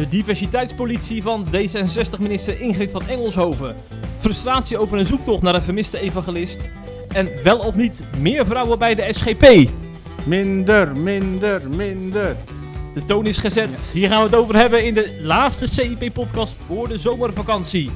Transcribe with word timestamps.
De 0.00 0.08
diversiteitspolitie 0.08 1.22
van 1.22 1.46
D66-minister 1.46 2.60
Ingrid 2.60 2.90
van 2.90 3.02
Engelshoven. 3.08 3.76
Frustratie 4.18 4.78
over 4.78 4.98
een 4.98 5.06
zoektocht 5.06 5.42
naar 5.42 5.54
een 5.54 5.62
vermiste 5.62 6.00
evangelist. 6.00 6.58
En 7.08 7.28
wel 7.44 7.58
of 7.58 7.74
niet 7.74 8.02
meer 8.18 8.46
vrouwen 8.46 8.78
bij 8.78 8.94
de 8.94 9.06
SGP. 9.10 9.70
Minder, 10.24 10.96
minder, 10.96 11.70
minder. 11.70 12.36
De 12.94 13.04
toon 13.04 13.26
is 13.26 13.36
gezet. 13.36 13.90
Hier 13.92 14.08
gaan 14.08 14.18
we 14.18 14.26
het 14.26 14.34
over 14.34 14.56
hebben 14.56 14.84
in 14.84 14.94
de 14.94 15.18
laatste 15.22 15.66
CIP-podcast 15.66 16.52
voor 16.66 16.88
de 16.88 16.98
zomervakantie. 16.98 17.90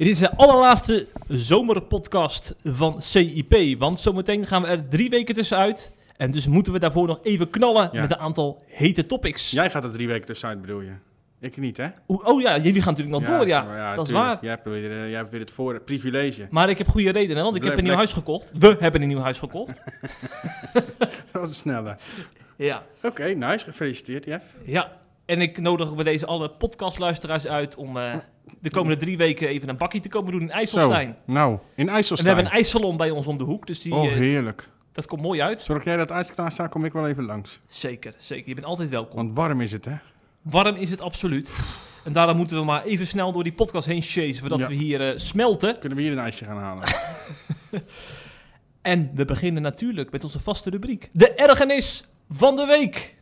Dit 0.00 0.08
is 0.08 0.18
de 0.18 0.36
allerlaatste 0.36 1.06
zomerpodcast 1.28 2.54
van 2.64 3.02
CIP. 3.02 3.78
Want 3.78 4.00
zometeen 4.00 4.46
gaan 4.46 4.62
we 4.62 4.68
er 4.68 4.88
drie 4.88 5.10
weken 5.10 5.34
tussenuit. 5.34 5.92
En 6.16 6.30
dus 6.30 6.46
moeten 6.46 6.72
we 6.72 6.78
daarvoor 6.78 7.06
nog 7.06 7.18
even 7.22 7.50
knallen 7.50 7.88
Ja. 7.92 8.00
met 8.00 8.10
een 8.10 8.18
aantal 8.18 8.62
hete 8.66 9.06
topics. 9.06 9.50
Jij 9.50 9.70
gaat 9.70 9.84
er 9.84 9.90
drie 9.90 10.06
weken 10.06 10.26
tussenuit, 10.26 10.60
bedoel 10.60 10.80
je? 10.80 10.92
Ik 11.40 11.56
niet, 11.56 11.76
hè? 11.76 11.88
Oh 12.06 12.40
ja, 12.40 12.58
jullie 12.58 12.82
gaan 12.82 12.94
natuurlijk 12.94 13.26
nog 13.26 13.36
door, 13.36 13.46
ja. 13.46 13.94
dat 13.94 14.06
is 14.06 14.12
waar. 14.12 14.38
Jij 14.40 14.50
hebt, 14.50 14.64
weer, 14.64 14.90
eh, 14.90 15.08
jij 15.08 15.18
hebt 15.18 15.30
weer 15.30 15.40
het 15.40 15.50
voor, 15.50 15.74
het 15.74 15.84
privilege. 15.84 16.46
Maar 16.50 16.68
ik 16.68 16.78
heb 16.78 16.88
goede 16.88 17.10
redenen, 17.10 17.42
want 17.44 17.56
ik 17.56 17.64
heb 17.64 17.78
een 17.78 17.84
nieuw 17.84 17.94
huis 17.94 18.12
gekocht. 18.12 18.50
We 18.58 18.76
hebben 18.78 19.02
een 19.02 19.08
nieuw 19.08 19.20
huis 19.20 19.38
gekocht. 19.38 19.72
Dat 21.32 21.48
was 21.48 21.58
sneller. 21.58 21.96
ja. 22.56 22.82
Oké, 23.02 23.24
nice. 23.24 23.64
Gefeliciteerd, 23.64 24.24
Jeff. 24.24 24.44
ja. 24.64 24.92
En 25.30 25.40
ik 25.40 25.60
nodig 25.60 25.94
bij 25.94 26.04
deze 26.04 26.26
alle 26.26 26.50
podcastluisteraars 26.50 27.46
uit 27.46 27.74
om 27.74 27.96
eh, 27.96 28.14
de 28.60 28.70
komende 28.70 28.96
drie 28.96 29.16
weken 29.16 29.48
even 29.48 29.68
een 29.68 29.76
bakkie 29.76 30.00
te 30.00 30.08
komen 30.08 30.32
doen 30.32 30.40
in 30.40 30.50
IJsselstein. 30.50 31.16
Nou, 31.26 31.52
in 31.52 31.58
En 31.74 31.84
we 31.86 31.90
IJsselstein. 31.90 32.34
hebben 32.34 32.52
een 32.52 32.58
ijssalon 32.58 32.96
bij 32.96 33.10
ons 33.10 33.26
om 33.26 33.38
de 33.38 33.44
hoek, 33.44 33.66
dus 33.66 33.82
die, 33.82 33.94
Oh, 33.94 34.04
eh, 34.06 34.12
heerlijk. 34.12 34.68
dat 34.92 35.06
komt 35.06 35.22
mooi 35.22 35.40
uit. 35.42 35.60
Zorg 35.60 35.84
jij 35.84 35.96
dat 35.96 36.10
ijs 36.10 36.34
klaar 36.34 36.52
staat, 36.52 36.70
kom 36.70 36.84
ik 36.84 36.92
wel 36.92 37.08
even 37.08 37.24
langs. 37.24 37.60
Zeker, 37.66 38.14
zeker. 38.18 38.48
Je 38.48 38.54
bent 38.54 38.66
altijd 38.66 38.88
welkom. 38.88 39.16
Want 39.16 39.32
warm 39.34 39.60
is 39.60 39.72
het, 39.72 39.84
hè? 39.84 39.94
Warm 40.42 40.76
is 40.76 40.90
het 40.90 41.00
absoluut. 41.00 41.50
En 42.04 42.12
daarom 42.12 42.36
moeten 42.36 42.56
we 42.58 42.64
maar 42.64 42.84
even 42.84 43.06
snel 43.06 43.32
door 43.32 43.42
die 43.44 43.52
podcast 43.52 43.86
heen 43.86 44.02
chasen, 44.02 44.36
voordat 44.40 44.58
Ja. 44.58 44.66
we 44.68 44.74
hier 44.74 45.08
eh, 45.08 45.18
smelten. 45.18 45.78
Kunnen 45.78 45.98
we 45.98 46.04
hier 46.04 46.12
een 46.12 46.18
ijsje 46.18 46.44
gaan 46.44 46.58
halen? 46.58 46.84
En 48.82 49.10
we 49.14 49.24
beginnen 49.24 49.62
natuurlijk 49.62 50.10
met 50.10 50.24
onze 50.24 50.40
vaste 50.40 50.70
rubriek. 50.70 51.08
De 51.12 51.34
ergernis 51.34 52.04
van 52.30 52.56
de 52.56 52.66
week. 52.66 53.18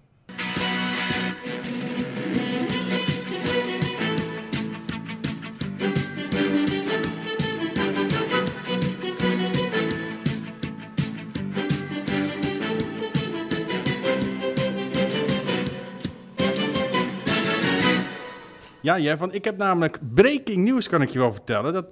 Ja, 18.89 18.99
Jeff, 18.99 19.21
want 19.21 19.35
ik 19.35 19.45
heb 19.45 19.57
namelijk 19.57 19.99
breaking 20.15 20.65
news, 20.65 20.89
kan 20.89 21.03
ik 21.03 21.09
je 21.09 21.19
wel 21.19 21.33
vertellen. 21.33 21.73
Dat 21.73 21.87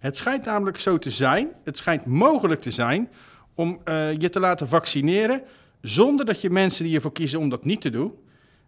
het 0.00 0.16
schijnt 0.16 0.44
namelijk 0.44 0.78
zo 0.78 0.98
te 0.98 1.10
zijn, 1.10 1.48
het 1.64 1.76
schijnt 1.76 2.06
mogelijk 2.06 2.60
te 2.60 2.70
zijn, 2.70 3.08
om 3.54 3.80
eh, 3.84 4.12
je 4.18 4.30
te 4.30 4.40
laten 4.40 4.68
vaccineren... 4.68 5.42
zonder 5.80 6.24
dat 6.26 6.40
je 6.40 6.50
mensen 6.50 6.84
die 6.84 6.94
ervoor 6.94 7.12
kiezen 7.12 7.38
om 7.38 7.48
dat 7.48 7.64
niet 7.64 7.80
te 7.80 7.90
doen... 7.90 8.14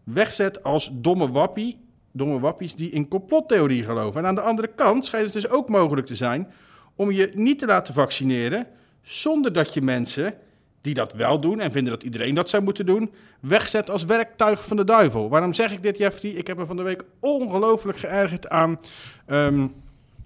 wegzet 0.05 0.63
als 0.63 0.91
domme 0.93 1.31
wappie, 1.31 1.79
domme 2.13 2.41
wappies 2.41 2.75
die 2.75 2.91
in 2.91 3.09
complottheorie 3.09 3.85
geloven. 3.85 4.21
En 4.21 4.27
aan 4.27 4.35
de 4.35 4.41
andere 4.41 4.69
kant 4.75 5.05
schijnt 5.05 5.25
het 5.25 5.35
dus 5.35 5.49
ook 5.49 5.69
mogelijk 5.69 6.07
te 6.07 6.15
zijn 6.15 6.53
om 6.97 7.11
je 7.11 7.31
niet 7.35 7.59
te 7.59 7.67
laten 7.67 7.95
vaccineren 7.95 8.67
zonder 9.03 9.53
dat 9.53 9.75
je 9.75 9.83
mensen 9.83 10.35
die 10.83 10.95
dat 10.95 11.13
wel 11.13 11.41
doen 11.41 11.61
en 11.61 11.73
vinden 11.73 11.93
dat 11.93 12.03
iedereen 12.03 12.35
dat 12.35 12.51
zou 12.51 12.63
moeten 12.63 12.87
doen, 12.87 13.11
wegzet 13.41 13.91
als 13.91 14.05
werktuig 14.05 14.65
van 14.65 14.77
de 14.77 14.85
duivel. 14.85 15.29
Waarom 15.29 15.55
zeg 15.55 15.73
ik 15.73 15.83
dit, 15.83 15.99
Jeffrey? 15.99 16.31
Ik 16.31 16.47
heb 16.47 16.57
me 16.57 16.67
van 16.67 16.77
de 16.77 16.83
week 16.83 17.05
ongelooflijk 17.21 17.99
geërgerd 17.99 18.49
aan 18.49 18.79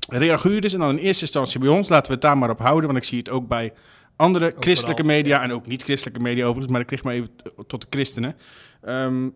reaguurders 0.09 0.73
en 0.73 0.79
dan 0.79 0.91
in 0.91 1.05
eerste 1.05 1.23
instantie 1.23 1.61
bij 1.61 1.69
ons. 1.69 1.89
Laten 1.89 2.07
we 2.07 2.13
het 2.13 2.23
daar 2.23 2.39
maar 2.39 2.51
op 2.51 2.59
houden, 2.59 2.87
want 2.87 2.99
ik 2.99 3.05
zie 3.05 3.19
het 3.19 3.31
ook 3.31 3.49
bij 3.49 3.73
andere 4.17 4.55
christelijke 4.59 5.03
vooral, 5.03 5.21
media 5.21 5.43
en 5.43 5.53
ook 5.53 5.67
niet-christelijke 5.67 6.21
media 6.21 6.45
overigens, 6.45 6.73
maar 6.73 6.81
ik 6.81 6.87
kreeg 6.87 7.03
maar 7.03 7.15
even 7.15 7.29
tot 7.67 7.81
de 7.81 7.87
christenen. 7.91 8.37
Ehm, 8.83 9.29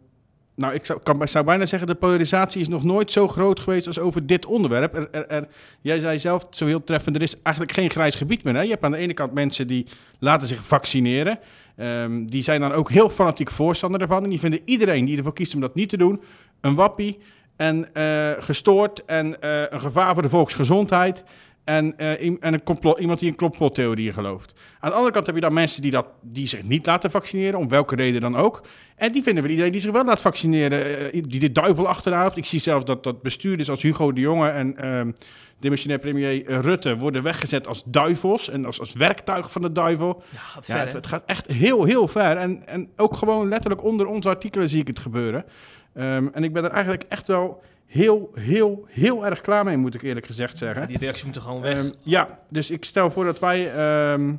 nou, 0.60 0.74
ik 0.74 0.84
zou, 0.84 1.00
zou 1.26 1.44
bijna 1.44 1.66
zeggen, 1.66 1.88
de 1.88 1.94
polarisatie 1.94 2.60
is 2.60 2.68
nog 2.68 2.84
nooit 2.84 3.12
zo 3.12 3.28
groot 3.28 3.60
geweest 3.60 3.86
als 3.86 3.98
over 3.98 4.26
dit 4.26 4.46
onderwerp. 4.46 4.94
Er, 4.94 5.08
er, 5.10 5.26
er- 5.28 5.48
jij 5.80 5.98
zei 5.98 6.18
zelf 6.18 6.46
zo 6.50 6.66
heel 6.66 6.84
treffend, 6.84 7.16
er 7.16 7.22
is 7.22 7.34
eigenlijk 7.42 7.74
geen 7.74 7.90
grijs 7.90 8.14
gebied 8.14 8.42
meer. 8.42 8.54
Hè? 8.54 8.60
Je 8.60 8.70
hebt 8.70 8.84
aan 8.84 8.90
de 8.90 8.96
ene 8.96 9.14
kant 9.14 9.32
mensen 9.32 9.66
die 9.66 9.86
laten 10.18 10.48
zich 10.48 10.64
vaccineren. 10.66 11.38
Ehm, 11.76 12.24
die 12.26 12.42
zijn 12.42 12.60
dan 12.60 12.72
ook 12.72 12.90
heel 12.90 13.10
fanatiek 13.10 13.50
voorstander 13.50 14.00
ervan. 14.00 14.24
En 14.24 14.30
die 14.30 14.40
vinden 14.40 14.60
iedereen 14.64 15.04
die 15.04 15.16
ervoor 15.16 15.32
kiest 15.32 15.54
om 15.54 15.60
dat 15.60 15.74
niet 15.74 15.88
te 15.88 15.96
doen, 15.96 16.20
een 16.60 16.74
wappie 16.74 17.18
en 17.56 17.94
eh, 17.94 18.30
gestoord 18.38 19.04
en 19.04 19.40
eh, 19.40 19.62
een 19.70 19.80
gevaar 19.80 20.14
voor 20.14 20.22
de 20.22 20.28
volksgezondheid. 20.28 21.24
En, 21.70 21.98
eh, 21.98 22.26
en 22.40 22.52
een 22.54 22.62
complot, 22.62 22.98
iemand 22.98 23.18
die 23.18 23.28
in 23.28 23.36
complottheorieën 23.36 24.12
gelooft. 24.12 24.52
Aan 24.80 24.90
de 24.90 24.96
andere 24.96 25.12
kant 25.12 25.26
heb 25.26 25.34
je 25.34 25.40
dan 25.40 25.52
mensen 25.52 25.82
die, 25.82 25.90
dat, 25.90 26.06
die 26.20 26.46
zich 26.46 26.62
niet 26.62 26.86
laten 26.86 27.10
vaccineren, 27.10 27.58
om 27.58 27.68
welke 27.68 27.94
reden 27.94 28.20
dan 28.20 28.36
ook. 28.36 28.62
En 28.96 29.12
die 29.12 29.22
vinden 29.22 29.42
we 29.42 29.48
iedereen 29.48 29.72
die 29.72 29.80
zich 29.80 29.92
wel 29.92 30.04
laat 30.04 30.20
vaccineren, 30.20 31.12
eh, 31.12 31.22
die 31.26 31.40
de 31.40 31.52
duivel 31.52 31.88
achterhoudt. 31.88 32.36
Ik 32.36 32.44
zie 32.44 32.60
zelfs 32.60 32.84
dat, 32.84 33.04
dat 33.04 33.22
bestuurders 33.22 33.70
als 33.70 33.82
Hugo 33.82 34.12
de 34.12 34.20
Jonge 34.20 34.48
en 34.48 34.76
ehm 34.76 35.10
demissionair 35.60 36.00
premier 36.00 36.46
eh, 36.46 36.58
Rutte 36.58 36.96
worden 36.96 37.22
weggezet 37.22 37.66
als 37.66 37.82
duivels 37.86 38.48
en 38.48 38.64
als, 38.64 38.80
als 38.80 38.92
werktuig 38.92 39.52
van 39.52 39.62
de 39.62 39.72
duivel. 39.72 40.22
Ja, 40.28 40.38
gaat 40.38 40.66
Ja, 40.66 40.74
ver, 40.74 40.82
het, 40.82 40.92
hè? 40.92 40.98
het 40.98 41.06
gaat 41.06 41.22
echt 41.26 41.46
heel, 41.46 41.84
heel 41.84 42.08
ver. 42.08 42.36
En, 42.36 42.66
en 42.66 42.88
ook 42.96 43.16
gewoon 43.16 43.48
letterlijk 43.48 43.84
onder 43.84 44.06
onze 44.06 44.28
artikelen 44.28 44.68
zie 44.68 44.80
ik 44.80 44.86
het 44.86 44.98
gebeuren. 44.98 45.44
Ehm, 45.94 46.28
en 46.32 46.44
ik 46.44 46.52
ben 46.52 46.64
er 46.64 46.70
eigenlijk 46.70 47.04
echt 47.08 47.26
wel 47.26 47.62
heel, 47.90 48.30
heel, 48.34 48.84
heel 48.88 49.26
erg 49.26 49.40
klaar 49.40 49.64
mee, 49.64 49.76
moet 49.76 49.94
ik 49.94 50.02
eerlijk 50.02 50.26
gezegd 50.26 50.58
zeggen. 50.58 50.80
Ja, 50.80 50.86
die 50.86 50.98
reactie 50.98 51.26
moet 51.26 51.36
er 51.36 51.42
gewoon 51.42 51.60
weg. 51.60 51.74
Ehm, 51.76 51.90
ja, 52.02 52.38
dus 52.48 52.70
ik 52.70 52.84
stel 52.84 53.10
voor 53.10 53.24
dat 53.24 53.38
wij, 53.38 53.72
ehm, 53.74 54.34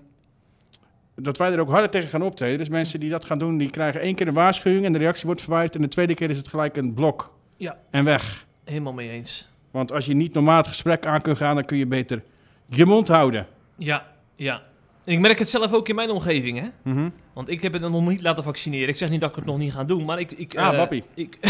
dat 1.15 1.37
wij 1.37 1.51
er 1.51 1.59
ook 1.59 1.69
harder 1.69 1.89
tegen 1.89 2.09
gaan 2.09 2.21
optreden. 2.21 2.57
Dus 2.57 2.69
mensen 2.69 2.99
die 2.99 3.09
dat 3.09 3.25
gaan 3.25 3.39
doen, 3.39 3.57
die 3.57 3.69
krijgen 3.69 4.01
één 4.01 4.15
keer 4.15 4.27
een 4.27 4.33
waarschuwing 4.33 4.85
en 4.85 4.93
de 4.93 4.99
reactie 4.99 5.25
wordt 5.25 5.41
verwijderd. 5.41 5.75
En 5.75 5.81
de 5.81 5.87
tweede 5.87 6.13
keer 6.13 6.29
is 6.29 6.37
het 6.37 6.47
gelijk 6.47 6.77
een 6.77 6.93
blok 6.93 7.33
Ja. 7.57 7.77
en 7.89 8.03
weg. 8.03 8.45
Helemaal 8.63 8.93
mee 8.93 9.09
eens. 9.09 9.49
Want 9.71 9.91
als 9.91 10.05
je 10.05 10.13
niet 10.13 10.33
normaal 10.33 10.57
het 10.57 10.67
gesprek 10.67 11.05
aan 11.05 11.21
kunt 11.21 11.37
gaan, 11.37 11.55
dan 11.55 11.65
kun 11.65 11.77
je 11.77 11.87
beter 11.87 12.23
je 12.67 12.85
mond 12.85 13.07
houden. 13.07 13.47
Ja, 13.75 14.05
ja. 14.35 14.61
Ik 15.05 15.19
merk 15.19 15.39
het 15.39 15.49
zelf 15.49 15.73
ook 15.73 15.89
in 15.89 15.95
mijn 15.95 16.09
omgeving, 16.09 16.59
hè? 16.59 16.67
Mhm. 16.91 17.09
Want 17.33 17.49
ik 17.49 17.61
heb 17.61 17.73
het 17.73 17.81
nog 17.81 18.07
niet 18.07 18.21
laten 18.21 18.43
vaccineren. 18.43 18.89
Ik 18.89 18.97
zeg 18.97 19.09
niet 19.09 19.21
dat 19.21 19.29
ik 19.29 19.35
het 19.35 19.45
nog 19.45 19.57
niet 19.57 19.73
ga 19.73 19.83
doen, 19.83 20.05
maar 20.05 20.19
ik... 20.19 20.31
ik 20.31 20.57
Ah, 20.57 20.67
eh, 20.67 20.77
wappie. 20.77 21.03
Ik... 21.15 21.37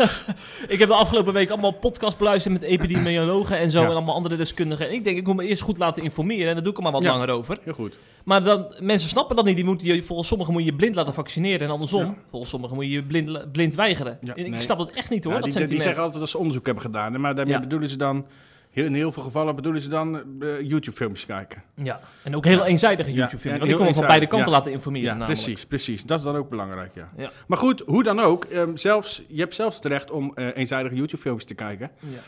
ik 0.70 0.78
heb 0.78 0.88
de 0.88 0.94
afgelopen 0.94 1.32
week 1.32 1.50
allemaal 1.50 1.70
podcast 1.72 2.18
beluisterd 2.18 2.52
met 2.54 2.62
epidemiologen 2.62 3.58
en 3.58 3.70
zo 3.70 3.80
Ja. 3.80 3.86
en 3.88 3.92
allemaal 3.94 4.14
andere 4.14 4.36
deskundigen. 4.36 4.88
En 4.88 4.94
ik 4.94 5.04
denk, 5.04 5.16
ik 5.16 5.26
moet 5.26 5.36
me 5.36 5.46
eerst 5.46 5.62
goed 5.62 5.78
laten 5.78 6.02
informeren 6.02 6.48
en 6.48 6.54
daar 6.54 6.62
doe 6.62 6.72
ik 6.72 6.76
er 6.78 6.82
maar 6.82 6.92
wat 6.92 7.02
Ja. 7.02 7.10
langer 7.10 7.28
over. 7.30 7.58
Heel 7.62 7.72
goed. 7.72 7.98
Maar 8.24 8.44
dan, 8.44 8.74
mensen 8.80 9.08
snappen 9.08 9.36
dat 9.36 9.44
niet. 9.44 9.56
Die 9.56 9.64
moeten 9.64 9.86
je, 9.86 10.02
volgens 10.02 10.28
sommigen 10.28 10.52
moet 10.52 10.62
je 10.64 10.70
je 10.70 10.76
blind 10.76 10.94
laten 10.94 11.14
vaccineren 11.14 11.60
en 11.66 11.72
andersom. 11.72 12.04
Ja. 12.04 12.14
Volgens 12.30 12.50
sommigen 12.50 12.76
moet 12.76 12.84
je 12.84 12.90
je 12.90 13.02
blind, 13.02 13.52
blind 13.52 13.74
weigeren. 13.74 14.18
Ja, 14.22 14.34
En 14.34 14.44
ik 14.44 14.50
nee. 14.50 14.60
snap 14.60 14.78
het 14.78 14.90
echt 14.90 15.10
niet 15.10 15.24
hoor, 15.24 15.32
Ja, 15.32 15.40
dat 15.40 15.52
die, 15.52 15.66
die 15.66 15.80
zeggen 15.80 16.02
altijd 16.02 16.20
dat 16.20 16.30
ze 16.30 16.38
onderzoek 16.38 16.64
hebben 16.64 16.84
gedaan. 16.84 17.20
Maar 17.20 17.34
daarmee 17.34 17.54
Ja. 17.54 17.60
bedoelen 17.60 17.88
ze 17.88 17.96
dan, 17.96 18.26
in 18.72 18.94
heel 18.94 19.12
veel 19.12 19.22
gevallen 19.22 19.56
bedoelen 19.56 19.80
ze 19.82 19.88
dan 19.88 20.16
eh, 20.42 20.60
YouTube-filmpjes 20.60 21.26
kijken. 21.26 21.62
Ja, 21.74 22.00
en 22.24 22.36
ook 22.36 22.44
heel 22.44 22.58
Ja. 22.58 22.64
eenzijdige 22.64 23.10
Ja, 23.10 23.16
YouTube-films. 23.16 23.52
en 23.52 23.58
want 23.58 23.70
die 23.70 23.78
komen 23.78 23.94
van 23.94 24.06
beide 24.06 24.26
kanten 24.26 24.48
ja. 24.50 24.56
laten 24.56 24.72
informeren 24.72 25.18
Ja, 25.18 25.24
precies, 25.24 25.66
precies. 25.66 26.04
Dat 26.04 26.18
is 26.18 26.24
dan 26.24 26.36
ook 26.36 26.48
belangrijk, 26.48 26.94
ja. 26.94 27.08
Ja. 27.16 27.30
Maar 27.46 27.58
goed, 27.58 27.82
hoe 27.86 28.02
dan 28.02 28.20
ook, 28.20 28.44
ehm, 28.44 28.76
zelfs, 28.76 29.22
je 29.28 29.40
hebt 29.40 29.54
zelfs 29.54 29.76
het 29.76 29.84
recht 29.84 30.10
om 30.10 30.32
eh, 30.34 30.56
eenzijdige 30.56 30.94
YouTube-filmpjes 30.94 31.46
te 31.48 31.54
kijken. 31.54 31.90
Ja. 31.98 32.18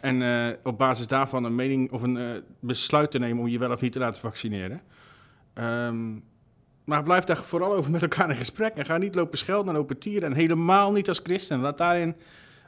Eh, 0.00 0.04
en 0.20 0.56
op 0.62 0.78
basis 0.78 1.06
daarvan 1.06 1.44
een 1.44 1.54
mening 1.54 1.92
of 1.92 2.02
een 2.02 2.42
besluit 2.60 3.10
te 3.10 3.18
nemen 3.18 3.42
om 3.42 3.48
je 3.48 3.58
wel 3.58 3.70
of 3.72 3.80
niet 3.80 3.92
te 3.92 3.98
laten 3.98 4.20
vaccineren. 4.20 4.80
Ehm, 5.54 6.12
maar 6.84 7.02
blijf 7.02 7.24
daar 7.24 7.36
vooral 7.36 7.74
over 7.74 7.90
met 7.90 8.02
elkaar 8.02 8.30
in 8.30 8.36
gesprek. 8.36 8.74
En 8.74 8.84
ga 8.86 8.96
niet 8.98 9.14
lopen 9.14 9.38
schelden 9.38 9.68
en 9.68 9.78
lopen 9.78 9.98
tieren. 9.98 10.30
En 10.30 10.36
helemaal 10.36 10.92
niet 10.92 11.08
als 11.08 11.20
christen. 11.22 11.60
Laat 11.60 11.78
daarin, 11.78 12.16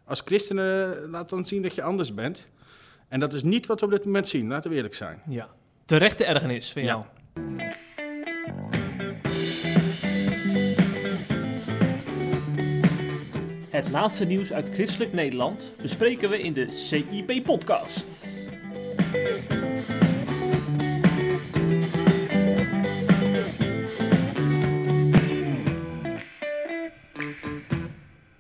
als 0.05 0.23
christenen, 0.25 0.97
laat 1.11 1.29
dan 1.29 1.45
zien 1.47 1.63
dat 1.63 1.75
je 1.75 1.83
anders 1.83 2.15
bent. 2.15 2.49
En 3.09 3.21
dat 3.21 3.33
is 3.33 3.43
niet 3.43 3.67
wat 3.67 3.81
we 3.81 3.87
op 3.87 3.93
dit 3.93 4.05
moment 4.05 4.29
zien, 4.29 4.49
laten 4.49 4.71
we 4.71 4.77
eerlijk 4.77 4.95
zijn. 4.95 5.23
ja. 5.29 5.49
Terechte 5.85 6.25
ergernis 6.25 6.73
van 6.73 6.83
Ja. 6.83 6.89
jou. 6.89 7.05
Het 13.71 13.91
laatste 13.91 14.25
nieuws 14.25 14.53
uit 14.53 14.69
christelijk 14.73 15.13
Nederland 15.13 15.63
bespreken 15.83 16.31
we 16.31 16.43
in 16.43 16.53
de 16.53 16.67
CIP-podcast. 16.71 18.07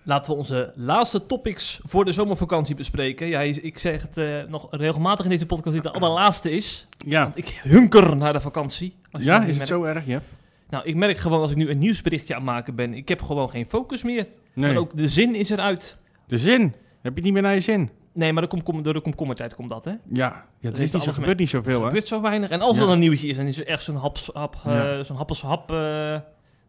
Laten 0.08 0.32
we 0.32 0.38
onze 0.38 0.70
laatste 0.74 1.26
topics 1.26 1.80
voor 1.84 2.04
de 2.04 2.12
zomervakantie 2.12 2.74
bespreken. 2.74 3.26
Ja, 3.26 3.40
ik 3.40 3.78
zeg 3.78 4.02
het 4.02 4.16
eh, 4.16 4.42
nog 4.48 4.66
regelmatig 4.70 5.24
in 5.24 5.30
deze 5.30 5.46
podcast 5.46 5.76
dat 5.76 5.84
het 5.84 5.92
de 5.94 6.00
allerlaatste 6.00 6.50
is. 6.50 6.86
Ja, 7.06 7.22
Want 7.22 7.36
ik 7.38 7.60
hunker 7.62 8.16
naar 8.16 8.32
de 8.32 8.40
vakantie. 8.40 8.96
Als 9.10 9.22
ja 9.24 9.44
is 9.44 9.58
het 9.58 9.66
zo 9.66 9.82
erg, 9.82 10.06
Jeff? 10.06 10.24
Nou, 10.68 10.84
ik 10.84 10.94
merk 10.94 11.16
gewoon 11.18 11.40
als 11.40 11.50
ik 11.50 11.56
nu 11.56 11.70
een 11.70 11.78
nieuwsberichtje 11.78 12.34
aan 12.34 12.40
het 12.40 12.50
maken 12.50 12.74
ben, 12.74 12.94
ik 12.94 13.08
heb 13.08 13.22
gewoon 13.22 13.50
geen 13.50 13.66
focus 13.66 14.02
meer. 14.02 14.26
Nee. 14.54 14.72
Maar 14.72 14.80
ook 14.80 14.96
de 14.96 15.08
zin 15.08 15.34
is 15.34 15.50
eruit. 15.50 15.96
De 16.26 16.38
zin. 16.38 16.74
Heb 17.02 17.16
je 17.16 17.22
niet 17.22 17.32
meer 17.32 17.42
naar 17.42 17.54
je 17.54 17.60
zin? 17.60 17.90
Nee, 18.12 18.32
maar 18.32 18.48
door 18.48 18.62
de, 18.64 18.82
door 18.82 18.94
de 18.94 19.00
komkommertijd 19.00 19.54
komt 19.54 19.70
dat, 19.70 19.84
hè? 19.84 19.90
Ja, 19.90 19.98
ja 20.12 20.44
Dat 20.60 20.76
er 20.76 20.82
is 20.82 20.92
niet 20.92 21.02
zo, 21.02 21.12
gebeurt 21.12 21.38
niet 21.38 21.52
Er 21.52 21.56
zoveel, 21.56 21.80
hè? 21.80 21.86
gebeurt 21.86 22.08
zo 22.08 22.20
weinig. 22.20 22.50
En 22.50 22.60
als 22.60 22.74
er 22.76 22.80
Ja. 22.80 22.84
dan 22.84 22.94
een 22.94 23.00
nieuwtje 23.00 23.26
is, 23.26 23.36
dan 23.36 23.46
is 23.46 23.58
er 23.58 23.66
echt 23.66 23.82
zo'n 23.82 23.96
hap, 23.96 24.16
eh, 24.64 24.72
Ja. 24.72 25.02
zo'n 25.02 25.16
happels, 25.16 25.42
hap, 25.42 25.68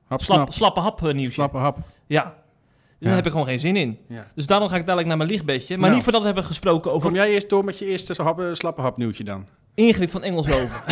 Hap, 0.08 0.22
slap, 0.22 0.54
slappe 0.54 0.80
hap 0.80 0.98
eh, 1.08 1.14
nieuwtje. 1.14 1.34
Slappe 1.34 1.58
hap. 1.58 1.78
Ja. 2.08 2.36
Daar 3.00 3.16
heb 3.16 3.26
ik 3.26 3.32
gewoon 3.32 3.46
geen 3.48 3.60
zin 3.60 3.76
in. 3.76 3.98
Dus 4.36 4.46
daarom 4.46 4.68
ga 4.70 4.76
ik 4.76 4.82
dadelijk 4.82 5.08
naar 5.08 5.18
mijn 5.18 5.30
lichtbedje. 5.30 5.74
Maar 5.74 5.82
Nou. 5.84 5.94
niet 5.94 6.04
voordat 6.04 6.22
we 6.22 6.28
hebben 6.28 6.46
gesproken 6.46 6.92
over 6.92 7.08
Kom 7.08 7.16
jij 7.18 7.30
eerst 7.30 7.50
door 7.50 7.64
met 7.64 7.80
je 7.80 7.86
eerste 7.86 8.16
eh, 8.24 8.50
slappe 8.54 8.82
hap 8.82 8.98
nieuwtje 8.98 9.24
dan? 9.24 9.48
Ingrid 9.74 10.12
van 10.12 10.24
Engelshoven. 10.24 10.82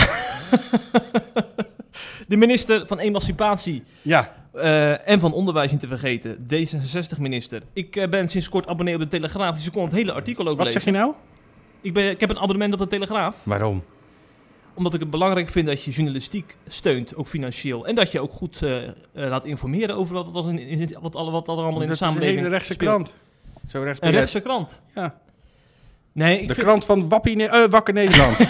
de 2.28 2.38
minister 2.38 2.88
van 2.88 3.00
Emancipatie 3.00 3.84
Ja. 4.02 4.34
eh, 4.54 5.08
en 5.10 5.20
van 5.20 5.34
Onderwijs 5.34 5.72
niet 5.72 5.80
te 5.80 5.88
vergeten. 5.88 6.48
D66-minister. 6.54 7.62
Ik 7.74 7.96
eh, 7.96 8.10
ben 8.10 8.28
sinds 8.28 8.50
kort 8.50 8.68
abonnee 8.68 8.94
op 8.96 9.02
de 9.02 9.08
Telegraaf, 9.08 9.56
dus 9.56 9.66
ik 9.66 9.72
kon 9.72 9.84
het 9.84 9.94
hele 9.94 10.14
artikel 10.14 10.48
ook 10.48 10.58
Wat 10.58 10.66
lezen. 10.66 10.82
zeg 10.82 10.94
je 10.94 11.00
nou? 11.00 11.14
Ik, 11.82 11.94
ben, 11.94 12.10
ik 12.10 12.20
heb 12.20 12.30
een 12.30 12.40
abonnement 12.40 12.74
op 12.74 12.80
de 12.80 12.88
Telegraaf. 12.88 13.36
Waarom? 13.44 13.84
Omdat 14.78 14.94
ik 14.94 15.00
het 15.00 15.10
belangrijk 15.10 15.50
vind 15.50 15.68
dat 15.68 15.84
je 15.84 15.92
journalistiek 15.92 16.56
steunt, 16.68 17.16
ook 17.16 17.28
financieel. 17.28 17.88
En 17.88 17.96
dat 17.96 18.12
je 18.12 18.20
ook 18.20 18.32
goed 18.32 18.62
eh, 18.62 18.84
eh, 18.88 18.94
laat 19.14 19.46
informeren 19.46 19.96
over 19.96 20.14
wat, 20.16 20.32
wat, 20.32 20.48
in- 20.48 20.96
wat, 21.02 21.16
alle- 21.16 21.32
wat 21.32 21.48
allemaal 21.48 21.72
in 21.74 21.80
de 21.80 21.86
dat 21.86 21.90
is 21.92 21.98
samenleving 21.98 22.38
een 22.38 22.44
hele 22.44 22.56
rechtse 22.56 22.74
speelt. 22.74 22.90
krant. 22.92 23.14
Zo 23.68 23.82
rechts 23.82 24.00
Een 24.02 24.12
rechtse 24.12 24.40
krant. 24.40 24.82
Ja. 24.96 25.16
Nee, 26.12 26.42
ik 26.42 26.48
De 26.48 26.54
vind, 26.54 26.66
krant 26.66 26.86
van 26.86 27.10
Wappie, 27.10 27.36
Ne- 27.36 27.46
eh, 27.46 27.66
Wakker 27.70 27.94
Nederland. 27.94 28.38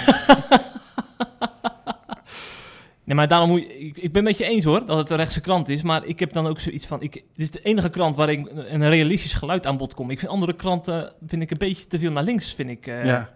nee, 3.04 3.16
maar 3.16 3.28
daarom 3.28 3.50
moet 3.50 3.62
je, 3.62 3.80
ik, 3.80 3.98
ik 3.98 4.12
ben 4.12 4.24
met 4.24 4.38
je 4.38 4.46
eens 4.46 4.64
hoor, 4.66 4.86
dat 4.86 4.98
het 4.98 5.10
een 5.10 5.18
rechtse 5.18 5.42
krant 5.42 5.70
is. 5.70 5.82
Maar 5.82 6.06
ik 6.06 6.20
heb 6.20 6.34
dan 6.34 6.48
ook 6.48 6.60
zoiets 6.60 6.86
van, 6.86 7.02
ik, 7.02 7.14
dit 7.14 7.24
is 7.36 7.52
de 7.52 7.60
enige 7.64 7.90
krant 7.90 8.16
waar 8.16 8.30
ik 8.30 8.50
een 8.54 8.90
realistisch 8.90 9.34
geluid 9.34 9.66
aan 9.66 9.78
bod 9.78 9.94
kom. 9.94 10.10
Ik 10.10 10.20
vind 10.20 10.32
andere 10.32 10.54
kranten, 10.54 11.14
vind 11.28 11.42
ik 11.42 11.52
een 11.52 11.58
beetje 11.58 11.88
te 11.88 12.00
veel 12.00 12.12
naar 12.12 12.24
links, 12.24 12.54
vind 12.54 12.70
ik, 12.70 12.86
ja. 12.86 13.36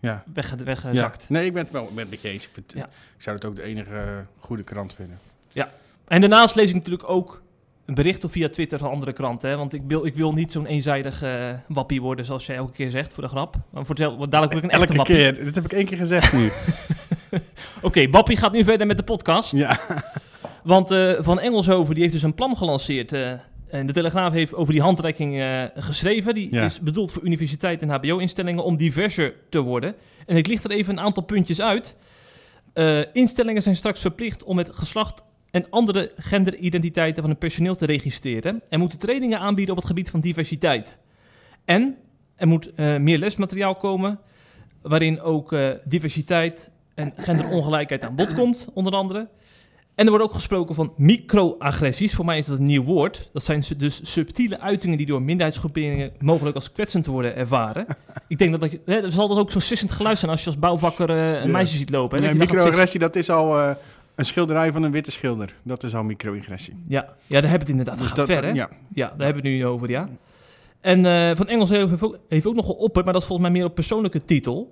Ja. 0.00 0.22
weg, 0.34 0.50
ja. 0.50 0.64
weggezakt. 0.64 1.28
Nee, 1.28 1.46
ik 1.46 1.52
ben 1.52 1.62
het 1.62 1.72
wel 1.72 1.82
ik 1.82 1.88
ben 1.88 1.98
het 1.98 2.10
met 2.10 2.20
je 2.20 2.28
eens. 2.28 2.44
Ik, 2.44 2.50
vind, 2.52 2.72
Ja. 2.74 2.84
ik 3.16 3.22
zou 3.22 3.36
het 3.36 3.44
ook 3.44 3.56
de 3.56 3.62
enige 3.62 3.94
eh, 3.94 4.02
goede 4.38 4.62
krant 4.62 4.94
vinden. 4.94 5.18
En 6.08 6.20
daarnaast 6.20 6.54
lees 6.54 6.68
ik 6.68 6.74
natuurlijk 6.74 7.08
ook 7.08 7.42
een 7.86 7.94
bericht 7.94 8.24
of 8.24 8.32
via 8.32 8.48
Twitter 8.48 8.78
van 8.78 8.90
andere 8.90 9.12
kranten. 9.12 9.50
Hè? 9.50 9.56
Want 9.56 9.72
ik 9.74 9.82
wil, 9.86 10.06
ik 10.06 10.14
wil 10.14 10.32
niet 10.32 10.52
zo'n 10.52 10.66
eenzijdig 10.66 11.22
eh, 11.22 11.52
wappie 11.68 12.00
worden, 12.00 12.24
zoals 12.24 12.46
jij 12.46 12.56
elke 12.56 12.72
keer 12.72 12.90
zegt, 12.90 13.12
voor 13.12 13.22
de 13.22 13.28
grap. 13.28 13.56
Maar 13.70 13.86
voor 13.86 13.94
dadelijk 13.94 14.30
word 14.30 14.52
ik 14.52 14.62
een 14.62 14.70
echte 14.70 14.86
Elke 14.86 14.96
wappie. 14.96 15.14
keer. 15.14 15.44
Dit 15.44 15.54
heb 15.54 15.64
ik 15.64 15.72
één 15.72 15.84
keer 15.86 15.96
gezegd 15.96 16.32
nu. 16.32 16.50
Oké, 17.82 18.10
Wappie 18.10 18.36
gaat 18.36 18.52
nu 18.52 18.64
verder 18.64 18.86
met 18.86 18.96
de 18.96 19.02
podcast. 19.02 19.52
ja. 19.52 19.78
Want 20.62 20.90
eh, 20.90 21.12
Van 21.18 21.40
Engelshoven 21.40 21.92
die 21.94 22.02
heeft 22.02 22.14
dus 22.14 22.22
een 22.22 22.34
plan 22.34 22.56
gelanceerd. 22.56 23.12
En 23.70 23.86
de 23.86 23.92
Telegraaf 23.92 24.32
heeft 24.32 24.54
over 24.54 24.72
die 24.72 24.82
handreiking 24.82 25.38
eh, 25.40 25.62
geschreven. 25.74 26.34
Die 26.34 26.54
Ja. 26.54 26.64
is 26.64 26.80
bedoeld 26.80 27.12
voor 27.12 27.22
universiteiten 27.22 27.90
en 27.90 27.94
hbo-instellingen 27.94 28.64
om 28.64 28.76
diverser 28.76 29.34
te 29.48 29.60
worden. 29.60 29.94
En 30.26 30.36
ik 30.36 30.46
licht 30.46 30.64
er 30.64 30.70
even 30.70 30.92
een 30.92 31.04
aantal 31.04 31.22
puntjes 31.22 31.60
uit. 31.60 31.94
Eh, 32.72 33.00
instellingen 33.12 33.62
zijn 33.62 33.76
straks 33.76 34.00
verplicht 34.00 34.42
om 34.42 34.58
het 34.58 34.70
geslacht 34.72 35.22
en 35.50 35.66
andere 35.70 36.12
genderidentiteiten 36.16 37.20
van 37.22 37.30
hun 37.30 37.38
personeel 37.38 37.76
te 37.76 37.86
registreren. 37.86 38.62
En 38.68 38.78
moeten 38.80 38.98
trainingen 38.98 39.38
aanbieden 39.38 39.74
op 39.74 39.80
het 39.80 39.88
gebied 39.90 40.10
van 40.10 40.20
diversiteit. 40.20 40.96
En 41.64 41.96
er 42.36 42.48
moet 42.48 42.74
eh, 42.74 42.96
meer 42.96 43.18
lesmateriaal 43.18 43.74
komen, 43.74 44.18
waarin 44.82 45.20
ook 45.20 45.54
diversiteit 45.84 46.70
en 46.94 47.12
genderongelijkheid 47.16 48.04
aan 48.04 48.14
bod 48.14 48.34
komt, 48.34 48.66
onder 48.72 48.92
andere. 48.92 49.28
En 49.94 50.06
er 50.06 50.12
wordt 50.12 50.24
ook 50.24 50.34
gesproken 50.34 50.74
van 50.74 50.92
microagressies. 50.96 52.14
Voor 52.14 52.24
mij 52.24 52.38
is 52.38 52.46
dat 52.46 52.58
een 52.58 52.64
nieuw 52.66 52.82
woord. 52.82 53.30
Dat 53.32 53.44
zijn 53.44 53.64
dus 53.76 54.00
subtiele 54.02 54.60
uitingen 54.60 54.96
die 54.96 55.06
door 55.06 55.22
minderheidsgroeperingen 55.22 56.12
mogelijk 56.18 56.56
als 56.56 56.72
kwetsend 56.72 57.06
worden 57.06 57.36
ervaren. 57.36 57.86
Ik 58.28 58.38
denk 58.38 58.50
dat, 58.50 58.60
dat 58.60 58.70
hè, 58.84 58.94
er 59.02 59.12
zal 59.12 59.28
dat 59.28 59.38
ook 59.38 59.50
zo'n 59.50 59.60
sissend 59.60 59.92
geluid 59.92 60.18
zijn 60.18 60.30
als 60.30 60.40
je 60.40 60.46
als 60.46 60.58
bouwvakker 60.58 61.10
eh, 61.10 61.42
een 61.42 61.50
meisje 61.50 61.76
ziet 61.76 61.90
lopen. 61.90 62.18
Hè, 62.18 62.24
Nee, 62.28 62.38
dat 62.38 62.48
microagressie, 62.48 63.00
dat 63.00 63.16
is 63.16 63.30
al 63.30 63.58
eh, 63.58 63.70
een 64.14 64.24
schilderij 64.24 64.72
van 64.72 64.82
een 64.82 64.92
witte 64.92 65.10
schilder. 65.10 65.54
Dat 65.62 65.82
is 65.82 65.94
al 65.94 66.02
microagressie. 66.02 66.74
Ja, 66.88 67.08
ja, 67.26 67.40
daar 67.40 67.50
hebben 67.50 67.50
we 67.50 67.58
het 67.58 67.68
inderdaad. 67.68 67.98
Dat 67.98 68.08
Dus 68.08 68.16
gaat 68.18 68.26
ver, 68.26 68.44
hè? 68.44 68.50
ja. 68.50 68.68
Ja, 68.94 69.06
daar 69.16 69.26
hebben 69.26 69.42
we 69.42 69.48
het 69.48 69.58
nu 69.58 69.66
over, 69.66 69.90
ja. 69.90 70.08
En 70.80 71.06
eh, 71.06 71.36
Van 71.36 71.48
Engels 71.48 71.70
heeft 71.70 72.02
ook, 72.02 72.18
heeft 72.28 72.46
ook 72.46 72.54
nog 72.54 72.66
geopperd, 72.66 73.04
maar 73.04 73.12
dat 73.12 73.22
is 73.22 73.28
volgens 73.28 73.48
mij 73.48 73.58
meer 73.58 73.68
op 73.68 73.74
persoonlijke 73.74 74.24
titel, 74.24 74.70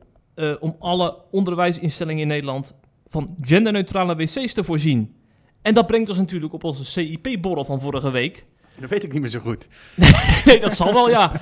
om 0.60 0.76
alle 0.78 1.16
onderwijsinstellingen 1.30 2.22
in 2.22 2.28
Nederland 2.28 2.74
van 3.08 3.36
genderneutrale 3.40 4.16
wc's 4.16 4.52
te 4.52 4.64
voorzien. 4.64 5.14
En 5.62 5.74
dat 5.74 5.86
brengt 5.86 6.08
ons 6.08 6.18
natuurlijk 6.18 6.52
op 6.52 6.64
onze 6.64 6.84
CIP-borrel 6.84 7.64
van 7.64 7.80
vorige 7.80 8.10
week. 8.10 8.44
Dat 8.80 8.90
weet 8.90 9.04
ik 9.04 9.12
niet 9.12 9.20
meer 9.20 9.30
zo 9.30 9.40
goed. 9.40 9.68
nee, 10.44 10.60
dat 10.60 10.72
zal 10.72 10.92
wel, 10.92 11.10
ja. 11.10 11.32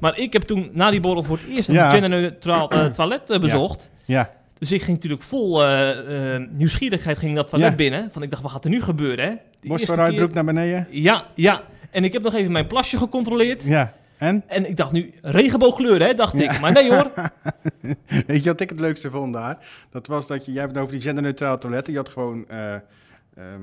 Maar 0.00 0.18
ik 0.18 0.32
heb 0.32 0.42
toen 0.42 0.70
na 0.72 0.90
die 0.90 1.00
borrel 1.00 1.22
voor 1.22 1.36
het 1.36 1.46
eerst 1.48 1.68
een 1.68 1.74
Ja. 1.74 1.90
genderneutraal 1.90 2.70
eh, 2.70 2.86
toilet 2.86 3.30
eh, 3.30 3.40
bezocht. 3.40 3.90
Ja. 4.04 4.30
Dus 4.58 4.72
ik 4.72 4.82
ging 4.82 4.96
natuurlijk 4.96 5.22
vol 5.22 5.64
eh, 5.66 6.40
nieuwsgierigheid 6.50 7.18
ging 7.18 7.36
dat 7.36 7.48
toilet 7.48 7.68
Ja. 7.70 7.76
binnen. 7.76 8.08
Van 8.12 8.22
ik 8.22 8.30
dacht, 8.30 8.42
wat 8.42 8.50
gaat 8.50 8.64
er 8.64 8.70
nu 8.70 8.82
gebeuren, 8.82 9.24
hè? 9.28 9.34
Borst 9.68 9.84
vooruit, 9.86 10.10
keer- 10.10 10.18
broek 10.18 10.34
naar 10.34 10.44
beneden. 10.44 10.86
Ja, 10.90 11.26
ja. 11.34 11.62
En 11.90 12.04
ik 12.04 12.12
heb 12.12 12.22
nog 12.22 12.34
even 12.34 12.52
mijn 12.52 12.66
plasje 12.66 12.96
gecontroleerd. 12.96 13.64
Ja. 13.64 13.94
En? 14.20 14.42
En 14.46 14.68
ik 14.68 14.76
dacht 14.76 14.92
nu, 14.92 15.14
regenboogkleuren, 15.22 16.06
hè, 16.06 16.14
dacht 16.14 16.40
ik. 16.40 16.60
Maar 16.60 16.72
nee 16.72 16.92
hoor. 16.92 17.10
Weet 18.26 18.42
je 18.42 18.50
wat 18.50 18.60
ik 18.60 18.68
het 18.68 18.80
leukste 18.80 19.10
vond 19.10 19.32
daar? 19.32 19.58
Dat 19.90 20.06
was 20.06 20.26
dat 20.26 20.44
je, 20.44 20.52
jij 20.52 20.60
hebt 20.60 20.72
het 20.72 20.82
over 20.82 20.94
die 20.94 21.02
genderneutrale 21.02 21.58
toiletten. 21.58 21.92
Je 21.92 21.98
had 21.98 22.08
gewoon 22.08 22.48
eh, 22.48 22.74
ehm, 23.36 23.60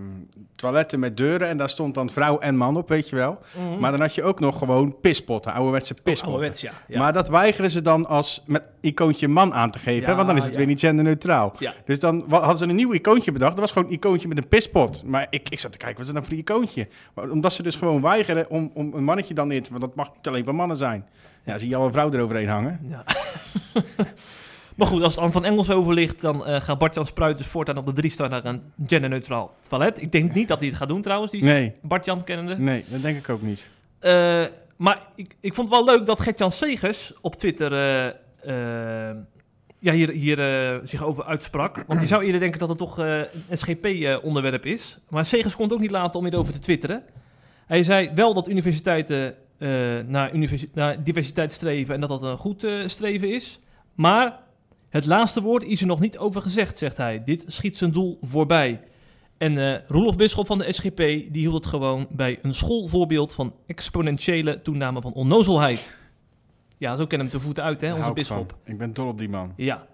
toiletten 0.55 0.99
met 0.99 1.17
deuren 1.17 1.47
en 1.47 1.57
daar 1.57 1.69
stond 1.69 1.93
dan 1.93 2.09
vrouw 2.09 2.39
en 2.39 2.55
man 2.55 2.77
op, 2.77 2.89
weet 2.89 3.09
je 3.09 3.15
wel. 3.15 3.39
Maar 3.79 3.91
dan 3.91 4.01
had 4.01 4.15
je 4.15 4.23
ook 4.23 4.39
nog 4.39 4.57
gewoon 4.57 4.99
pispotten, 4.99 5.53
ouderwetse 5.53 5.93
pispotten. 5.93 6.27
Ouderwets, 6.27 6.61
ja. 6.61 6.71
ja. 6.87 6.99
Maar 6.99 7.13
dat 7.13 7.29
weigeren 7.29 7.69
ze 7.69 7.81
dan 7.81 8.05
als 8.05 8.43
met 8.45 8.63
icoontje 8.81 9.27
man 9.27 9.53
aan 9.53 9.71
te 9.71 9.79
geven, 9.79 10.01
Ja, 10.01 10.07
hè, 10.07 10.15
want 10.15 10.27
dan 10.27 10.37
is 10.37 10.45
het 10.45 10.55
weer 10.55 10.65
niet 10.65 10.79
genderneutraal. 10.79 11.53
Dus 11.85 11.99
dan 11.99 12.25
hadden 12.29 12.57
ze 12.57 12.65
een 12.65 12.75
nieuw 12.75 12.93
icoontje 12.93 13.31
bedacht. 13.31 13.51
Dat 13.51 13.61
was 13.61 13.71
gewoon 13.71 13.87
een 13.87 13.93
icoontje 13.93 14.27
met 14.27 14.37
een 14.37 14.47
pispot. 14.47 15.03
Maar 15.03 15.27
ik, 15.29 15.49
ik 15.49 15.59
zat 15.59 15.71
te 15.71 15.77
kijken, 15.77 15.97
wat 15.97 16.07
is 16.07 16.13
dat 16.13 16.23
nou 16.23 16.25
voor 16.25 16.33
een 16.33 16.55
icoontje? 16.55 16.87
Maar 17.13 17.29
omdat 17.29 17.53
ze 17.53 17.63
dus 17.63 17.75
gewoon 17.75 18.01
weigeren 18.01 18.49
om, 18.49 18.71
om 18.73 18.93
een 18.93 19.03
mannetje 19.03 19.33
dan 19.33 19.51
in 19.51 19.63
te... 19.63 19.69
Want 19.69 19.81
dat 19.81 19.95
mag 19.95 20.11
niet 20.15 20.27
alleen 20.27 20.45
van 20.45 20.55
mannen 20.55 20.77
zijn. 20.77 21.05
Ja, 21.43 21.57
zie 21.57 21.69
je 21.69 21.75
al 21.75 21.85
een 21.85 21.91
vrouw 21.91 22.11
eroverheen 22.11 22.47
hangen. 22.47 22.79
Ja. 22.83 23.03
maar 24.77 24.87
goed, 24.87 25.01
als 25.03 25.13
het 25.13 25.23
dan 25.23 25.31
van 25.31 25.45
Engels 25.45 25.69
over 25.69 25.93
ligt, 25.93 26.21
dan 26.21 26.45
eh, 26.45 26.61
gaat 26.61 26.77
Bart-Jan 26.77 27.05
Spruit 27.05 27.37
dus 27.37 27.47
voortaan 27.47 27.77
op 27.77 27.85
de 27.85 27.93
drie 27.93 28.11
staan 28.11 28.29
naar 28.29 28.45
een 28.45 28.61
genderneutraal 28.87 29.55
toilet. 29.69 30.01
Ik 30.01 30.11
denk 30.11 30.33
niet 30.33 30.47
dat 30.47 30.59
hij 30.59 30.67
het 30.67 30.77
gaat 30.77 30.87
doen 30.87 31.01
trouwens, 31.01 31.31
die 31.31 31.43
Nee, 31.43 31.73
Bart-Jan 31.81 32.23
kennende. 32.23 32.57
nee, 32.57 32.85
dat 32.87 33.01
denk 33.01 33.17
ik 33.17 33.29
ook 33.29 33.41
niet. 33.41 33.67
Eh, 33.99 34.45
maar 34.77 35.07
ik, 35.15 35.35
ik 35.39 35.53
vond 35.53 35.69
het 35.69 35.77
wel 35.77 35.95
leuk 35.95 36.05
dat 36.05 36.19
Gert-Jan 36.21 36.51
Segers 36.51 37.13
op 37.21 37.35
Twitter 37.35 37.73
eh, 38.41 39.15
ja, 39.79 39.93
hier, 39.93 40.09
hier 40.09 40.37
zich 40.83 41.03
over 41.03 41.23
uitsprak. 41.25 41.83
Want 41.87 41.99
je 42.01 42.07
zou 42.07 42.23
eerder 42.23 42.39
denken 42.39 42.59
dat 42.59 42.69
het 42.69 42.77
toch 42.77 42.97
een 42.97 43.27
SGP-onderwerp 43.51 44.65
is. 44.65 44.97
Maar 45.09 45.25
Segers 45.25 45.55
kon 45.55 45.63
het 45.65 45.73
ook 45.73 45.79
niet 45.79 45.91
laten 45.91 46.19
om 46.19 46.25
hierover 46.25 46.53
te 46.53 46.59
twitteren. 46.59 47.03
Hij 47.65 47.83
zei 47.83 48.11
wel 48.15 48.33
dat 48.33 48.47
universiteiten 48.47 49.35
naar, 50.07 50.33
universi- 50.33 50.69
naar 50.73 51.03
diversiteit 51.03 51.53
streven 51.53 51.93
en 51.93 51.99
dat 51.99 52.09
dat 52.09 52.21
een 52.23 52.37
goed 52.37 52.67
streven 52.85 53.33
is. 53.33 53.59
Maar 53.95 54.39
het 54.89 55.05
laatste 55.05 55.41
woord 55.41 55.63
is 55.63 55.81
er 55.81 55.87
nog 55.87 55.99
niet 55.99 56.17
over 56.17 56.41
gezegd, 56.41 56.77
zegt 56.77 56.97
hij. 56.97 57.23
Dit 57.23 57.43
schiet 57.47 57.77
zijn 57.77 57.91
doel 57.91 58.17
voorbij. 58.21 58.81
En 59.37 59.57
eh 59.57 59.79
Roelof 59.87 60.15
Bisschop 60.15 60.45
van 60.45 60.57
de 60.57 60.71
SGP 60.71 60.97
die 60.97 61.29
hield 61.31 61.53
het 61.53 61.65
gewoon 61.65 62.07
bij 62.09 62.39
een 62.41 62.53
schoolvoorbeeld 62.53 63.33
van 63.33 63.53
exponentiële 63.65 64.61
toename 64.61 65.01
van 65.01 65.13
onnozelheid. 65.13 65.95
Ja, 66.77 66.95
zo 66.95 67.05
kennen 67.05 67.27
hem 67.27 67.37
te 67.37 67.45
voeten 67.45 67.63
uit, 67.63 67.81
hè, 67.81 67.93
onze 67.93 68.13
bisschop. 68.13 68.57
Ik 68.63 68.77
ben 68.77 68.93
dol 68.93 69.07
op 69.07 69.17
die 69.17 69.29
man. 69.29 69.53
Ja. 69.55 69.87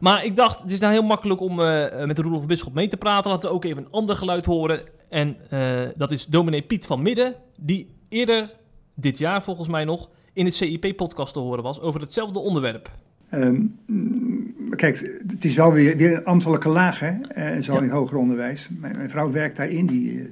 Maar 0.00 0.24
ik 0.24 0.36
dacht, 0.36 0.60
het 0.60 0.70
is 0.70 0.78
nou 0.78 0.92
heel 0.92 1.02
makkelijk 1.02 1.40
om 1.40 1.60
eh, 1.60 2.04
met 2.04 2.16
de 2.16 2.22
Roelof 2.22 2.46
Bisschop 2.46 2.74
mee 2.74 2.88
te 2.88 2.96
praten. 2.96 3.30
Laten 3.30 3.48
we 3.48 3.54
ook 3.54 3.64
even 3.64 3.82
een 3.84 3.90
ander 3.90 4.16
geluid 4.16 4.46
horen. 4.46 4.82
En 5.08 5.36
eh, 5.50 5.80
dat 5.96 6.10
is 6.10 6.26
dominee 6.26 6.62
Piet 6.62 6.86
van 6.86 7.02
Midden, 7.02 7.34
die 7.60 7.94
eerder 8.08 8.50
dit 8.94 9.18
jaar 9.18 9.42
volgens 9.42 9.68
mij 9.68 9.84
nog 9.84 10.08
in 10.32 10.44
het 10.44 10.54
CIP-podcast 10.54 11.32
te 11.32 11.38
horen 11.38 11.62
was 11.62 11.80
over 11.80 12.00
hetzelfde 12.00 12.38
onderwerp. 12.38 12.90
Ehm, 13.28 13.60
mm, 13.86 14.54
kijk, 14.76 15.20
het 15.26 15.44
is 15.44 15.54
wel 15.54 15.72
weer, 15.72 15.96
weer 15.96 16.16
een 16.16 16.24
ambtelijke 16.24 16.68
laag, 16.68 17.00
hè, 17.00 17.12
eh, 17.20 17.62
zo 17.62 17.72
Ja. 17.74 17.80
in 17.80 17.88
hoger 17.88 18.16
onderwijs. 18.16 18.68
Mijn, 18.80 18.96
mijn 18.96 19.10
vrouw 19.10 19.30
werkt 19.30 19.56
daarin, 19.56 19.86
die, 19.86 20.10
eh, 20.18 20.24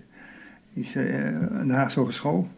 die 0.73 0.85
is 0.85 0.95
eh, 0.97 1.27
aan 1.59 1.67
de 1.67 1.73
Haagse 1.73 1.99
Hogeschool. 2.01 2.49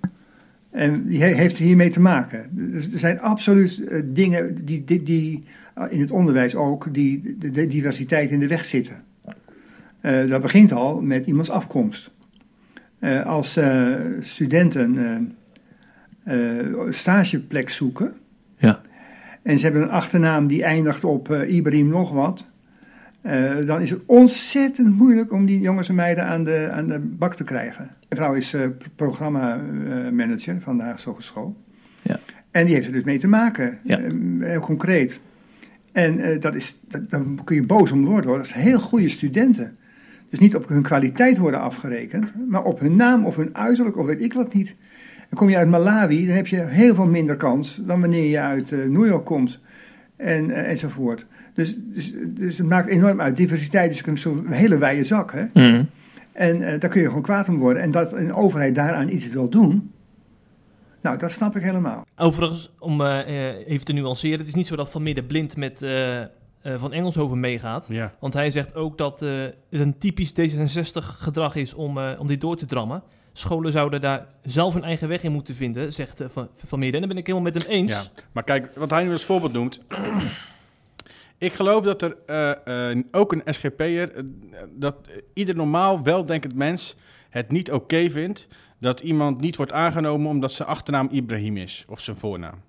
En 0.71 1.07
die 1.07 1.23
he- 1.23 1.35
heeft 1.35 1.57
hiermee 1.57 1.91
te 1.91 2.01
maken. 2.01 2.49
Dus 2.51 2.93
er 2.93 2.99
zijn 2.99 3.21
absoluut 3.21 3.83
dingen 4.05 4.65
die, 4.65 4.85
die, 4.85 5.03
die 5.03 5.45
in 5.91 6.01
het 6.01 6.11
onderwijs 6.11 6.55
ook, 6.55 6.95
die 6.95 7.37
de, 7.39 7.51
de 7.51 7.67
diversiteit 7.67 8.31
in 8.31 8.39
de 8.39 8.47
weg 8.47 8.65
zitten. 8.65 9.03
Dat 10.29 10.43
begint 10.43 10.73
al 10.73 11.01
met 11.03 11.27
iemands 11.27 11.51
afkomst. 11.51 12.11
Als 13.25 13.59
studenten 14.21 15.33
stageplek 16.89 17.71
zoeken. 17.71 18.13
Ja. 18.57 18.81
En 19.45 19.59
ze 19.59 19.65
hebben 19.65 19.83
een 19.83 19.91
achternaam 19.91 20.47
die 20.47 20.63
eindigt 20.63 21.05
op 21.05 21.31
eh, 21.31 21.55
Ibrahim 21.55 21.89
nog 21.89 22.11
wat. 22.13 22.45
eh, 23.21 23.55
dan 23.67 23.81
is 23.81 23.91
het 23.91 24.01
ontzettend 24.07 24.97
moeilijk 24.99 25.33
om 25.33 25.47
die 25.47 25.61
jongens 25.61 25.89
en 25.89 25.95
meiden 25.95 26.25
aan 26.25 26.45
de, 26.45 26.69
aan 26.73 26.87
de 26.89 26.99
bak 27.01 27.35
te 27.35 27.45
krijgen. 27.45 27.85
Mijn 28.09 28.23
vrouw 28.23 28.35
is 28.35 28.53
eh 28.55 28.61
programma-manager 28.97 30.57
van 30.61 30.77
de 30.77 30.83
Haagse 30.83 31.09
Hogeschool. 31.09 31.57
Ja. 32.03 32.21
En 32.51 32.65
die 32.65 32.75
heeft 32.75 32.87
er 32.87 32.93
dus 32.93 33.03
mee 33.03 33.19
te 33.19 33.29
maken, 33.29 33.79
Ja. 33.83 33.99
heel 34.41 34.61
concreet. 34.61 35.21
En 35.93 36.41
dat 36.41 36.55
is, 36.55 36.77
dat, 36.89 37.11
daar 37.11 37.23
kun 37.45 37.57
je 37.57 37.63
boos 37.67 37.93
om 37.93 38.05
worden 38.05 38.27
hoor. 38.31 38.39
Dat 38.39 38.47
zijn 38.47 38.63
heel 38.63 38.79
goede 38.81 39.09
studenten. 39.09 39.77
Dus 40.31 40.39
niet 40.39 40.55
op 40.57 40.69
hun 40.69 40.83
kwaliteit 40.83 41.39
worden 41.39 41.61
afgerekend, 41.61 42.33
maar 42.49 42.65
op 42.65 42.81
hun 42.81 42.97
naam 42.97 43.25
of 43.27 43.37
hun 43.37 43.57
uiterlijk 43.57 43.97
of 43.97 44.07
weet 44.07 44.23
ik 44.23 44.33
wat 44.33 44.55
niet. 44.55 44.75
Dan 45.35 45.43
kom 45.43 45.53
je 45.53 45.59
uit 45.59 45.69
Malawi, 45.69 46.27
dan 46.27 46.37
heb 46.37 46.47
je 46.47 46.61
heel 46.61 46.95
veel 46.95 47.07
minder 47.07 47.37
kans 47.37 47.81
dan 47.81 48.01
wanneer 48.01 48.31
je 48.31 48.41
uit 48.41 48.73
eh, 48.73 48.79
New 48.79 49.07
York 49.07 49.25
komt 49.25 49.59
en, 50.17 50.51
eh, 50.51 50.71
enzovoort. 50.71 51.27
Dus, 51.55 51.77
dus, 51.79 52.13
dus 52.27 52.59
het 52.59 52.67
maakt 52.67 52.89
enorm 52.89 53.21
uit. 53.21 53.37
Diversiteit 53.37 53.91
is 53.91 54.23
zo'n 54.23 54.47
hele 54.47 54.79
wijde 54.79 55.05
zak. 55.05 55.33
Hè? 55.33 55.45
Mhm. 55.53 55.85
En 56.33 56.63
eh, 56.63 56.81
daar 56.81 56.91
kun 56.91 57.01
je 57.01 57.07
gewoon 57.07 57.23
kwaad 57.23 57.49
om 57.49 57.59
worden. 57.59 57.83
En 57.83 57.91
dat 57.91 58.13
een 58.13 58.35
overheid 58.35 58.75
daaraan 58.75 59.09
iets 59.09 59.29
wil 59.29 59.49
doen, 59.49 59.93
nou, 61.03 61.19
dat 61.19 61.31
snap 61.31 61.57
ik 61.57 61.63
helemaal. 61.63 62.07
Overigens, 62.17 62.73
om 62.79 63.01
eh, 63.01 63.19
eh, 63.19 63.69
even 63.69 63.85
te 63.85 63.93
nuanceren, 63.93 64.39
het 64.39 64.49
is 64.49 64.55
niet 64.55 64.67
zo 64.67 64.77
dat 64.77 64.91
Van 64.91 65.03
Midden 65.03 65.27
blind 65.27 65.57
met 65.57 65.83
eh, 65.83 66.25
eh, 66.65 66.75
Van 66.79 66.93
Engelshoven 66.93 67.41
meegaat. 67.41 67.87
Ja. 67.89 68.15
Want 68.21 68.35
hij 68.35 68.51
zegt 68.51 68.75
ook 68.75 68.99
dat 68.99 69.23
eh, 69.23 69.43
het 69.43 69.81
een 69.81 69.99
typisch 69.99 70.33
D66-gedrag 70.33 71.55
is 71.55 71.75
om, 71.75 71.99
eh, 71.99 72.21
om 72.21 72.27
dit 72.27 72.41
door 72.41 72.57
te 72.57 72.67
drammen. 72.67 73.03
Scholen 73.37 73.73
zouden 73.73 74.01
daar 74.01 74.27
zelf 74.43 74.75
hun 74.75 74.85
eigen 74.85 75.09
weg 75.09 75.23
in 75.23 75.33
moeten 75.33 75.55
vinden, 75.55 75.93
zegt 75.93 76.21
eh, 76.21 76.29
Van, 76.29 76.49
van 76.65 76.79
Midden. 76.79 76.95
En 76.95 77.07
daar 77.07 77.15
ben 77.15 77.19
ik 77.25 77.27
helemaal 77.27 77.53
met 77.53 77.63
hem 77.63 77.73
eens. 77.73 77.93
Ja, 77.93 78.03
maar 78.33 78.45
kijk, 78.45 78.71
wat 78.75 78.91
hij 78.91 79.05
nu 79.05 79.13
als 79.13 79.25
voorbeeld 79.25 79.53
noemt. 79.53 79.81
ik 81.39 81.53
geloof 81.53 81.85
dat 81.85 82.03
er 82.03 82.17
eh, 82.27 82.91
eh, 82.91 82.99
ook 83.11 83.33
een 83.33 83.55
SGP'er, 83.55 84.25
dat 84.71 84.97
ieder 85.35 85.57
normaal 85.57 86.03
weldenkend 86.03 86.55
mens 86.55 86.97
het 87.31 87.51
niet 87.51 87.73
oké 87.73 88.11
vindt 88.11 88.47
dat 88.79 89.01
iemand 89.01 89.41
niet 89.41 89.57
wordt 89.57 89.73
aangenomen 89.73 90.29
omdat 90.31 90.53
zijn 90.53 90.69
achternaam 90.69 91.09
Ibrahim 91.11 91.57
is 91.57 91.85
of 91.89 92.01
zijn 92.01 92.17
voornaam. 92.17 92.63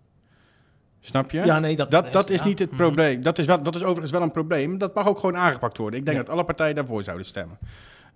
Snap 1.00 1.32
je? 1.32 1.46
Ja, 1.46 1.60
nee, 1.60 1.76
dat, 1.76 1.92
Dat, 1.92 2.14
dat 2.14 2.30
is 2.30 2.40
ja. 2.40 2.46
niet 2.46 2.60
het 2.60 2.70
Mhm. 2.70 2.78
probleem. 2.80 3.22
Dat 3.22 3.38
is, 3.38 3.46
wel, 3.46 3.64
dat 3.64 3.76
is 3.76 3.82
overigens 3.84 4.12
wel 4.12 4.22
een 4.22 4.32
probleem. 4.32 4.78
Dat 4.78 4.94
mag 4.96 5.08
ook 5.08 5.20
gewoon 5.20 5.38
aangepakt 5.38 5.78
worden. 5.78 6.00
Ik 6.00 6.06
denk 6.06 6.18
Ja. 6.18 6.24
dat 6.24 6.34
alle 6.34 6.44
partijen 6.46 6.76
daarvoor 6.76 7.04
zouden 7.04 7.26
stemmen. 7.26 7.58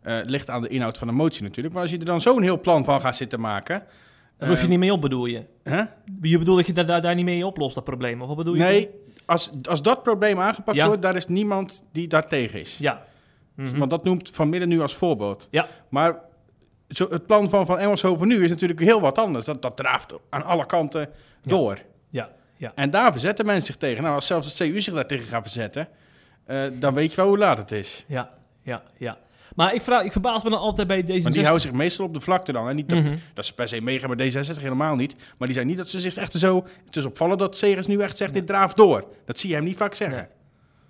Eh, 0.01 0.17
ligt 0.23 0.49
aan 0.49 0.61
de 0.61 0.67
inhoud 0.67 0.97
van 0.97 1.07
de 1.07 1.13
motie 1.13 1.43
natuurlijk. 1.43 1.73
Maar 1.73 1.83
als 1.83 1.91
je 1.91 1.97
er 1.99 2.05
dan 2.05 2.21
zo'n 2.21 2.41
heel 2.41 2.61
plan 2.61 2.83
van 2.85 3.01
gaat 3.01 3.15
zitten 3.15 3.39
maken. 3.39 3.83
Daar 4.37 4.49
los 4.49 4.57
je 4.57 4.63
eh, 4.63 4.69
niet 4.69 4.79
mee 4.79 4.93
op, 4.93 5.01
bedoel 5.01 5.25
je? 5.25 5.43
Je 6.21 6.37
bedoelt 6.37 6.57
dat 6.57 6.67
je 6.67 6.73
daar, 6.73 6.85
daar, 6.85 7.01
daar 7.01 7.15
niet 7.15 7.25
mee 7.25 7.45
oplost, 7.45 7.75
dat 7.75 7.83
probleem? 7.83 8.21
Of 8.21 8.27
wat 8.27 8.37
bedoel 8.37 8.53
je? 8.53 8.59
Nee, 8.63 8.89
als, 9.25 9.51
als 9.69 9.81
dat 9.81 10.03
probleem 10.03 10.39
aangepakt 10.39 10.77
Ja. 10.77 10.85
wordt, 10.85 11.01
daar 11.01 11.15
is 11.15 11.27
niemand 11.27 11.83
die 11.91 12.07
daar 12.07 12.27
tegen 12.27 12.59
is. 12.59 12.77
Ja. 12.77 13.05
Mhm. 13.55 13.77
Want 13.77 13.89
dat 13.89 14.03
noemt 14.03 14.29
Van 14.29 14.49
Midden 14.49 14.69
nu 14.69 14.81
als 14.81 14.95
voorbeeld. 14.95 15.47
Ja. 15.51 15.67
Maar 15.89 16.19
zo, 16.89 17.07
het 17.09 17.25
plan 17.25 17.49
van 17.49 17.65
Van 17.65 17.79
Engelshoven 17.79 18.27
nu 18.27 18.43
is 18.43 18.49
natuurlijk 18.49 18.79
heel 18.79 19.01
wat 19.01 19.17
anders. 19.17 19.45
Dat, 19.45 19.61
dat 19.61 19.77
draaft 19.77 20.15
aan 20.29 20.43
alle 20.43 20.65
kanten 20.65 20.99
Ja. 20.99 21.07
door. 21.49 21.77
Ja, 22.09 22.29
ja. 22.57 22.71
En 22.75 22.89
daar 22.89 23.11
verzetten 23.11 23.45
mensen 23.45 23.65
zich 23.65 23.75
tegen. 23.77 24.03
Nou, 24.03 24.15
als 24.15 24.27
zelfs 24.27 24.47
het 24.59 24.69
CU 24.71 24.81
zich 24.81 24.93
daar 24.93 25.07
tegen 25.07 25.27
gaat 25.27 25.41
verzetten, 25.41 25.87
eh, 26.45 26.63
dan 26.73 26.93
weet 26.93 27.09
je 27.09 27.15
wel 27.15 27.27
hoe 27.27 27.37
laat 27.37 27.57
het 27.57 27.71
is. 27.71 28.05
Ja, 28.07 28.29
ja, 28.61 28.83
ja. 28.97 29.17
Maar 29.55 29.73
ik, 29.73 29.81
vraag, 29.81 30.03
ik 30.03 30.11
verbaas 30.11 30.43
me 30.43 30.49
dan 30.49 30.59
altijd 30.59 30.87
bij 30.87 31.03
deze. 31.03 31.21
Want 31.21 31.33
die 31.33 31.43
houden 31.43 31.67
zich 31.67 31.73
meestal 31.77 32.05
op 32.05 32.13
de 32.13 32.19
vlakte 32.19 32.51
dan. 32.51 32.69
En 32.69 32.75
niet 32.75 32.89
dat, 32.89 32.97
Mhm. 33.03 33.15
dat 33.33 33.45
ze 33.45 33.53
per 33.53 33.67
se 33.67 33.81
meegaan 33.81 34.09
met 34.09 34.19
D66, 34.19 34.61
helemaal 34.61 34.95
niet. 34.95 35.15
Maar 35.37 35.47
die 35.47 35.55
zijn 35.55 35.67
niet 35.67 35.77
dat 35.77 35.89
ze 35.89 35.99
zich 35.99 36.15
echt 36.15 36.33
zo... 36.33 36.65
Het 36.85 36.95
is 36.95 37.05
opvallend 37.05 37.39
dat 37.39 37.55
Segers 37.57 37.87
nu 37.87 37.99
echt 38.01 38.17
zegt, 38.17 38.33
dit 38.33 38.47
draaft 38.47 38.77
door. 38.77 39.05
Dat 39.25 39.39
zie 39.39 39.49
je 39.49 39.55
hem 39.55 39.63
niet 39.63 39.77
vaak 39.77 39.93
zeggen. 39.93 40.27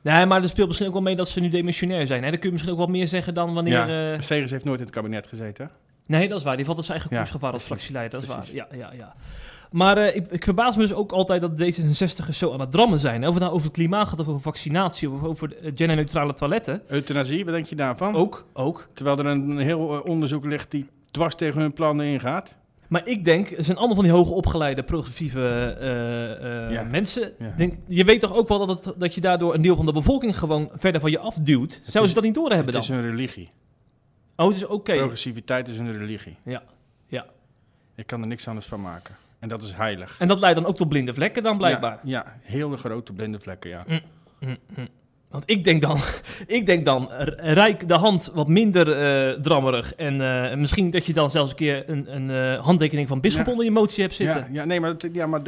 Nee, 0.02 0.26
maar 0.26 0.42
er 0.44 0.50
speelt 0.50 0.68
misschien 0.68 0.88
ook 0.88 0.94
wel 0.94 1.04
mee 1.04 1.16
dat 1.16 1.30
ze 1.30 1.40
nu 1.40 1.50
demissionair 1.50 2.08
zijn. 2.08 2.24
Hè? 2.24 2.30
Dan 2.30 2.38
kun 2.40 2.46
je 2.48 2.52
misschien 2.52 2.74
ook 2.74 2.80
wel 2.80 2.88
meer 2.88 3.08
zeggen 3.08 3.34
dan 3.34 3.54
wanneer... 3.54 3.88
Ja, 3.88 4.14
eh, 4.14 4.22
Segers 4.22 4.52
heeft 4.52 4.66
nooit 4.66 4.80
in 4.80 4.86
het 4.86 4.96
kabinet 4.96 5.28
gezeten. 5.28 5.72
Nee, 6.06 6.28
dat 6.28 6.38
is 6.38 6.44
waar. 6.44 6.56
Die 6.56 6.66
valt 6.66 6.78
als 6.78 6.86
zijn 6.86 7.00
eigen 7.00 7.18
Ja, 7.42 7.50
als 7.52 7.64
fractieleider. 7.64 8.20
Dat 8.20 8.30
is 8.30 8.36
precies. 8.36 8.54
waar. 8.54 8.78
Ja, 8.78 8.90
ja, 8.90 8.94
ja. 8.98 9.16
Maar 9.72 9.98
eh, 9.98 10.16
ik, 10.16 10.28
ik 10.32 10.44
verbaas 10.44 10.76
me 10.76 10.82
dus 10.82 10.94
ook 10.94 11.12
altijd 11.12 11.42
dat 11.42 11.52
D66'ers 11.62 12.30
zo 12.38 12.54
aan 12.54 12.60
het 12.60 12.72
drammen 12.72 13.00
zijn. 13.00 13.28
Of 13.28 13.34
het 13.34 13.40
nou 13.44 13.52
over 13.54 13.66
het 13.68 13.76
klimaat 13.76 14.08
gaat, 14.08 14.20
of 14.20 14.28
over 14.28 14.42
vaccinatie, 14.42 15.10
of 15.10 15.24
over 15.24 15.56
eh, 15.58 15.72
genderneutrale 15.76 16.34
toiletten. 16.34 16.82
Euthanasie, 16.88 17.46
wat 17.46 17.54
denk 17.54 17.66
je 17.66 17.76
daarvan? 17.76 18.16
Ook, 18.16 18.46
ook. 18.54 18.88
Terwijl 18.94 19.18
er 19.20 19.26
een, 19.26 19.58
heel 19.58 19.94
eh, 19.96 20.06
onderzoek 20.10 20.46
ligt 20.46 20.72
die 20.72 20.86
dwars 21.12 21.36
tegen 21.36 21.62
hun 21.62 21.74
plannen 21.74 22.06
ingaat. 22.06 22.56
Maar 22.88 23.08
ik 23.08 23.26
denk, 23.26 23.50
het 23.50 23.66
zijn 23.66 23.78
allemaal 23.78 23.96
van 23.96 24.04
die 24.04 24.14
hoogopgeleide, 24.14 24.84
progressieve 24.84 25.40
Ja. 26.72 26.84
mensen. 26.84 27.32
Ja. 27.40 27.54
Denk, 27.58 27.74
je 27.88 28.04
weet 28.04 28.20
toch 28.20 28.34
ook 28.36 28.48
wel 28.48 28.66
dat, 28.68 28.86
het, 28.86 29.00
dat 29.00 29.16
je 29.16 29.22
daardoor 29.22 29.54
een 29.54 29.62
deel 29.62 29.76
van 29.76 29.86
de 29.86 29.94
bevolking 29.94 30.38
gewoon 30.38 30.70
verder 30.74 31.02
van 31.02 31.12
je 31.12 31.20
afduwt? 31.20 31.72
Zouden 31.72 32.02
is- 32.04 32.08
ze 32.08 32.14
dat 32.14 32.24
niet 32.24 32.34
doorhebben 32.36 32.74
Het 32.76 32.88
dan? 32.88 32.98
is 32.98 33.04
een 33.04 33.10
religie. 33.10 33.52
Oh, 34.36 34.48
het 34.48 34.56
is 34.56 34.66
oké. 34.66 34.96
Progressiviteit 34.96 35.68
is 35.68 35.78
een 35.78 35.98
religie. 35.98 36.36
Ja, 36.44 36.64
ja. 37.08 37.26
Ik 37.96 38.08
kan 38.08 38.22
er 38.22 38.28
niks 38.28 38.48
anders 38.48 38.66
van 38.66 38.82
maken. 38.82 39.16
En 39.40 39.50
dat 39.50 39.64
is 39.64 39.74
heilig. 39.74 40.16
En 40.20 40.28
dat 40.28 40.40
leidt 40.40 40.60
dan 40.60 40.66
ook 40.66 40.78
tot 40.78 40.90
blinde 40.90 41.14
vlekken 41.14 41.44
dan 41.44 41.58
blijkbaar. 41.58 42.00
Ja, 42.04 42.26
ja 42.26 42.36
hele 42.42 42.78
grote 42.78 43.14
blinde 43.14 43.40
vlekken, 43.40 43.70
ja. 43.70 43.84
Hm, 43.88 44.56
hm. 44.74 44.86
Want 45.30 45.44
ik 45.46 45.64
denk 45.64 45.82
dan, 45.82 45.98
ik 46.58 46.66
denk 46.66 46.86
dan, 46.86 47.10
rijk 47.38 47.88
de 47.88 47.94
hand 47.94 48.32
wat 48.34 48.48
minder 48.48 48.92
eh, 48.92 49.42
drammerig. 49.42 49.96
En 49.96 50.22
eh, 50.22 50.58
misschien 50.58 50.90
dat 50.90 51.06
je 51.06 51.14
dan 51.14 51.32
zelfs 51.32 51.50
een 51.50 51.56
keer 51.56 51.90
een, 51.90 52.16
een 52.16 52.30
eh, 52.30 52.64
handtekening 52.64 53.08
van 53.08 53.22
Bisschop 53.22 53.46
Ja. 53.46 53.52
onder 53.52 53.66
je 53.66 53.72
motie 53.72 54.04
hebt 54.04 54.16
zitten. 54.16 54.42
Ja, 54.42 54.48
ja, 54.52 54.66
nee, 54.66 54.80
maar, 54.80 54.96
ja, 55.12 55.28
maar 55.28 55.40
D66, 55.40 55.44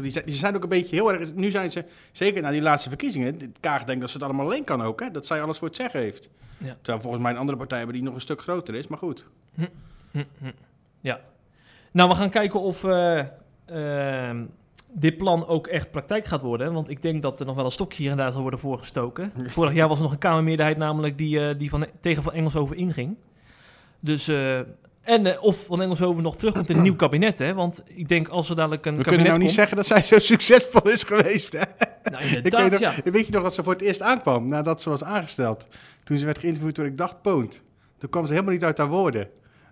die 0.00 0.10
zijn, 0.10 0.24
die 0.24 0.34
zijn 0.34 0.56
ook 0.56 0.62
een 0.62 0.68
beetje 0.68 0.96
heel 0.96 1.12
erg... 1.12 1.34
Nu 1.34 1.50
zijn 1.50 1.70
ze, 1.70 1.84
zeker 2.12 2.42
na 2.42 2.50
die 2.50 2.62
laatste 2.62 2.88
verkiezingen... 2.88 3.54
Kaag 3.60 3.84
denkt 3.84 4.00
dat 4.00 4.10
ze 4.10 4.16
het 4.16 4.24
allemaal 4.26 4.46
alleen 4.46 4.64
kan 4.64 4.82
ook, 4.82 5.00
hè? 5.00 5.10
Dat 5.10 5.26
zij 5.26 5.42
alles 5.42 5.58
voor 5.58 5.68
het 5.68 5.76
zeggen 5.76 6.00
heeft. 6.00 6.28
Ja. 6.58 6.76
Terwijl 6.82 7.00
volgens 7.02 7.22
mij 7.22 7.32
een 7.32 7.38
andere 7.38 7.58
partij 7.58 7.78
hebben 7.78 7.96
die 7.96 8.04
nog 8.04 8.14
een 8.14 8.20
stuk 8.20 8.40
groter 8.40 8.74
is, 8.74 8.86
maar 8.86 8.98
goed. 8.98 9.24
Hm, 9.54 9.64
hm. 10.10 10.22
Ja. 11.00 11.20
Nou, 11.90 12.08
we 12.08 12.14
gaan 12.14 12.30
kijken 12.30 12.60
of 12.60 12.84
eh, 12.84 13.24
ehm, 13.66 14.44
dit 14.92 15.16
plan 15.16 15.46
ook 15.46 15.66
echt 15.66 15.90
praktijk 15.90 16.24
gaat 16.24 16.40
worden. 16.40 16.72
Want 16.72 16.90
ik 16.90 17.02
denk 17.02 17.22
dat 17.22 17.40
er 17.40 17.46
nog 17.46 17.54
wel 17.54 17.64
een 17.64 17.70
stokje 17.70 18.02
hier 18.02 18.10
en 18.10 18.16
daar 18.16 18.32
zal 18.32 18.40
worden 18.40 18.60
voorgestoken. 18.60 19.32
Vorig 19.46 19.74
jaar 19.74 19.88
was 19.88 19.96
er 19.96 20.02
nog 20.02 20.12
een 20.12 20.18
Kamermeerderheid 20.18 20.76
namelijk 20.76 21.18
die, 21.18 21.48
eh, 21.48 21.58
die 21.58 21.70
van, 21.70 21.86
tegen 22.00 22.22
Van 22.22 22.32
Engelshoven 22.32 22.76
inging. 22.76 23.16
Dus, 24.00 24.28
eh, 24.28 24.58
en 25.02 25.40
of 25.40 25.66
Van 25.66 25.82
Engelshoven 25.82 26.22
nog 26.22 26.36
terugkomt 26.36 26.68
in 26.68 26.76
een 26.76 26.82
nieuw 26.82 26.96
kabinet, 26.96 27.38
hè. 27.38 27.54
Want 27.54 27.82
ik 27.86 28.08
denk 28.08 28.28
als 28.28 28.50
er 28.50 28.56
dadelijk 28.56 28.86
een 28.86 28.96
We 28.96 29.02
kabinet 29.02 29.24
kunnen 29.24 29.40
nou 29.40 29.48
niet 29.48 29.56
komt... 29.56 29.68
zeggen 29.68 29.76
dat 29.76 29.86
zij 29.86 30.00
zo 30.00 30.18
succesvol 30.18 30.90
is 30.90 31.02
geweest, 31.02 31.52
hè? 31.52 31.64
Nou, 32.10 32.24
Ik 32.24 32.34
inderdaad, 32.34 32.70
weet, 32.70 32.80
nog, 32.80 32.94
ja. 33.04 33.10
weet 33.10 33.26
je 33.26 33.32
nog 33.32 33.42
dat 33.42 33.54
ze 33.54 33.62
voor 33.62 33.72
het 33.72 33.82
eerst 33.82 34.02
aankwam, 34.02 34.48
nadat 34.48 34.82
ze 34.82 34.90
was 34.90 35.04
aangesteld? 35.04 35.66
Toen 36.04 36.18
ze 36.18 36.24
werd 36.24 36.38
geïnterviewd 36.38 36.74
door 36.74 36.86
Ik 36.86 36.98
Dacht 36.98 37.22
Poont. 37.22 37.60
Toen 37.98 38.10
kwam 38.10 38.26
ze 38.26 38.32
helemaal 38.32 38.52
niet 38.52 38.64
uit 38.64 38.78
haar 38.78 38.88
woorden. 38.88 39.28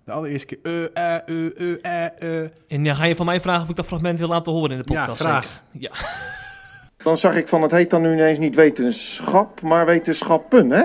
De 0.08 0.14
allereerste 0.14 0.46
keer, 0.46 0.90
eh, 0.92 1.14
eh, 1.14 1.20
eh, 1.26 1.74
eh, 1.84 2.04
eh, 2.20 2.42
eh. 2.42 2.50
En 2.68 2.84
dan 2.84 2.96
ga 2.96 3.04
je 3.04 3.16
van 3.16 3.26
mij 3.26 3.40
vragen 3.40 3.62
of 3.62 3.68
ik 3.68 3.76
dat 3.76 3.86
fragment 3.86 4.18
wil 4.18 4.28
laten 4.28 4.52
horen 4.52 4.70
in 4.70 4.82
de 4.82 4.92
Ja, 4.92 4.98
podcast. 5.00 5.20
graag. 5.20 5.62
zeker? 5.72 5.88
Ja. 5.90 6.04
Dan 7.04 7.16
zag 7.16 7.34
ik 7.36 7.48
van, 7.48 7.62
het 7.62 7.70
heet 7.70 7.90
dan 7.90 8.02
nu 8.02 8.12
ineens 8.12 8.38
niet 8.38 8.54
wetenschap, 8.54 9.60
maar 9.62 9.86
wetenschappen, 9.86 10.70
hè? 10.70 10.82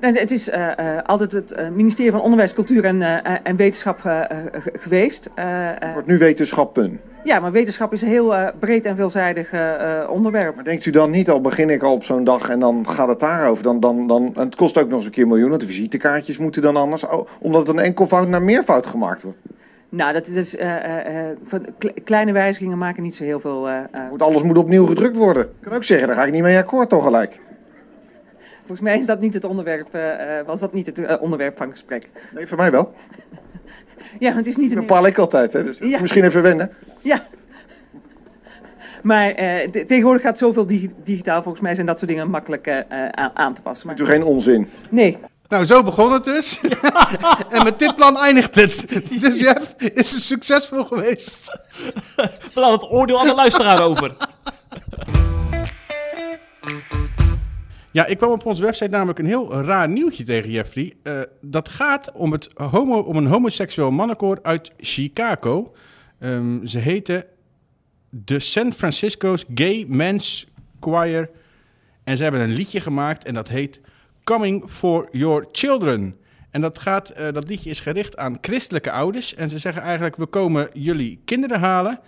Nee, 0.00 0.12
het 0.12 0.30
is 0.30 0.48
eh, 0.48 0.96
eh, 0.96 1.02
altijd 1.04 1.32
het 1.32 1.52
eh, 1.52 1.68
ministerie 1.68 2.10
van 2.10 2.20
Onderwijs, 2.20 2.52
Cultuur 2.54 2.84
en, 2.84 3.02
eh, 3.02 3.36
en 3.42 3.56
Wetenschap 3.56 3.98
ge- 4.00 4.48
geweest. 4.72 5.28
Eh, 5.34 5.82
eh, 5.82 5.92
Wordt 5.92 6.08
nu 6.08 6.18
wetenschappen. 6.18 7.00
Ja, 7.26 7.40
maar 7.40 7.52
wetenschap 7.52 7.92
is 7.92 8.02
een 8.02 8.08
heel 8.08 8.34
eh, 8.34 8.48
breed 8.58 8.84
en 8.84 8.96
veelzijdig 8.96 9.52
eh, 9.52 10.00
eh, 10.02 10.10
onderwerp. 10.10 10.54
Maar 10.54 10.64
denkt 10.64 10.86
u 10.86 10.90
dan 10.90 11.10
niet, 11.10 11.30
al 11.30 11.40
begin 11.40 11.70
ik 11.70 11.82
al 11.82 11.92
op 11.92 12.04
zo'n 12.04 12.24
dag 12.24 12.48
en 12.48 12.60
dan 12.60 12.88
gaat 12.88 13.08
het 13.08 13.20
daarover. 13.20 13.62
Dan, 13.62 13.80
dan, 13.80 14.06
dan, 14.06 14.32
en 14.34 14.44
het 14.44 14.54
kost 14.54 14.78
ook 14.78 14.88
nog 14.88 14.96
eens 14.96 15.04
een 15.04 15.10
keer 15.10 15.22
een 15.22 15.28
miljoen, 15.28 15.48
want 15.48 15.60
de 15.60 15.66
visitekaartjes 15.66 16.38
moeten 16.38 16.62
dan 16.62 16.76
anders. 16.76 17.06
Oh, 17.06 17.28
omdat 17.40 17.66
het 17.66 17.76
een 17.76 17.82
enkelvoud 17.82 18.28
naar 18.28 18.42
meervoud 18.42 18.86
gemaakt 18.86 19.22
wordt. 19.22 19.38
Nou, 19.88 20.12
dat 20.12 20.26
is, 20.26 20.56
van 21.44 21.64
kle- 21.78 21.92
kleine 22.04 22.32
wijzigingen 22.32 22.78
maken 22.78 23.02
niet 23.02 23.14
zo 23.14 23.24
heel 23.24 23.40
veel. 23.40 23.68
Moet, 24.10 24.22
alles 24.22 24.42
moet 24.42 24.58
opnieuw 24.58 24.86
gedrukt 24.86 25.16
worden. 25.16 25.42
Ik 25.42 25.50
kan 25.60 25.72
ook 25.72 25.84
zeggen, 25.84 26.06
daar 26.06 26.16
ga 26.16 26.24
ik 26.24 26.32
niet 26.32 26.42
mee 26.42 26.58
akkoord 26.58 26.88
toch 26.88 27.02
gelijk. 27.02 27.40
volgens 28.58 28.80
mij 28.80 28.98
is 28.98 29.06
dat 29.06 29.20
niet 29.20 29.34
het 29.34 29.44
onderwerp, 29.44 29.98
was 30.46 30.60
dat 30.60 30.72
niet 30.72 30.86
het 30.86 31.18
onderwerp 31.18 31.56
van 31.56 31.70
gesprek. 31.70 32.08
Nee, 32.34 32.46
voor 32.46 32.56
mij 32.56 32.70
wel. 32.70 32.92
Ja, 34.18 34.34
het 34.34 34.46
is 34.46 34.56
niet 34.56 34.68
Dat 34.68 34.78
een. 34.78 34.86
bepaal 34.86 35.06
ik 35.06 35.18
altijd, 35.18 35.52
hè. 35.52 35.64
Dus 35.64 35.78
Ja. 35.80 36.00
misschien 36.00 36.24
even 36.24 36.42
wennen. 36.42 36.70
Ja. 37.02 37.26
Maar 39.02 39.30
eh, 39.30 39.68
te- 39.70 39.84
tegenwoordig 39.86 40.22
gaat 40.22 40.38
zoveel 40.38 40.66
digi- 40.66 40.90
digitaal. 41.04 41.42
Volgens 41.42 41.62
mij 41.62 41.74
zijn 41.74 41.86
dat 41.86 41.98
soort 41.98 42.10
dingen 42.10 42.30
makkelijk 42.30 42.66
eh, 42.66 42.78
eh, 42.78 43.26
aan, 43.34 43.54
te 43.54 43.62
passen. 43.62 43.86
Maar, 43.86 44.00
u 44.00 44.04
geen 44.04 44.24
onzin. 44.24 44.68
nee. 44.90 45.18
Nou, 45.48 45.64
zo 45.64 45.82
begon 45.82 46.12
het 46.12 46.24
dus. 46.24 46.60
en 47.50 47.62
met 47.64 47.78
dit 47.78 47.94
plan 47.94 48.16
eindigt 48.18 48.54
het. 48.54 48.84
Dus 49.20 49.38
Jeff 49.40 49.74
is 49.78 50.26
succesvol 50.26 50.84
geweest. 50.84 51.58
We 52.16 52.30
laten 52.60 52.72
het 52.72 52.90
oordeel 52.90 53.20
aan 53.20 53.26
de 53.26 53.34
luisteraar 53.34 53.82
over. 53.82 54.14
Ja, 57.96 58.06
ik 58.06 58.18
kwam 58.18 58.30
op 58.30 58.46
onze 58.46 58.62
website 58.62 58.90
namelijk 58.90 59.18
een 59.18 59.26
heel 59.26 59.52
raar 59.52 59.88
nieuwtje 59.88 60.24
tegen 60.24 60.50
Jeffrey. 60.50 60.96
Eh, 61.02 61.20
dat 61.40 61.68
gaat 61.68 62.12
om, 62.12 62.32
het 62.32 62.48
homo, 62.54 62.98
om 62.98 63.16
een 63.16 63.26
homoseksueel 63.26 63.90
mannenkoor 63.90 64.38
uit 64.42 64.72
Chicago. 64.78 65.74
Ehm, 66.18 66.66
ze 66.66 66.78
heten 66.78 67.24
de 68.10 68.38
San 68.38 68.72
Francisco's 68.72 69.44
Gay 69.54 69.84
Men's 69.88 70.46
Choir. 70.80 71.30
En 72.04 72.16
ze 72.16 72.22
hebben 72.22 72.40
een 72.40 72.52
liedje 72.52 72.80
gemaakt 72.80 73.24
en 73.24 73.34
dat 73.34 73.48
heet 73.48 73.80
Coming 74.24 74.70
for 74.70 75.08
Your 75.10 75.46
Children. 75.52 76.16
En 76.50 76.60
dat, 76.60 76.78
gaat, 76.78 77.10
eh, 77.10 77.32
dat 77.32 77.48
liedje 77.48 77.70
is 77.70 77.80
gericht 77.80 78.16
aan 78.16 78.38
christelijke 78.40 78.90
ouders. 78.90 79.34
En 79.34 79.48
ze 79.48 79.58
zeggen 79.58 79.82
eigenlijk, 79.82 80.16
we 80.16 80.26
komen 80.26 80.68
jullie 80.72 81.20
kinderen 81.24 81.60
halen... 81.60 82.00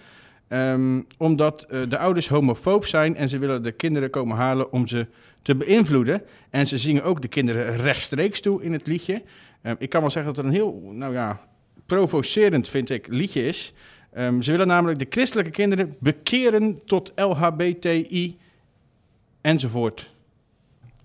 Ehm, 0.49 1.01
omdat 1.17 1.63
eh, 1.63 1.81
de 1.89 1.99
ouders 1.99 2.29
homofoob 2.29 2.87
zijn 2.87 3.17
en 3.17 3.29
ze 3.29 3.39
willen 3.39 3.63
de 3.63 3.73
kinderen 3.73 4.11
komen 4.11 4.37
halen 4.37 4.73
om 4.73 4.87
ze 4.87 5.07
te 5.43 5.57
beïnvloeden. 5.57 6.23
En 6.51 6.67
ze 6.67 6.79
zingen 6.79 7.03
ook 7.03 7.23
de 7.23 7.29
kinderen 7.29 7.77
rechtstreeks 7.77 8.41
toe 8.41 8.63
in 8.63 8.73
het 8.73 8.87
liedje. 8.87 9.23
Ehm, 9.63 9.75
ik 9.79 9.89
kan 9.89 10.01
wel 10.01 10.11
zeggen 10.11 10.35
dat 10.35 10.45
het 10.45 10.53
een 10.53 10.61
heel, 10.61 10.91
nou 10.93 11.13
ja, 11.13 11.41
provocerend 11.87 12.69
vind 12.69 12.91
ik 12.91 13.07
liedje 13.07 13.47
is. 13.47 13.73
Ehm, 14.13 14.41
ze 14.41 14.51
willen 14.51 14.67
namelijk 14.67 14.99
de 14.99 15.07
christelijke 15.11 15.51
kinderen 15.51 15.95
bekeren 15.99 16.85
tot 16.85 17.13
LHBTI 17.17 18.39
enzovoort. 19.41 20.11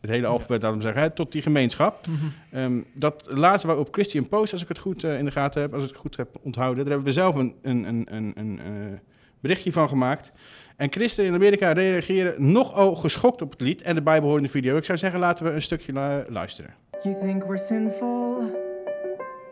Het 0.01 0.09
hele 0.09 0.27
alfabet, 0.27 0.61
laten 0.61 0.77
we 0.77 0.83
zeggen, 0.83 1.01
hè, 1.01 1.09
tot 1.09 1.31
die 1.31 1.41
gemeenschap. 1.41 2.07
Ehm, 2.51 2.79
dat 2.93 3.27
laatste 3.29 3.67
waar 3.67 3.77
op 3.77 3.93
Christian 3.93 4.27
Post, 4.27 4.53
als 4.53 4.61
ik 4.61 4.67
het 4.67 4.79
goed 4.79 5.03
eh, 5.03 5.17
in 5.17 5.25
de 5.25 5.31
gaten 5.31 5.61
heb, 5.61 5.73
als 5.73 5.83
ik 5.83 5.89
het 5.89 5.99
goed 5.99 6.17
heb 6.17 6.37
onthouden, 6.41 6.85
daar 6.85 6.93
hebben 6.93 7.13
we 7.13 7.19
zelf 7.19 7.35
een, 7.35 7.55
een, 7.61 7.83
een, 7.87 8.07
een, 8.09 8.33
een 8.35 8.59
eh, 8.59 8.99
berichtje 9.43 9.71
van 9.71 9.89
gemaakt. 9.89 10.31
En 10.77 10.91
christenen 10.91 11.29
in 11.29 11.35
Amerika 11.35 11.71
reageren 11.71 12.51
nogal 12.51 12.95
geschokt 12.95 13.41
op 13.41 13.51
het 13.51 13.61
lied 13.61 13.81
en 13.81 13.95
de 13.95 14.01
bijbehorende 14.01 14.49
video. 14.49 14.77
Ik 14.77 14.83
zou 14.83 14.97
zeggen, 14.97 15.19
laten 15.19 15.45
we 15.45 15.51
een 15.51 15.61
stukje 15.61 15.93
lu- 15.93 16.23
luisteren. 16.33 16.73
You 17.01 17.15
think 17.21 17.43
we're 17.43 17.63
sinful. 17.65 18.41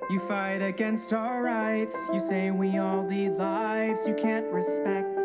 You 0.07 0.19
fight 0.19 0.73
against 0.73 1.11
our 1.13 1.43
rights. 1.43 1.95
You 2.07 2.19
say 2.19 2.51
we 2.51 2.79
all 2.81 3.05
lead 3.07 3.37
lives 3.37 4.05
you 4.05 4.15
can't 4.15 4.45
respect. 4.53 5.19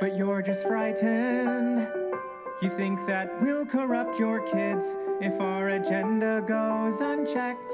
But 0.00 0.16
you're 0.16 0.42
just 0.42 0.62
frightened. 0.66 1.88
You 2.60 2.70
think 2.76 3.06
that 3.06 3.28
we'll 3.40 3.66
corrupt 3.66 4.18
your 4.18 4.42
kids 4.42 4.86
if 5.20 5.38
our 5.40 5.68
agenda 5.68 6.42
goes 6.46 7.00
unchecked. 7.00 7.70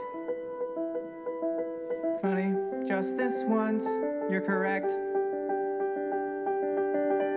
Funny, 2.20 2.54
just 2.86 3.16
this 3.16 3.44
once, 3.46 3.84
you're 4.30 4.40
correct. 4.40 4.90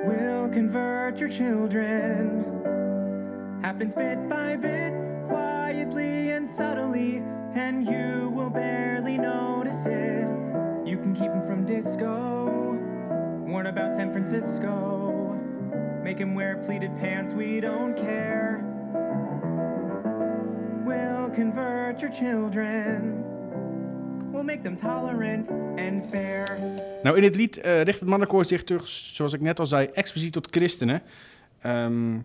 We'll 0.06 0.50
convert 0.50 1.18
your 1.18 1.30
children 1.30 2.54
happens 3.64 3.96
bit 3.96 4.28
by 4.28 4.58
bit, 4.58 4.94
quietly 5.30 6.32
and 6.32 6.48
subtly, 6.48 7.24
and 7.56 7.86
you 7.86 8.30
will 8.36 8.50
barely 8.50 9.18
notice 9.18 9.86
it. 9.86 10.28
You 10.86 10.98
can 10.98 11.16
keep 11.16 11.32
him 11.32 11.46
from 11.48 11.66
disco, 11.66 12.78
warn 13.48 13.68
about 13.68 13.96
San 13.96 14.12
Francisco, 14.12 15.40
make 16.04 16.20
him 16.20 16.36
wear 16.36 16.58
pleated 16.58 16.96
pants, 17.00 17.32
we 17.32 17.62
don't 17.62 17.96
care. 17.96 18.66
We'll 20.86 21.30
convert 21.30 22.02
your 22.02 22.12
children, 22.12 23.24
make 24.44 24.62
them 24.62 24.78
tolerant 24.78 25.50
and 25.78 26.04
fair. 26.10 26.58
Nou, 27.04 27.18
in 27.18 27.24
het 27.24 27.36
lied 27.36 27.58
eh, 27.58 27.82
richt 27.82 28.00
het 28.00 28.10
mannenkoor 28.10 28.46
zich 28.46 28.64
terug, 28.64 28.88
zoals 28.88 29.34
ik 29.34 29.42
net 29.42 29.60
al 29.60 29.68
zei, 29.68 29.86
expliciet 29.86 30.34
tot 30.34 30.48
christenen. 30.52 31.02
Ehm, 31.62 32.18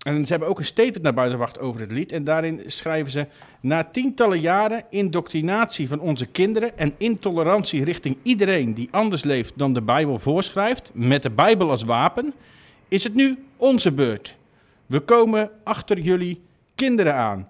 en 0.00 0.24
ze 0.26 0.30
hebben 0.30 0.48
ook 0.48 0.58
een 0.58 0.64
statement 0.64 1.02
naar 1.02 1.14
buiten 1.14 1.38
gebracht 1.38 1.58
over 1.58 1.80
het 1.80 1.90
lied. 1.90 2.12
En 2.12 2.24
daarin 2.24 2.62
schrijven 2.66 3.12
ze... 3.12 3.26
Na 3.60 3.84
tientallen 3.84 4.40
jaren 4.40 4.84
indoctrinatie 4.90 5.88
van 5.88 6.00
onze 6.00 6.26
kinderen... 6.26 6.78
en 6.78 6.94
intolerantie 6.98 7.84
richting 7.84 8.16
iedereen 8.22 8.74
die 8.74 8.88
anders 8.90 9.24
leeft 9.24 9.52
dan 9.58 9.72
de 9.72 9.82
Bijbel 9.82 10.18
voorschrijft... 10.18 10.90
met 10.94 11.22
de 11.22 11.30
Bijbel 11.30 11.70
als 11.70 11.82
wapen... 11.82 12.34
is 12.88 13.04
het 13.04 13.14
nu 13.14 13.44
onze 13.56 13.92
beurt. 13.92 14.36
We 14.86 15.00
komen 15.00 15.50
achter 15.64 15.98
jullie 15.98 16.40
kinderen 16.74 17.14
aan. 17.14 17.48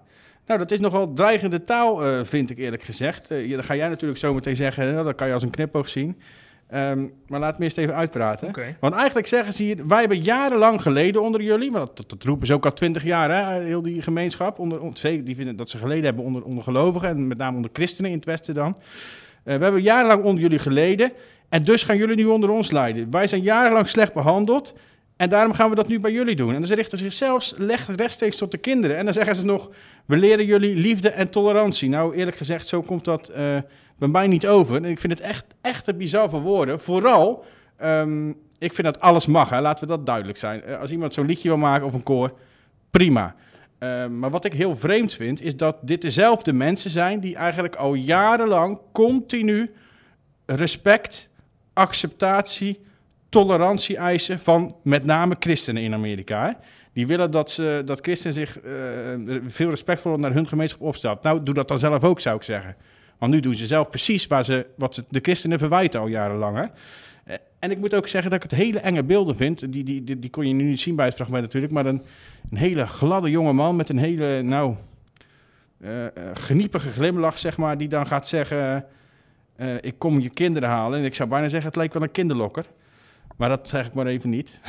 Nou, 0.51 0.63
dat 0.63 0.71
is 0.71 0.79
nogal 0.79 1.13
dreigende 1.13 1.63
taal, 1.63 2.05
eh, 2.05 2.19
vind 2.23 2.49
ik 2.49 2.57
eerlijk 2.57 2.83
gezegd. 2.83 3.29
Dat 3.29 3.65
ga 3.65 3.75
jij 3.75 3.87
natuurlijk 3.87 4.19
zo 4.19 4.33
meteen 4.33 4.55
zeggen, 4.55 4.87
hè, 4.95 5.03
dat 5.03 5.15
kan 5.15 5.27
je 5.27 5.33
als 5.33 5.43
een 5.43 5.49
knipoog 5.49 5.89
zien. 5.89 6.21
Ehm, 6.67 7.05
maar 7.27 7.39
laat 7.39 7.57
me 7.57 7.63
eerst 7.63 7.77
even 7.77 7.95
uitpraten. 7.95 8.51
Want 8.79 8.93
eigenlijk 8.93 9.27
zeggen 9.27 9.53
ze 9.53 9.63
hier, 9.63 9.87
wij 9.87 9.99
hebben 9.99 10.21
jarenlang 10.21 10.81
geleden 10.81 11.21
onder 11.21 11.41
jullie, 11.41 11.71
maar 11.71 11.79
dat, 11.79 11.97
dat, 11.97 12.09
dat 12.09 12.23
roepen 12.23 12.47
ze 12.47 12.53
ook 12.53 12.65
al 12.65 12.73
twintig 12.73 13.03
jaar, 13.03 13.55
hè, 13.55 13.63
heel 13.63 13.81
die 13.81 14.01
gemeenschap. 14.01 14.59
Onder, 14.59 14.79
on- 14.81 14.95
zeker, 14.95 15.25
die 15.25 15.35
vinden 15.35 15.55
dat 15.55 15.69
ze 15.69 15.77
geleden 15.77 16.03
hebben 16.03 16.23
onder, 16.23 16.43
onder 16.43 16.63
gelovigen 16.63 17.09
en 17.09 17.27
met 17.27 17.37
name 17.37 17.55
onder 17.55 17.71
christenen 17.73 18.11
in 18.11 18.17
het 18.17 18.25
Westen 18.25 18.53
dan. 18.53 18.77
Eh, 19.43 19.57
we 19.57 19.63
hebben 19.63 19.81
jarenlang 19.81 20.23
onder 20.23 20.41
jullie 20.41 20.59
geleden 20.59 21.11
en 21.49 21.63
dus 21.63 21.83
gaan 21.83 21.97
jullie 21.97 22.15
nu 22.15 22.25
onder 22.25 22.49
ons 22.49 22.71
lijden. 22.71 23.11
Wij 23.11 23.27
zijn 23.27 23.41
jarenlang 23.41 23.87
slecht 23.87 24.13
behandeld 24.13 24.73
en 25.21 25.29
daarom 25.29 25.53
gaan 25.53 25.69
we 25.69 25.75
dat 25.75 25.87
nu 25.87 25.99
bij 25.99 26.11
jullie 26.11 26.35
doen. 26.35 26.55
En 26.55 26.65
ze 26.65 26.75
richten 26.75 26.97
zich 26.97 27.13
zelfs 27.13 27.53
leg- 27.57 27.95
rechtstreeks 27.95 28.37
tot 28.37 28.51
de 28.51 28.57
kinderen. 28.57 28.97
En 28.97 29.05
dan 29.05 29.13
zeggen 29.13 29.35
ze 29.35 29.45
nog, 29.45 29.69
we 30.05 30.17
leren 30.17 30.45
jullie 30.45 30.75
liefde 30.75 31.09
en 31.09 31.29
tolerantie. 31.29 31.89
Nou, 31.89 32.15
eerlijk 32.15 32.37
gezegd, 32.37 32.67
zo 32.67 32.81
komt 32.81 33.05
dat 33.05 33.29
eh, 33.29 33.57
bij 33.97 34.07
mij 34.07 34.27
niet 34.27 34.47
over. 34.47 34.75
En 34.75 34.85
ik 34.85 34.99
vind 34.99 35.13
het 35.13 35.21
echt, 35.21 35.45
echt 35.61 35.87
een 35.87 35.97
bizar 35.97 36.29
woorden. 36.29 36.79
Vooral, 36.79 37.45
ehm, 37.77 38.29
ik 38.57 38.73
vind 38.73 38.83
dat 38.83 38.99
alles 38.99 39.25
mag. 39.25 39.51
Laten 39.51 39.87
we 39.87 39.95
dat 39.95 40.05
duidelijk 40.05 40.37
zijn. 40.37 40.63
Eh, 40.63 40.79
als 40.79 40.91
iemand 40.91 41.13
zo'n 41.13 41.25
liedje 41.25 41.47
wil 41.47 41.57
maken 41.57 41.87
of 41.87 41.93
een 41.93 42.03
koor, 42.03 42.33
prima. 42.91 43.35
Eh, 43.77 44.07
maar 44.07 44.29
wat 44.29 44.45
ik 44.45 44.53
heel 44.53 44.75
vreemd 44.75 45.13
vind, 45.13 45.41
is 45.41 45.57
dat 45.57 45.77
dit 45.81 46.01
dezelfde 46.01 46.53
mensen 46.53 46.89
zijn 46.91 47.19
die 47.19 47.35
eigenlijk 47.35 47.75
al 47.75 47.93
jarenlang 47.93 48.79
continu 48.91 49.71
respect, 50.45 51.29
acceptatie, 51.73 52.89
tolerantie 53.31 53.97
eisen 53.97 54.39
van 54.39 54.75
met 54.83 55.05
name 55.05 55.35
christenen 55.39 55.83
in 55.83 55.93
Amerika. 55.93 56.59
Die 56.93 57.07
willen 57.07 57.31
dat, 57.31 57.51
ze, 57.51 57.81
dat 57.85 57.99
christenen 58.01 58.33
zich 58.33 58.59
eh, 58.59 58.71
veel 59.45 59.69
respectvoller 59.69 60.19
naar 60.19 60.33
hun 60.33 60.47
gemeenschap 60.47 60.81
opstelt. 60.81 61.23
Nou, 61.23 61.43
doe 61.43 61.53
dat 61.53 61.67
dan 61.67 61.79
zelf 61.79 62.03
ook, 62.03 62.19
zou 62.19 62.35
ik 62.35 62.43
zeggen. 62.43 62.75
Want 63.17 63.31
nu 63.31 63.39
doen 63.39 63.55
ze 63.55 63.65
zelf 63.65 63.89
precies 63.89 64.27
waar 64.27 64.45
ze, 64.45 64.65
wat 64.75 64.95
ze 64.95 65.03
de 65.09 65.19
christenen 65.21 65.59
verwijten 65.59 65.99
al 65.99 66.07
jarenlang. 66.07 66.57
Hè? 66.57 66.63
Eh, 67.23 67.37
En 67.59 67.71
ik 67.71 67.77
moet 67.77 67.93
ook 67.93 68.07
zeggen 68.07 68.31
dat 68.31 68.43
ik 68.43 68.51
het 68.51 68.59
hele 68.59 68.79
enge 68.79 69.03
beelden 69.03 69.35
vind. 69.35 69.71
Die, 69.71 69.83
die, 69.83 70.19
die, 70.19 70.29
kon 70.29 70.47
je 70.47 70.53
nu 70.53 70.63
niet 70.63 70.79
zien 70.79 70.95
bij 70.95 71.05
het 71.05 71.15
fragment 71.15 71.43
natuurlijk. 71.43 71.73
Maar 71.73 71.85
een, 71.85 72.01
een 72.51 72.57
hele 72.57 72.87
gladde 72.87 73.29
jonge 73.29 73.53
man 73.53 73.75
met 73.75 73.89
een 73.89 73.97
hele, 73.97 74.41
nou, 74.41 74.75
eh, 75.81 76.05
geniepige 76.33 76.89
glimlach, 76.89 77.37
zeg 77.37 77.57
maar. 77.57 77.77
Die 77.77 77.87
dan 77.87 78.07
gaat 78.07 78.27
zeggen, 78.27 78.85
ik 79.81 79.93
kom 79.97 80.19
je 80.19 80.29
kinderen 80.29 80.69
halen. 80.69 80.99
En 80.99 81.05
ik 81.05 81.15
zou 81.15 81.29
bijna 81.29 81.47
zeggen, 81.49 81.69
het 81.69 81.79
leek 81.79 81.93
wel 81.93 82.03
een 82.03 82.11
kinderlokker. 82.11 82.65
Maar 83.41 83.49
dat 83.49 83.67
zeg 83.67 83.85
ik 83.85 83.93
maar 83.93 84.05
even 84.05 84.29
niet. 84.29 84.59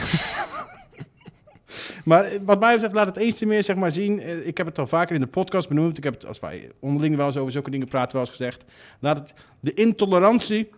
maar 2.04 2.24
eh, 2.24 2.38
wat 2.44 2.60
mij 2.60 2.72
betreft 2.72 2.94
laat 2.94 3.06
het 3.06 3.16
eens 3.16 3.36
te 3.38 3.46
meer 3.46 3.62
zeg 3.62 3.76
maar, 3.76 3.90
zien. 3.90 4.20
eh, 4.20 4.46
Ik 4.46 4.56
heb 4.56 4.66
het 4.66 4.78
al 4.78 4.86
vaker 4.86 5.14
in 5.14 5.20
de 5.20 5.26
podcast 5.26 5.68
benoemd. 5.68 5.98
Ik 5.98 6.04
heb 6.04 6.14
het, 6.14 6.26
als 6.26 6.40
wij 6.40 6.70
onderling 6.80 7.16
wel 7.16 7.26
eens 7.26 7.36
over 7.36 7.52
zulke 7.52 7.70
dingen 7.70 7.88
praten, 7.88 8.12
wel 8.12 8.20
eens 8.20 8.36
gezegd. 8.36 8.64
Laat 8.98 9.18
het 9.18 9.34
de 9.60 9.74
intolerantie 9.74 10.70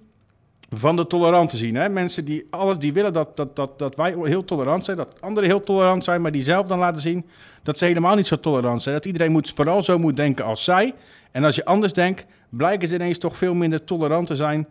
van 0.71 0.97
de 0.97 1.07
toleranten 1.07 1.59
zien. 1.59 1.75
Hè? 1.75 1.89
Mensen 1.89 2.25
die 2.25 2.47
alles 2.51 2.79
die 2.79 2.93
willen 2.93 3.13
dat, 3.13 3.37
dat, 3.37 3.57
dat, 3.57 3.79
dat 3.79 3.95
wij 3.97 4.15
heel 4.23 4.45
tolerant 4.45 4.85
zijn, 4.85 4.97
dat 4.97 5.21
anderen 5.21 5.49
heel 5.49 5.61
tolerant 5.61 6.05
zijn, 6.05 6.23
maar 6.23 6.33
die 6.33 6.43
zelf 6.43 6.67
dan 6.67 6.79
laten 6.79 7.03
zien 7.03 7.27
dat 7.63 7.79
ze 7.79 7.85
helemaal 7.85 8.17
niet 8.17 8.27
zo 8.27 8.41
tolerant 8.41 8.83
zijn. 8.83 8.95
Dat 8.95 9.05
iedereen 9.05 9.33
moet, 9.33 9.53
vooral 9.55 9.83
zo 9.83 9.99
moet 9.99 10.17
denken 10.17 10.45
als 10.45 10.65
zij. 10.65 10.95
En 11.31 11.45
als 11.45 11.57
je 11.57 11.65
anders 11.65 11.93
denkt, 11.93 12.27
blijken 12.49 12.89
ze 12.89 12.95
ineens 12.95 13.19
toch 13.19 13.37
veel 13.37 13.55
minder 13.55 13.85
tolerant 13.85 14.27
te 14.27 14.37
zijn 14.37 14.67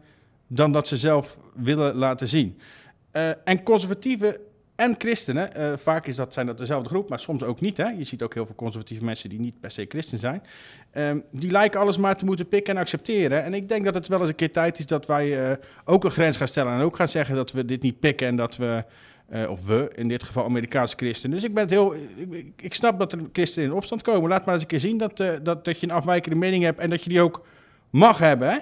dan 0.47 0.71
dat 0.71 0.87
ze 0.87 0.97
zelf 0.97 1.37
willen 1.55 1.95
laten 1.95 2.27
zien. 2.27 2.57
Eh, 3.13 3.29
en 3.43 3.63
conservatieven 3.63 4.35
en 4.75 4.95
christenen, 4.97 5.55
eh, 5.55 5.71
vaak 5.77 6.07
is 6.07 6.15
dat, 6.15 6.33
zijn 6.33 6.45
dat 6.45 6.57
dezelfde 6.57 6.89
groep, 6.89 7.09
maar 7.09 7.19
soms 7.19 7.43
ook 7.43 7.61
niet. 7.61 7.77
Hè? 7.77 7.87
Je 7.89 8.03
ziet 8.03 8.21
ook 8.21 8.33
heel 8.33 8.45
veel 8.45 8.55
conservatieve 8.55 9.03
mensen 9.05 9.29
die 9.29 9.39
niet 9.39 9.59
per 9.59 9.71
se 9.71 9.85
christen 9.89 10.19
zijn. 10.19 10.43
Ehm, 10.91 11.17
die 11.31 11.51
lijken 11.51 11.79
alles 11.79 11.97
maar 11.97 12.15
te 12.17 12.25
moeten 12.25 12.47
pikken 12.47 12.73
en 12.75 12.79
accepteren. 12.81 13.43
En 13.43 13.53
ik 13.53 13.69
denk 13.69 13.83
dat 13.85 13.93
het 13.93 14.07
wel 14.07 14.19
eens 14.19 14.29
een 14.29 14.35
keer 14.35 14.51
tijd 14.51 14.79
is 14.79 14.85
dat 14.85 15.05
wij 15.05 15.49
eh, 15.49 15.57
ook 15.85 16.03
een 16.03 16.11
grens 16.11 16.37
gaan 16.37 16.47
stellen. 16.47 16.73
En 16.73 16.79
ook 16.81 16.95
gaan 16.95 17.07
zeggen 17.07 17.35
dat 17.35 17.51
we 17.51 17.65
dit 17.65 17.81
niet 17.81 17.99
pikken 17.99 18.27
en 18.27 18.35
dat 18.35 18.57
we, 18.57 18.83
of 19.49 19.65
we, 19.65 19.91
in 19.95 20.07
dit 20.07 20.23
geval 20.23 20.43
Amerikaanse 20.43 20.95
christenen. 20.97 21.35
Dus 21.35 21.45
ik 21.45 21.53
ben 21.53 21.63
het 21.63 21.71
heel, 21.71 21.95
ik, 22.29 22.53
ik- 22.61 22.73
snap 22.73 22.99
dat 22.99 23.11
er 23.11 23.19
christenen 23.33 23.69
in 23.69 23.75
opstand 23.75 24.01
komen. 24.01 24.29
Laat 24.29 24.45
maar 24.45 24.53
eens 24.53 24.63
een 24.63 24.69
keer 24.69 24.79
zien 24.79 24.97
dat, 24.97 25.17
dat, 25.17 25.65
dat 25.65 25.79
je 25.79 25.87
een 25.87 25.91
afwijkende 25.95 26.37
mening 26.37 26.63
hebt 26.63 26.79
en 26.79 26.89
dat 26.89 27.03
je 27.03 27.09
die 27.09 27.21
ook 27.21 27.45
mag 27.89 28.17
hebben. 28.17 28.49
Hè? 28.51 28.57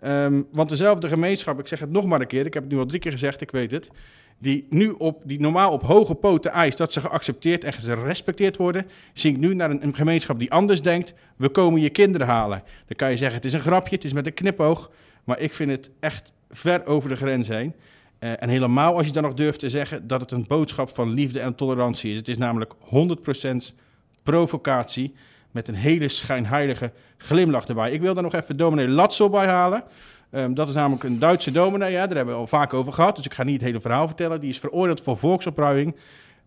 Ehm, 0.00 0.42
want 0.52 0.68
dezelfde 0.68 1.08
gemeenschap, 1.08 1.58
ik 1.58 1.68
zeg 1.68 1.78
het 1.78 1.90
nog 1.90 2.06
maar 2.06 2.20
een 2.20 2.26
keer, 2.26 2.46
ik 2.46 2.54
heb 2.54 2.62
het 2.62 2.72
nu 2.72 2.78
al 2.78 2.86
drie 2.86 3.00
keer 3.00 3.12
gezegd, 3.12 3.40
ik 3.40 3.50
weet 3.50 3.70
het. 3.70 3.90
Die 4.38 4.66
nu 4.70 4.90
op, 4.90 5.22
die 5.24 5.40
normaal 5.40 5.72
op 5.72 5.82
hoge 5.82 6.14
poten 6.14 6.52
eist 6.52 6.78
dat 6.78 6.92
ze 6.92 7.00
geaccepteerd 7.00 7.64
en 7.64 7.72
gerespecteerd 7.72 8.56
worden, 8.56 8.86
zie 9.12 9.32
ik 9.32 9.38
nu 9.38 9.54
naar 9.54 9.70
een, 9.70 9.82
een 9.82 9.94
gemeenschap 9.94 10.38
die 10.38 10.52
anders 10.52 10.82
denkt. 10.82 11.14
We 11.36 11.48
komen 11.48 11.80
je 11.80 11.90
kinderen 11.90 12.26
halen. 12.26 12.62
Dan 12.86 12.96
kan 12.96 13.10
je 13.10 13.16
zeggen, 13.16 13.36
het 13.36 13.44
is 13.44 13.52
een 13.52 13.60
grapje, 13.60 13.94
het 13.94 14.04
is 14.04 14.12
met 14.12 14.26
een 14.26 14.34
knipoog. 14.34 14.90
Maar 15.24 15.40
ik 15.40 15.52
vind 15.52 15.70
het 15.70 15.90
echt 16.00 16.32
ver 16.50 16.86
over 16.86 17.08
de 17.08 17.16
grens 17.16 17.48
heen. 17.48 17.74
Eh, 18.18 18.42
en 18.42 18.48
helemaal 18.48 18.96
als 18.96 19.06
je 19.06 19.12
dan 19.12 19.22
nog 19.22 19.34
durft 19.34 19.58
te 19.58 19.70
zeggen 19.70 20.06
dat 20.06 20.20
het 20.20 20.32
een 20.32 20.44
boodschap 20.48 20.94
van 20.94 21.12
liefde 21.12 21.40
en 21.40 21.54
tolerantie 21.54 22.10
is. 22.10 22.16
Het 22.16 22.28
is 22.28 22.38
namelijk 22.38 22.74
100% 22.80 23.74
provocatie 24.22 25.14
met 25.50 25.68
een 25.68 25.74
hele 25.74 26.08
schijnheilige 26.08 26.92
glimlach 27.16 27.66
erbij. 27.66 27.90
Ik 27.90 28.00
wil 28.00 28.14
daar 28.14 28.22
nog 28.22 28.34
even 28.34 28.56
dominee 28.56 28.88
Latzel 28.88 29.30
bij 29.30 29.46
halen. 29.46 29.82
Ehm, 30.30 30.54
dat 30.54 30.68
is 30.68 30.74
namelijk 30.74 31.04
een 31.04 31.18
Duitse 31.18 31.50
dominee, 31.50 31.92
ja, 31.92 32.06
daar 32.06 32.16
hebben 32.16 32.34
we 32.34 32.40
al 32.40 32.46
vaak 32.46 32.74
over 32.74 32.92
gehad. 32.92 33.16
Dus 33.16 33.24
ik 33.24 33.34
ga 33.34 33.42
niet 33.42 33.54
het 33.54 33.64
hele 33.64 33.80
verhaal 33.80 34.06
vertellen. 34.06 34.40
Die 34.40 34.50
is 34.50 34.58
veroordeeld 34.58 35.00
voor 35.00 35.16
volksopruiing. 35.16 35.96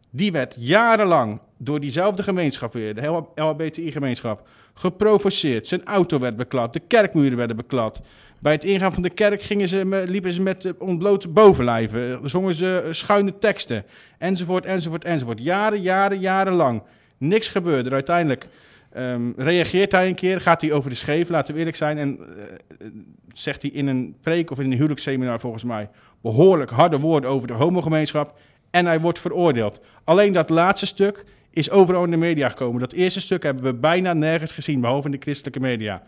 Die 0.10 0.32
werd 0.32 0.56
jarenlang 0.60 1.40
door 1.58 1.80
diezelfde 1.80 2.24
gemeenschap 2.24 2.74
weer, 2.74 2.96
de 2.96 3.24
LHBTI-gemeenschap, 3.36 4.48
geprovoceerd. 4.74 5.68
Zijn 5.68 5.86
auto 5.86 6.20
werd 6.20 6.36
beklad, 6.36 6.74
de 6.74 6.80
kerkmuren 6.80 7.38
werden 7.38 7.56
beklad. 7.56 8.02
Bij 8.40 8.52
het 8.52 8.64
ingaan 8.64 8.94
van 8.94 9.04
de 9.04 9.10
kerk 9.10 9.42
gingen 9.42 9.68
ze, 9.68 10.04
liepen 10.08 10.34
ze 10.34 10.42
met 10.42 10.66
eh, 10.66 10.72
ontblote 10.78 11.28
bovenlijven, 11.28 12.30
zongen 12.30 12.54
ze 12.54 12.82
eh, 12.86 12.94
schuine 12.94 13.38
teksten, 13.38 13.84
enzovoort, 14.18 14.66
enzovoort, 14.66 15.04
enzovoort. 15.04 15.44
Jaren, 15.44 15.82
jaren, 15.82 16.20
jarenlang. 16.20 16.82
Niks 17.18 17.50
gebeurde. 17.50 17.90
Uiteindelijk 17.90 18.48
ehm, 18.94 19.32
reageert 19.36 19.92
hij 19.92 20.08
een 20.08 20.16
keer, 20.16 20.42
gaat 20.42 20.62
hij 20.62 20.72
over 20.72 20.90
de 20.90 20.96
scheef, 20.96 21.30
laten 21.30 21.54
we 21.54 21.60
eerlijk 21.60 21.78
zijn, 21.78 21.98
en 21.98 22.20
eh, 22.20 22.88
zegt 23.34 23.62
hij 23.62 23.72
in 23.72 23.88
een 23.88 24.16
preek 24.22 24.52
of 24.52 24.60
in 24.60 24.66
een 24.66 24.78
huwelijksseminar 24.78 25.40
volgens 25.40 25.64
mij 25.64 25.90
behoorlijk 26.22 26.72
harde 26.72 27.00
woorden 27.00 27.30
over 27.30 27.48
de 27.48 27.54
homogemeenschap. 27.54 28.40
En 28.70 28.86
hij 28.86 29.00
wordt 29.00 29.20
veroordeeld. 29.20 29.80
Alleen 30.04 30.34
dat 30.34 30.50
laatste 30.50 30.86
stuk 30.86 31.24
is 31.50 31.70
overal 31.70 32.04
in 32.04 32.12
de 32.12 32.18
media 32.18 32.50
gekomen. 32.50 32.80
Dat 32.80 32.92
eerste 32.92 33.22
stuk 33.22 33.44
hebben 33.44 33.64
we 33.64 33.74
bijna 33.74 34.14
nergens 34.14 34.52
gezien, 34.52 34.82
behalve 34.82 35.06
in 35.06 35.12
de 35.12 35.22
christelijke 35.22 35.60
media. 35.60 36.04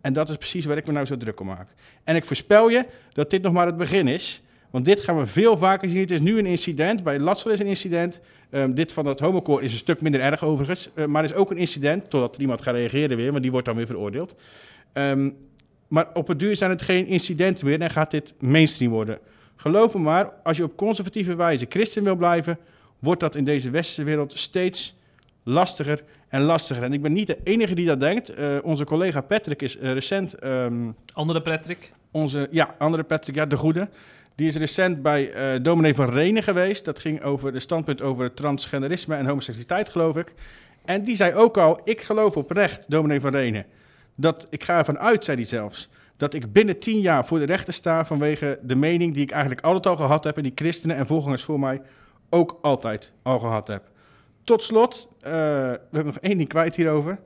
En 0.00 0.12
dat 0.12 0.28
is 0.28 0.36
precies 0.36 0.64
waar 0.64 0.76
ik 0.76 0.86
me 0.86 0.92
nou 0.92 1.06
zo 1.06 1.16
druk 1.16 1.40
om 1.40 1.46
maak. 1.46 1.68
En 2.04 2.16
ik 2.16 2.24
voorspel 2.24 2.68
je 2.68 2.86
dat 3.12 3.30
dit 3.30 3.42
nog 3.42 3.52
maar 3.52 3.66
het 3.66 3.76
begin 3.76 4.08
is. 4.08 4.42
Want 4.70 4.84
dit 4.84 5.00
gaan 5.00 5.18
we 5.18 5.26
veel 5.26 5.56
vaker 5.56 5.88
zien. 5.88 6.00
Het 6.00 6.10
is 6.10 6.20
nu 6.20 6.38
een 6.38 6.46
incident. 6.46 7.02
Bij 7.02 7.18
Latsel 7.18 7.50
is 7.50 7.60
een 7.60 7.66
incident. 7.66 8.20
Ehm, 8.50 8.72
dit 8.72 8.92
van 8.92 9.04
dat 9.04 9.20
homokoor 9.20 9.62
is 9.62 9.72
een 9.72 9.78
stuk 9.78 10.00
minder 10.00 10.20
erg 10.20 10.44
overigens. 10.44 10.90
Eh, 10.94 11.04
maar 11.04 11.24
er 11.24 11.30
is 11.30 11.36
ook 11.36 11.50
een 11.50 11.56
incident, 11.56 12.10
totdat 12.10 12.34
er 12.34 12.40
iemand 12.40 12.62
gaat 12.62 12.74
reageren 12.74 13.16
weer, 13.16 13.30
want 13.30 13.42
die 13.42 13.50
wordt 13.50 13.66
dan 13.66 13.76
weer 13.76 13.86
veroordeeld. 13.86 14.34
Ehm, 14.92 15.30
maar 15.88 16.08
op 16.14 16.28
het 16.28 16.38
duur 16.38 16.56
zijn 16.56 16.70
het 16.70 16.82
geen 16.82 17.06
incidenten 17.06 17.66
meer 17.66 17.80
en 17.80 17.90
gaat 17.90 18.10
dit 18.10 18.34
mainstream 18.38 18.92
worden. 18.92 19.18
Geloof 19.56 19.94
me 19.94 20.00
maar, 20.00 20.32
als 20.42 20.56
je 20.56 20.64
op 20.64 20.76
conservatieve 20.76 21.34
wijze 21.34 21.66
christen 21.68 22.04
wil 22.04 22.16
blijven, 22.16 22.58
wordt 22.98 23.20
dat 23.20 23.36
in 23.36 23.44
deze 23.44 23.70
westerse 23.70 24.04
wereld 24.04 24.38
steeds 24.38 24.96
lastiger 25.42 26.02
en 26.28 26.42
lastiger. 26.42 26.82
En 26.82 26.92
ik 26.92 27.02
ben 27.02 27.12
niet 27.12 27.26
de 27.26 27.38
enige 27.44 27.74
die 27.74 27.86
dat 27.86 28.00
denkt. 28.00 28.28
Eh, 28.28 28.56
onze 28.62 28.84
collega 28.84 29.20
Patrick 29.20 29.62
is 29.62 29.78
eh, 29.78 29.92
recent, 29.92 30.34
ehm, 30.34 30.90
Andere 31.12 31.40
Patrick. 31.40 31.92
onze, 32.10 32.48
ja, 32.50 32.74
andere 32.78 33.02
Patrick, 33.02 33.34
ja, 33.34 33.46
de 33.46 33.56
goede. 33.56 33.88
Die 34.34 34.46
is 34.46 34.56
recent 34.56 35.02
bij 35.02 35.32
eh 35.32 35.62
dominee 35.62 35.94
van 35.94 36.10
Renen 36.10 36.42
geweest. 36.42 36.84
Dat 36.84 36.98
ging 36.98 37.22
over 37.22 37.52
de 37.52 37.58
standpunt 37.58 38.02
over 38.02 38.34
transgenderisme 38.34 39.16
en 39.16 39.26
homoseksualiteit, 39.26 39.88
geloof 39.88 40.16
ik. 40.16 40.32
En 40.84 41.04
die 41.04 41.16
zei 41.16 41.34
ook 41.34 41.56
al, 41.56 41.80
ik 41.84 42.00
geloof 42.00 42.36
oprecht, 42.36 42.90
dominee 42.90 43.20
van 43.20 43.30
Renen, 43.30 43.66
dat 44.14 44.46
ik 44.50 44.64
ga 44.64 44.78
ervan 44.78 44.98
uit, 44.98 45.24
zei 45.24 45.36
hij 45.36 45.46
zelfs, 45.46 45.88
dat 46.16 46.34
ik 46.34 46.52
binnen 46.52 46.78
tien 46.78 47.00
jaar 47.00 47.26
voor 47.26 47.38
de 47.38 47.44
rechter 47.44 47.72
sta 47.72 48.04
vanwege 48.04 48.58
de 48.62 48.74
mening 48.74 49.14
die 49.14 49.22
ik 49.22 49.30
eigenlijk 49.30 49.64
altijd 49.64 49.86
al 49.86 49.96
gehad 49.96 50.24
heb 50.24 50.36
en 50.36 50.42
die 50.42 50.52
christenen 50.54 50.96
en 50.96 51.06
volgers 51.06 51.42
voor 51.42 51.60
mij 51.60 51.82
ook 52.30 52.58
altijd 52.62 53.12
al 53.22 53.38
gehad 53.38 53.66
heb. 53.66 53.90
Tot 54.44 54.62
slot, 54.62 55.08
eh, 55.20 55.32
we 55.32 55.80
hebben 55.90 56.04
nog 56.04 56.18
één 56.18 56.36
ding 56.36 56.48
kwijt 56.48 56.76
hierover. 56.76 57.18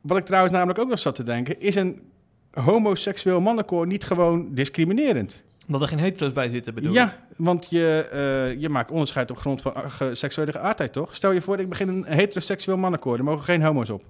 Wat 0.00 0.18
ik 0.18 0.24
trouwens 0.24 0.52
namelijk 0.52 0.78
ook 0.78 0.88
nog 0.88 0.98
zat 0.98 1.14
te 1.14 1.22
denken, 1.22 1.60
is 1.60 1.74
een 1.74 2.02
homoseksueel 2.50 3.40
mannenkoor 3.40 3.86
niet 3.86 4.04
gewoon 4.04 4.54
discriminerend? 4.54 5.44
Omdat 5.70 5.82
er 5.82 5.88
geen 5.88 6.04
hetero's 6.04 6.32
bij 6.32 6.48
zitten, 6.48 6.74
bedoel 6.74 6.92
je? 6.92 6.98
Ja, 6.98 7.16
want 7.36 7.66
je, 7.70 8.08
eh, 8.12 8.60
je 8.60 8.68
maakt 8.68 8.90
onderscheid 8.90 9.30
op 9.30 9.38
grond 9.38 9.62
van 9.62 9.72
uh, 9.76 9.90
ge- 9.90 10.14
seksuele 10.14 10.52
geaardheid, 10.52 10.92
toch? 10.92 11.14
Stel 11.14 11.32
je 11.32 11.40
voor, 11.40 11.58
ik 11.58 11.68
begin 11.68 11.88
een 11.88 12.04
heteroseksueel 12.06 12.76
mannenkoor, 12.76 13.18
er 13.18 13.24
mogen 13.24 13.42
geen 13.44 13.62
homo's 13.62 13.90
op. 13.90 14.02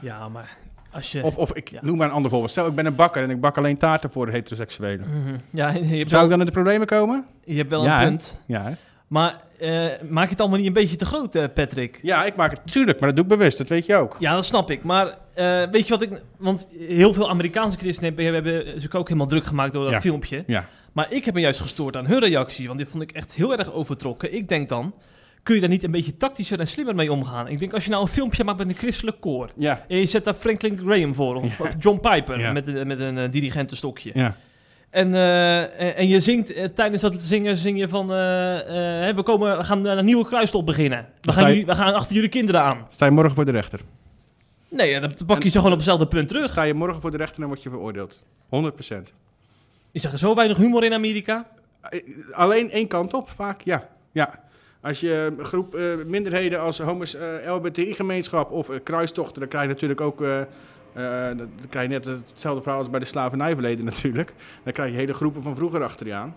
Ja, 0.00 0.28
maar 0.28 0.56
als 0.90 1.12
je... 1.12 1.22
Of, 1.24 1.38
of 1.38 1.52
ik 1.54 1.70
Ja. 1.70 1.78
noem 1.82 1.96
maar 1.96 2.06
een 2.08 2.12
ander 2.14 2.30
voorbeeld. 2.30 2.50
Stel, 2.52 2.66
ik 2.66 2.74
ben 2.74 2.86
een 2.86 2.94
bakker 2.94 3.22
en 3.22 3.30
ik 3.30 3.40
bak 3.40 3.56
alleen 3.58 3.76
taarten 3.76 4.10
voor 4.10 4.28
heteroseksuelen. 4.28 5.06
Mhm. 5.08 5.34
Ja, 5.50 5.68
je 5.74 5.78
hebt 5.78 5.90
Zou 5.90 6.10
wel, 6.10 6.22
ik 6.24 6.30
dan 6.30 6.40
in 6.40 6.46
de 6.46 6.52
problemen 6.52 6.86
komen? 6.86 7.24
je 7.44 7.56
hebt 7.56 7.70
wel 7.70 7.84
Ja, 7.84 8.02
een 8.02 8.08
punt. 8.08 8.40
Ja? 8.46 8.72
Maar 9.06 9.40
eh, 9.58 9.86
maak 10.08 10.24
je 10.24 10.30
het 10.30 10.40
allemaal 10.40 10.58
niet 10.58 10.66
een 10.66 10.72
beetje 10.72 10.96
te 10.96 11.04
groot, 11.06 11.34
eh, 11.34 11.44
Patrick? 11.54 11.98
ja, 12.02 12.24
ik 12.24 12.36
maak 12.36 12.50
het 12.50 12.60
tuurlijk, 12.72 12.98
maar 13.00 13.08
dat 13.08 13.16
doe 13.16 13.24
ik 13.32 13.38
bewust, 13.38 13.58
dat 13.58 13.68
weet 13.68 13.86
je 13.86 13.96
ook. 13.96 14.16
Ja, 14.18 14.34
dat 14.34 14.44
snap 14.44 14.70
ik. 14.70 14.82
Maar 14.82 15.18
eh, 15.34 15.62
weet 15.70 15.86
je 15.86 15.92
wat 15.92 16.02
ik... 16.02 16.10
Want 16.36 16.66
heel 16.78 17.14
veel 17.14 17.28
Amerikaanse 17.30 17.78
christenen 17.78 18.24
hebben, 18.34 18.80
zich 18.80 18.94
ook 18.94 19.06
helemaal 19.08 19.28
druk 19.28 19.44
gemaakt 19.44 19.72
door 19.72 19.82
dat 19.84 19.92
Ja. 19.92 20.00
filmpje. 20.00 20.44
Ja. 20.46 20.68
Maar 20.92 21.06
ik 21.12 21.24
heb 21.24 21.34
me 21.34 21.40
juist 21.40 21.60
gestoord 21.60 21.96
aan 21.96 22.06
hun 22.06 22.18
reactie. 22.18 22.66
Want 22.66 22.78
dit 22.78 22.88
vond 22.88 23.02
ik 23.02 23.12
echt 23.12 23.34
heel 23.34 23.56
erg 23.56 23.72
overtrokken. 23.72 24.34
Ik 24.34 24.48
denk 24.48 24.68
dan, 24.68 24.94
kun 25.42 25.54
je 25.54 25.60
daar 25.60 25.70
niet 25.70 25.84
een 25.84 25.90
beetje 25.90 26.16
tactischer 26.16 26.60
en 26.60 26.66
slimmer 26.66 26.94
mee 26.94 27.12
omgaan? 27.12 27.48
Ik 27.48 27.58
denk, 27.58 27.72
als 27.72 27.84
je 27.84 27.90
nou 27.90 28.02
een 28.02 28.08
filmpje 28.08 28.44
maakt 28.44 28.58
met 28.58 28.68
een 28.68 28.74
christelijk 28.74 29.20
koor... 29.20 29.50
Ja, 29.56 29.84
En 29.88 29.96
je 29.98 30.06
zet 30.06 30.24
daar 30.24 30.34
Franklin 30.34 30.78
Graham 30.84 31.14
voor, 31.14 31.34
of 31.34 31.58
John 31.78 32.00
Piper 32.10 32.52
met, 32.52 32.66
een- 32.66 32.86
met 32.86 33.00
een 33.00 33.18
eh, 33.18 33.30
dirigentenstokje. 33.30 34.32
En, 34.90 35.14
eh, 35.14 35.60
en, 35.60 35.96
en 35.96 36.08
je 36.08 36.20
zingt, 36.20 36.76
tijdens 36.76 37.02
dat 37.02 37.14
zingen, 37.22 37.56
zing 37.56 37.78
je 37.78 37.88
van, 37.88 38.06
we, 38.06 39.20
komen, 39.24 39.56
we 39.58 39.64
gaan 39.64 39.84
een 39.86 40.04
nieuwe 40.04 40.24
kruistop 40.26 40.66
beginnen. 40.66 41.06
We 41.20 41.32
gaan, 41.32 41.54
je- 41.56 41.64
we 41.64 41.74
gaan 41.74 41.94
achter 41.94 42.14
jullie 42.14 42.28
kinderen 42.30 42.60
aan. 42.62 42.86
Sta 42.90 43.04
je 43.04 43.10
morgen 43.10 43.34
voor 43.34 43.44
de 43.44 43.50
rechter? 43.50 43.80
Nee, 44.72 44.90
ja, 44.90 45.00
dan 45.00 45.14
pak 45.26 45.42
je 45.42 45.48
ze 45.48 45.56
gewoon 45.56 45.70
op 45.72 45.76
hetzelfde 45.78 46.06
punt 46.06 46.28
terug. 46.28 46.46
Sta 46.46 46.62
je 46.62 46.74
morgen 46.74 47.00
voor 47.00 47.10
de 47.10 47.16
rechter 47.16 47.42
en 47.42 47.48
word 47.48 47.62
je 47.62 47.70
veroordeeld. 47.70 48.24
100%. 48.46 48.94
Is 49.92 50.04
er 50.04 50.18
zo 50.18 50.34
weinig 50.34 50.56
humor 50.56 50.84
in 50.84 50.92
Amerika? 50.92 51.48
Eh, 51.80 52.00
Alleen 52.32 52.70
één 52.70 52.86
kant 52.88 53.14
op, 53.14 53.30
vaak, 53.30 53.60
ja. 53.60 53.88
ja. 54.12 54.40
Als 54.80 55.00
je 55.00 55.32
een 55.38 55.44
groep 55.44 55.74
eh, 55.74 55.82
minderheden 56.06 56.60
als 56.60 56.78
homos, 56.78 57.14
eh, 57.14 57.54
LBTI-gemeenschap 57.54 58.50
of 58.50 58.70
eh, 58.70 58.76
kruistochten, 58.82 59.40
dan 59.40 59.48
krijg 59.48 59.64
je 59.64 59.72
natuurlijk 59.72 60.00
ook... 60.00 60.22
eh, 60.22 60.40
eh, 60.40 60.46
dan 61.38 61.50
krijg 61.68 61.88
je 61.88 61.92
net 61.92 62.06
hetzelfde 62.06 62.62
verhaal 62.62 62.78
als 62.80 62.90
bij 62.90 63.00
de 63.00 63.06
slavernijverleden 63.06 63.84
natuurlijk. 63.84 64.32
Dan 64.64 64.72
krijg 64.72 64.90
je 64.90 64.96
hele 64.96 65.14
groepen 65.14 65.42
van 65.42 65.54
vroeger 65.56 65.82
achter 65.82 66.06
je 66.06 66.14
aan. 66.14 66.36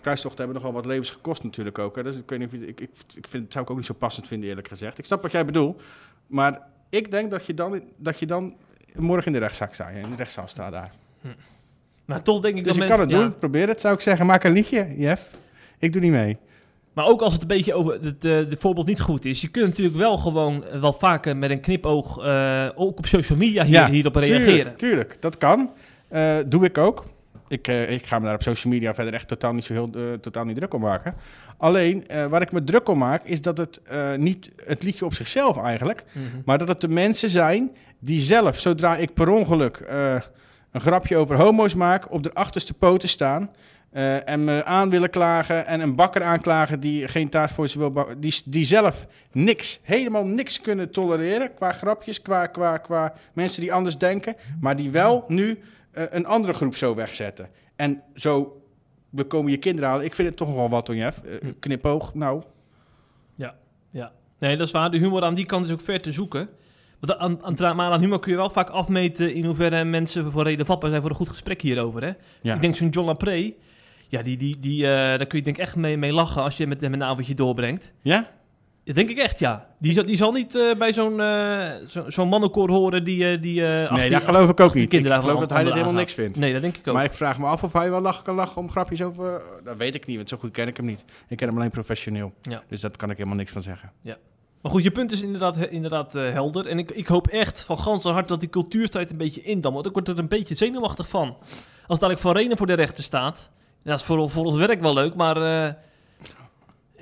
Kruistochten 0.00 0.44
hebben 0.44 0.56
nogal 0.62 0.72
wat 0.76 0.86
levens 0.86 1.10
gekost 1.10 1.42
natuurlijk 1.42 1.78
ook. 1.78 1.96
Hè. 1.96 2.02
Dus 2.02 2.16
ik, 2.16 2.22
weet 2.30 2.38
niet 2.38 2.48
of 2.48 2.54
je, 2.60 2.66
ik, 2.66 2.80
ik, 2.80 2.90
ik 3.14 3.26
vind, 3.28 3.44
het 3.44 3.52
zou 3.52 3.64
ik 3.64 3.70
ook 3.70 3.76
niet 3.76 3.86
zo 3.86 3.94
passend 3.94 4.26
vinden 4.28 4.48
eerlijk 4.48 4.68
gezegd. 4.68 4.98
Ik 4.98 5.04
snap 5.04 5.22
wat 5.22 5.32
jij 5.32 5.44
bedoelt. 5.44 5.82
Maar 6.26 6.60
ik 6.94 7.10
denk 7.10 7.30
dat 7.30 7.46
je 7.46 7.54
dan, 7.54 7.82
dat 7.96 8.18
je 8.18 8.26
dan 8.26 8.54
morgen 8.94 9.26
in 9.26 9.32
de 9.32 9.38
rechtszaak 9.38 9.74
staat. 9.74 9.90
In 9.94 10.10
de 10.10 10.16
rechtszaal 10.16 10.48
staat 10.48 10.72
daar. 10.72 10.92
Maar 12.04 12.22
toch 12.22 12.40
denk 12.40 12.56
ik 12.56 12.64
Dus 12.64 12.72
dat 12.72 12.82
je 12.82 12.90
kan 12.90 13.00
het 13.00 13.10
ja. 13.10 13.18
doen, 13.18 13.38
probeer 13.38 13.68
het 13.68 13.80
zou 13.80 13.94
ik 13.94 14.00
zeggen. 14.00 14.26
Maak 14.26 14.44
een 14.44 14.52
liedje, 14.52 14.94
Jeff. 14.96 15.22
Ik 15.78 15.92
doe 15.92 16.02
niet 16.02 16.10
mee. 16.10 16.36
Maar 16.92 17.06
ook 17.06 17.20
als 17.22 17.32
het 17.32 17.42
een 17.42 17.48
beetje 17.48 17.74
over 17.74 17.92
het 18.02 18.20
de, 18.20 18.46
de 18.48 18.56
voorbeeld 18.58 18.86
niet 18.86 19.00
goed 19.00 19.24
is. 19.24 19.40
Je 19.40 19.48
kunt 19.48 19.68
natuurlijk 19.68 19.96
wel 19.96 20.18
gewoon 20.18 20.64
eh, 20.64 20.80
wel 20.80 20.92
vaker 20.92 21.36
met 21.36 21.50
een 21.50 21.60
knipoog 21.60 22.18
eh, 22.18 22.70
ook 22.74 22.98
op 22.98 23.06
social 23.06 23.38
media 23.38 23.64
hier, 23.64 23.86
hierop 23.86 24.14
reageren. 24.14 24.46
Tuurlijk, 24.46 24.78
tuurlijk, 24.78 25.16
dat 25.20 25.38
kan. 25.38 25.70
Eh, 26.08 26.36
doe 26.46 26.64
ik 26.64 26.78
ook. 26.78 27.04
Ik, 27.48 27.68
eh, 27.68 27.90
ik 27.90 28.06
ga 28.06 28.18
me 28.18 28.24
daar 28.24 28.34
op 28.34 28.42
social 28.42 28.72
media 28.72 28.94
verder 28.94 29.14
echt 29.14 29.28
totaal 29.28 29.52
niet 29.52 29.64
zo 29.64 29.72
heel 29.72 29.90
eh, 29.94 30.02
totaal 30.20 30.44
niet 30.44 30.56
druk 30.56 30.74
om 30.74 30.80
maken. 30.80 31.14
Alleen, 31.56 32.08
eh, 32.08 32.26
waar 32.26 32.42
ik 32.42 32.52
me 32.52 32.64
druk 32.64 32.88
om 32.88 32.98
maak, 32.98 33.22
is 33.24 33.40
dat 33.40 33.58
het 33.58 33.80
eh, 33.82 34.14
niet 34.14 34.50
het 34.64 34.82
liedje 34.82 35.04
op 35.04 35.14
zichzelf 35.14 35.58
eigenlijk, 35.58 36.04
Mhm. 36.12 36.24
maar 36.44 36.58
dat 36.58 36.68
het 36.68 36.80
de 36.80 36.88
mensen 36.88 37.30
zijn 37.30 37.70
die 37.98 38.20
zelf, 38.20 38.58
zodra 38.58 38.96
ik 38.96 39.14
per 39.14 39.28
ongeluk 39.28 39.76
eh, 39.76 40.14
een 40.72 40.80
grapje 40.80 41.16
over 41.16 41.36
homo's 41.36 41.74
maak, 41.74 42.10
op 42.12 42.22
de 42.22 42.32
achterste 42.32 42.74
poten 42.74 43.08
staan. 43.08 43.50
en 44.24 44.44
me 44.44 44.64
aan 44.64 44.90
willen 44.90 45.10
klagen 45.10 45.66
en 45.66 45.80
een 45.80 45.94
bakker 45.94 46.22
aanklagen 46.22 46.80
die 46.80 47.08
geen 47.08 47.28
taart 47.28 47.50
voor 47.50 47.68
ze 47.68 47.78
wil 47.78 47.90
bakken. 47.90 48.20
Die, 48.20 48.42
die 48.44 48.64
zelf 48.64 49.06
niks, 49.32 49.80
helemaal 49.82 50.24
niks 50.26 50.60
kunnen 50.60 50.90
tolereren 50.90 51.54
qua 51.54 51.72
grapjes, 51.72 52.22
qua, 52.22 52.46
qua, 52.46 52.78
qua 52.78 53.14
mensen 53.32 53.60
die 53.60 53.72
anders 53.72 53.98
denken. 53.98 54.36
Maar 54.60 54.76
die 54.76 54.90
wel 54.90 55.24
nu 55.28 55.58
een 55.92 56.26
andere 56.26 56.52
groep 56.52 56.76
zo 56.76 56.94
wegzetten. 56.94 57.48
En 57.76 58.02
zo 58.14 58.62
bekomen 59.14 59.50
je 59.50 59.56
kinderen 59.56 59.90
halen. 59.90 60.04
Ik 60.04 60.14
vind 60.14 60.28
het 60.28 60.36
toch 60.36 60.54
wel 60.54 60.68
wat, 60.68 60.86
hoor, 60.86 60.96
Jeff. 60.96 61.22
Eh, 61.22 61.48
knipoog, 61.58 62.14
nou. 62.14 62.42
Ja, 63.90 64.12
nee, 64.38 64.56
dat 64.56 64.66
is 64.66 64.72
waar. 64.72 64.90
De 64.90 64.98
humor 64.98 65.22
aan 65.22 65.34
die 65.34 65.46
kant 65.46 65.64
is 65.64 65.72
ook 65.72 65.80
ver 65.80 66.00
te 66.00 66.12
zoeken. 66.12 66.48
Want 67.00 67.40
aan, 67.42 67.76
maar 67.76 67.90
aan 67.90 68.00
humor 68.00 68.18
kun 68.18 68.30
je 68.30 68.36
wel 68.36 68.50
vaak 68.50 68.70
afmeten 68.70 69.34
in 69.34 69.44
hoeverre 69.44 69.84
mensen 69.84 70.32
voor 70.32 70.42
reden 70.42 70.66
vatbaar 70.66 70.90
zijn 70.90 71.02
voor 71.02 71.10
een 71.10 71.16
goed 71.16 71.28
gesprek 71.28 71.62
hierover. 71.62 72.02
Hè? 72.02 72.12
Ja. 72.42 72.54
Ik 72.54 72.60
denk 72.60 72.76
zo'n 72.76 72.88
John 72.88 73.06
Lapree, 73.06 73.56
ja, 74.08 74.22
die, 74.22 74.36
die, 74.36 74.60
die, 74.60 74.84
eh, 74.84 74.90
daar 74.90 75.26
kun 75.26 75.38
je 75.38 75.44
denk 75.44 75.56
ik 75.56 75.62
echt 75.62 75.76
mee, 75.76 75.96
mee 75.96 76.12
lachen 76.12 76.42
als 76.42 76.56
je 76.56 76.66
met 76.66 76.80
hem 76.80 76.92
een 76.92 77.02
avondje 77.02 77.34
doorbrengt. 77.34 77.92
Ja? 78.02 78.30
Dat 78.84 78.94
denk 78.94 79.08
ik 79.10 79.18
echt, 79.18 79.38
ja. 79.38 79.66
Die, 79.78 79.92
zal- 79.92 80.04
die 80.04 80.16
zal 80.16 80.32
niet 80.32 80.54
eh, 80.56 80.62
bij 80.78 80.92
zo'n 80.92 81.16
zo, 81.88 82.04
zo'n 82.06 82.28
mannenkoor 82.28 82.70
horen 82.70 83.04
die... 83.04 83.30
eh, 83.32 83.42
die 83.42 83.60
Nee, 83.90 84.10
dat 84.10 84.22
geloof 84.22 84.48
ik 84.50 84.60
ook 84.60 84.74
niet. 84.74 84.92
Ik 84.92 85.06
geloof 85.06 85.40
dat 85.40 85.50
hij 85.50 85.64
er 85.64 85.72
helemaal 85.72 85.92
niks 85.92 86.12
vindt. 86.12 86.38
Nee, 86.38 86.52
dat 86.52 86.62
denk 86.62 86.76
ik 86.76 86.88
ook. 86.88 86.94
Maar 86.94 87.04
ik 87.04 87.12
vraag 87.12 87.38
me 87.38 87.46
af 87.46 87.62
of 87.62 87.72
hij 87.72 87.90
wel 87.90 88.00
lachen 88.00 88.24
kan 88.24 88.34
lachen 88.34 88.56
om 88.56 88.70
grapjes 88.70 89.02
over... 89.02 89.42
Dat 89.64 89.76
weet 89.76 89.94
ik 89.94 90.06
niet, 90.06 90.16
want 90.16 90.28
zo 90.28 90.36
goed 90.36 90.50
ken 90.50 90.68
ik 90.68 90.76
hem 90.76 90.86
niet. 90.86 91.04
Ik 91.28 91.36
ken 91.36 91.48
hem 91.48 91.56
alleen 91.56 91.70
professioneel. 91.70 92.32
Ja. 92.42 92.62
Dus 92.68 92.80
daar 92.80 92.90
kan 92.96 93.10
ik 93.10 93.16
helemaal 93.16 93.38
niks 93.38 93.50
van 93.52 93.62
zeggen. 93.62 93.92
Maar 94.62 94.72
goed, 94.72 94.82
je 94.82 94.90
punt 94.90 95.12
is 95.12 95.22
inderdaad, 95.22 95.56
inderdaad 95.58 96.12
helder. 96.12 96.66
En 96.66 96.78
ik, 96.78 96.90
ik 96.90 97.06
hoop 97.06 97.26
echt 97.26 97.60
van 97.60 97.78
ganse 97.78 98.08
hart 98.08 98.28
dat 98.28 98.40
die 98.40 98.48
cultuurstrijd 98.48 99.10
een 99.10 99.16
beetje 99.16 99.42
indam. 99.42 99.72
Want 99.74 99.86
ik 99.86 99.92
word 99.92 100.08
er 100.08 100.18
een 100.18 100.28
beetje 100.28 100.54
zenuwachtig 100.54 101.08
van. 101.08 101.36
Als 101.86 101.98
dadelijk 101.98 102.20
Van 102.20 102.36
Renen 102.36 102.56
voor 102.56 102.66
de 102.66 102.72
rechter 102.72 103.04
staat. 103.04 103.50
Ja, 103.82 103.90
dat 103.90 103.98
is 103.98 104.04
voor, 104.04 104.30
voor 104.30 104.44
ons 104.44 104.56
werk 104.56 104.80
wel 104.80 104.94
leuk, 104.94 105.14
maar... 105.14 105.36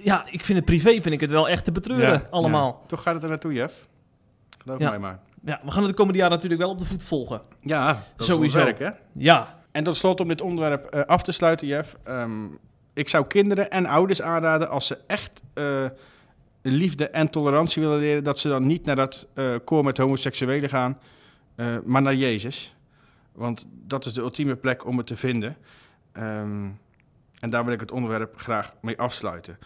ja, 0.03 0.25
ik 0.31 0.45
vind 0.45 0.59
het 0.59 0.67
privé 0.67 0.91
vind 0.91 1.07
ik 1.15 1.21
het 1.21 1.31
wel 1.31 1.49
echt 1.49 1.65
te 1.65 1.73
betreuren 1.73 2.12
Ja, 2.12 2.27
allemaal. 2.31 2.79
ja. 2.81 2.87
Toch 2.87 3.03
gaat 3.03 3.15
het 3.15 3.23
er 3.23 3.29
naartoe, 3.29 3.53
Jeff. 3.53 3.88
Geloof 4.59 4.79
Ja. 4.81 4.88
mij 4.91 4.99
maar. 4.99 5.19
Ja. 5.45 5.61
we 5.65 5.71
gaan 5.71 5.81
het 5.83 5.91
de 5.91 5.97
komende 5.97 6.19
jaren 6.19 6.35
natuurlijk 6.35 6.61
wel 6.61 6.71
op 6.71 6.79
de 6.79 6.85
voet 6.85 7.05
volgen. 7.05 7.41
Ja, 7.61 7.87
dat 8.17 8.27
Sowieso. 8.27 8.59
is 8.59 8.65
werk, 8.65 8.79
hè? 8.79 8.91
Ja, 9.12 9.61
En 9.73 9.85
tot 9.85 9.97
slot 9.97 10.21
om 10.21 10.29
dit 10.29 10.41
onderwerp 10.41 10.85
eh, 10.87 11.01
af 11.05 11.23
te 11.23 11.33
sluiten, 11.33 11.67
Jeff. 11.67 11.97
Ehm, 12.05 12.45
ik 12.93 13.09
zou 13.09 13.27
kinderen 13.27 13.71
en 13.71 13.87
ouders 13.87 14.23
aanraden 14.23 14.69
als 14.69 14.87
ze 14.87 14.99
echt 15.07 15.43
eh, 15.55 15.85
liefde 16.62 17.09
en 17.09 17.31
tolerantie 17.31 17.83
willen 17.83 17.99
leren, 17.99 18.25
dat 18.25 18.38
ze 18.38 18.49
dan 18.49 18.67
niet 18.67 18.85
naar 18.85 18.97
dat 18.97 19.29
eh 19.35 19.55
koor 19.65 19.85
met 19.85 19.99
homoseksuelen 19.99 20.69
gaan, 20.69 20.99
eh, 21.55 21.77
maar 21.85 22.03
naar 22.03 22.15
Jezus. 22.15 22.75
Want 23.33 23.67
dat 23.71 24.05
is 24.07 24.12
de 24.12 24.21
ultieme 24.21 24.57
plek 24.57 24.87
om 24.87 24.97
het 24.97 25.07
te 25.07 25.17
vinden. 25.17 25.57
Ehm, 26.12 26.67
en 27.43 27.51
daar 27.51 27.65
wil 27.65 27.75
ik 27.75 27.81
het 27.81 27.91
onderwerp 27.93 28.33
graag 28.37 28.75
mee 28.81 28.99
afsluiten. 28.99 29.59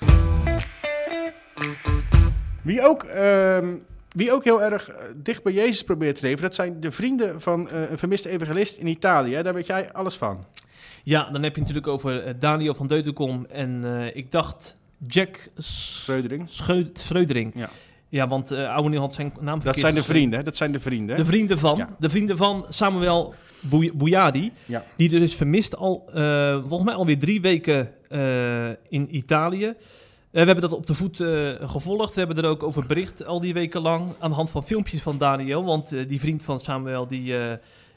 Wie 2.62 2.82
ook, 2.88 3.02
ehm, 3.04 3.76
wie 4.08 4.32
ook 4.32 4.44
heel 4.44 4.62
erg 4.62 4.88
eh, 4.88 5.04
dicht 5.16 5.42
bij 5.42 5.52
Jezus 5.52 5.82
probeert 5.82 6.16
te 6.16 6.22
leven, 6.22 6.42
dat 6.42 6.54
zijn 6.54 6.80
de 6.80 6.92
vrienden 6.92 7.40
van 7.40 7.68
eh, 7.68 7.90
een 7.90 7.98
vermiste 7.98 8.28
evangelist 8.28 8.76
in 8.76 8.86
Italië. 8.86 9.34
hè. 9.34 9.42
Daar 9.42 9.54
weet 9.54 9.66
jij 9.66 9.92
alles 9.92 10.14
van. 10.16 10.44
ja, 11.02 11.30
dan 11.30 11.42
heb 11.42 11.54
je 11.54 11.60
natuurlijk 11.60 11.86
over 11.86 12.22
eh, 12.22 12.34
Daniel 12.38 12.74
van 12.74 12.86
Deutenkom 12.86 13.46
en 13.50 13.84
eh, 13.84 14.16
ik 14.16 14.30
dacht 14.30 14.76
Jack 15.06 15.48
S- 15.56 16.00
Freudering. 16.04 16.44
Scheu- 16.50 16.90
Schreudering. 16.94 17.52
Ja. 17.54 17.68
Ja, 18.08 18.28
want 18.28 18.50
eh 18.50 18.68
oude 18.74 18.88
Neil 18.88 19.00
had 19.00 19.14
zijn 19.14 19.32
naam 19.40 19.60
verkeerd 19.62 19.64
Dat 19.74 19.78
zijn 19.78 19.94
de 19.94 20.02
vrienden, 20.02 20.38
hè? 20.38 20.44
dat 20.44 20.56
zijn 20.56 20.72
de 20.72 20.80
vrienden. 20.80 21.16
De 21.16 21.24
vrienden 21.24 21.58
van, 21.58 21.76
Ja. 21.76 21.88
de 21.98 22.10
vrienden 22.10 22.36
van 22.36 22.66
Samuel 22.68 23.34
Bouyadi. 23.94 24.52
Ja. 24.64 24.84
Die 24.96 25.08
dus 25.08 25.22
is 25.22 25.34
vermist 25.34 25.76
al, 25.76 26.04
eh, 26.14 26.58
volgens 26.58 26.84
mij 26.84 26.94
alweer 26.94 27.18
drie 27.18 27.40
weken 27.40 27.92
eh, 28.08 28.68
in 28.88 29.16
Italië. 29.16 29.66
Eh, 29.66 29.74
we 30.30 30.38
hebben 30.38 30.60
dat 30.60 30.72
op 30.72 30.86
de 30.86 30.94
voet 30.94 31.16
gevolgd. 31.60 32.14
We 32.14 32.20
hebben 32.20 32.44
er 32.44 32.50
ook 32.50 32.62
over 32.62 32.86
bericht 32.86 33.26
al 33.26 33.40
die 33.40 33.54
weken 33.54 33.80
lang. 33.80 34.08
Aan 34.18 34.30
de 34.30 34.36
hand 34.36 34.50
van 34.50 34.64
filmpjes 34.64 35.02
van 35.02 35.18
Daniel. 35.18 35.64
Want 35.64 36.08
die 36.08 36.20
vriend 36.20 36.44
van 36.44 36.60
Samuel 36.60 37.06
die, 37.06 37.34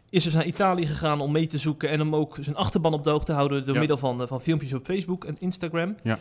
is 0.09 0.23
dus 0.23 0.33
naar 0.33 0.45
Italië 0.45 0.85
gegaan 0.85 1.21
om 1.21 1.31
mee 1.31 1.47
te 1.47 1.57
zoeken. 1.57 1.89
En 1.89 2.01
om 2.01 2.15
ook 2.15 2.37
zijn 2.39 2.55
achterban 2.55 2.93
op 2.93 3.03
de 3.03 3.09
hoogte 3.09 3.25
te 3.25 3.33
houden. 3.33 3.65
Door 3.65 3.73
Ja. 3.73 3.79
middel 3.79 3.97
van, 3.97 4.27
van 4.27 4.41
filmpjes 4.41 4.73
op 4.73 4.85
Facebook 4.85 5.25
en 5.25 5.35
Instagram. 5.39 5.95
Ja. 6.03 6.19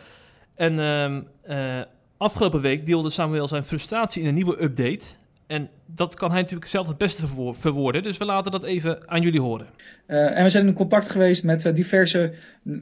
En 0.59 0.79
ehm, 0.79 1.21
eh, 1.41 1.81
afgelopen 2.17 2.61
week 2.61 2.85
deelde 2.85 3.09
Samuel 3.09 3.47
zijn 3.47 3.65
frustratie 3.65 4.21
in 4.21 4.27
een 4.27 4.33
nieuwe 4.33 4.63
update. 4.63 5.05
En 5.49 5.69
dat 5.85 6.15
kan 6.15 6.31
hij 6.31 6.41
natuurlijk 6.41 6.69
zelf 6.69 6.87
het 6.87 6.97
beste 6.97 7.27
verwoor- 7.27 7.55
verwoorden. 7.55 8.03
Dus 8.03 8.17
we 8.17 8.25
laten 8.25 8.51
dat 8.51 8.63
even 8.63 9.09
aan 9.09 9.21
jullie 9.21 9.41
horen. 9.41 9.67
Eh, 10.05 10.37
en 10.37 10.43
we 10.43 10.49
zijn 10.49 10.67
in 10.67 10.73
contact 10.73 11.09
geweest 11.09 11.43
met 11.43 11.65
eh, 11.65 11.73
diverse 11.73 12.33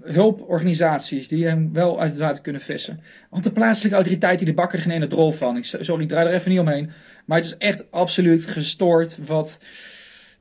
hulporganisaties 0.02 1.28
die 1.28 1.46
hem 1.46 1.74
wel 1.74 2.00
uit 2.00 2.12
het 2.12 2.20
water 2.20 2.42
kunnen 2.42 2.62
vissen. 2.62 3.00
Want 3.30 3.44
de 3.44 3.52
plaatselijke 3.52 3.96
autoriteit 3.96 4.38
die 4.38 4.48
de 4.48 4.54
bakker 4.54 4.78
er 4.78 4.84
geen 4.84 4.94
ene 4.94 5.08
drol 5.08 5.32
van. 5.32 5.58
Ik, 5.58 5.66
sorry, 5.66 6.04
ik 6.04 6.10
draai 6.10 6.28
er 6.28 6.34
even 6.34 6.52
niet 6.52 6.60
omheen. 6.60 6.92
Maar 7.26 7.38
het 7.38 7.48
is 7.48 7.58
echt 7.58 7.92
absoluut 7.92 8.46
gestoord 8.46 9.18
wat 9.26 9.60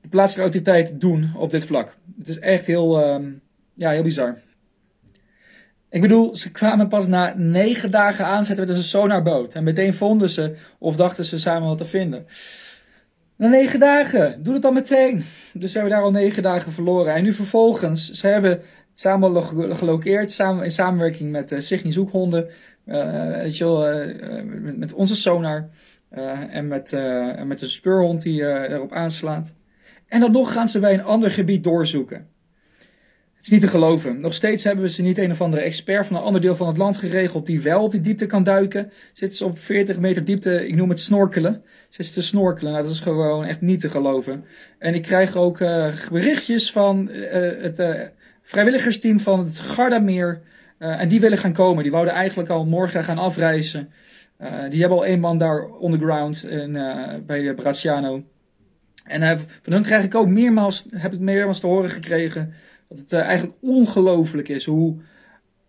de 0.01 0.09
plaatselijke 0.09 0.53
autoriteiten 0.53 0.99
doen 0.99 1.31
op 1.37 1.51
dit 1.51 1.65
vlak. 1.65 1.97
Het 2.19 2.29
is 2.29 2.39
echt 2.39 2.67
heel, 2.67 3.03
ehm, 3.03 3.25
ja, 3.75 3.91
heel 3.91 4.03
bizar. 4.03 4.39
Ik 5.91 6.01
bedoel, 6.01 6.37
ze 6.37 6.51
kwamen 6.51 6.89
pas 6.89 7.07
na 7.07 7.35
negen 7.37 7.91
dagen 7.91 8.25
aanzetten 8.25 8.67
met 8.67 8.77
een 8.77 8.83
sonarboot. 8.83 9.55
En 9.55 9.65
meteen 9.65 9.95
vonden 9.95 10.31
ze, 10.31 10.57
of 10.79 10.97
dachten 10.97 11.25
ze 11.25 11.39
samen 11.39 11.69
wat 11.69 11.79
te 11.79 11.85
vinden. 11.85 12.27
Na 13.37 13.49
negen 13.49 13.81
dagen, 13.81 14.43
doe 14.43 14.53
het 14.53 14.63
dan 14.63 14.75
meteen. 14.75 15.25
Dus 15.53 15.73
we 15.73 15.79
hebben 15.79 15.97
daar 15.97 16.07
al 16.07 16.11
negen 16.11 16.43
dagen 16.43 16.73
verloren. 16.73 17.15
En 17.15 17.23
nu 17.23 17.33
vervolgens, 17.35 18.11
ze 18.11 18.27
hebben 18.27 18.61
samen 18.95 19.31
lo- 19.31 19.75
gelokeerd, 19.75 20.33
samen, 20.33 20.65
in 20.65 20.71
samenwerking 20.71 21.31
met 21.31 21.53
uh, 21.53 21.59
Zoekhonden, 21.93 22.49
eh, 22.85 23.31
weet 23.31 23.57
je 23.57 23.65
wel, 23.65 23.87
eh, 23.87 24.43
met, 24.45 24.77
met 24.79 24.93
onze 24.93 25.17
sonar 25.17 25.69
en 26.51 26.69
met, 26.69 26.93
en 26.93 27.47
met 27.47 27.59
de 27.59 27.69
speurhond 27.69 28.23
die 28.23 28.43
erop 28.69 28.93
aanslaat. 28.93 29.55
En 30.09 30.21
dan 30.21 30.33
nog 30.33 30.53
gaan 30.53 30.69
ze 30.69 30.79
bij 30.79 30.95
een 30.95 31.05
ander 31.05 31.31
gebied 31.31 31.65
doorzoeken. 31.65 32.27
Het 33.47 33.55
is 33.55 33.61
niet 33.61 33.71
te 33.71 33.79
geloven. 33.79 34.21
Nog 34.21 34.35
steeds 34.35 34.65
hebben 34.65 34.91
ze 34.91 35.03
niet 35.03 35.19
een 35.19 35.31
of 35.31 35.41
andere 35.41 35.63
expert 35.63 36.07
van 36.07 36.17
een 36.17 36.23
ander 36.23 36.41
deel 36.41 36.57
van 36.57 36.67
het 36.67 36.77
land 36.77 36.97
geregeld 36.97 37.47
die 37.47 37.61
wel 37.61 37.83
op 37.83 37.91
die 37.91 38.01
diepte 38.01 38.27
kan 38.27 38.43
duiken. 38.43 38.93
Zitten 39.13 39.39
ze 39.39 39.45
op 39.45 39.59
40 39.59 39.99
meter 39.99 40.25
diepte, 40.25 40.69
ik 40.69 40.75
noem 40.75 40.89
het 40.89 41.01
snorkelen. 41.01 41.63
Zitten 41.83 42.05
ze 42.05 42.13
te 42.13 42.27
snorkelen. 42.27 42.73
Nou, 42.73 42.85
dat 42.85 42.93
is 42.93 43.01
gewoon 43.01 43.45
echt 43.45 43.61
niet 43.61 43.81
te 43.81 43.91
geloven. 43.91 44.45
En 44.79 44.95
ik 44.95 45.03
krijg 45.03 45.37
ook 45.37 45.61
eh, 45.61 45.87
berichtjes 46.13 46.73
van 46.73 47.11
eh, 47.11 47.63
het 47.63 47.79
eh, 47.79 48.01
vrijwilligersteam 48.43 49.21
van 49.21 49.39
het 49.39 49.59
Gardameer. 49.59 50.43
En 50.79 51.09
die 51.09 51.21
willen 51.21 51.39
gaan 51.39 51.53
komen. 51.53 51.83
Die 51.83 51.93
wouden 51.93 52.15
eigenlijk 52.15 52.49
al 52.49 52.65
morgen 52.65 53.05
gaan 53.05 53.19
afreizen. 53.19 53.91
Die 54.71 54.81
hebben 54.81 54.99
al 54.99 55.07
één 55.07 55.21
man 55.21 55.39
daar 55.39 55.67
underground 55.83 56.45
in, 56.45 56.73
bij 57.27 57.55
Braziano. 57.55 58.23
En 59.05 59.39
van 59.63 59.73
hun 59.73 59.83
krijg 59.83 60.05
ik 60.05 60.15
ook 60.15 60.29
meermaals, 60.29 60.87
heb 60.91 61.13
ik 61.13 61.21
meermaals 61.21 61.61
te 61.61 61.67
horen 61.67 61.91
gekregen 61.91 62.55
dat 62.89 62.99
het 62.99 63.13
uh, 63.13 63.21
eigenlijk 63.21 63.57
ongelooflijk 63.61 64.49
is 64.49 64.65
hoe, 64.65 64.97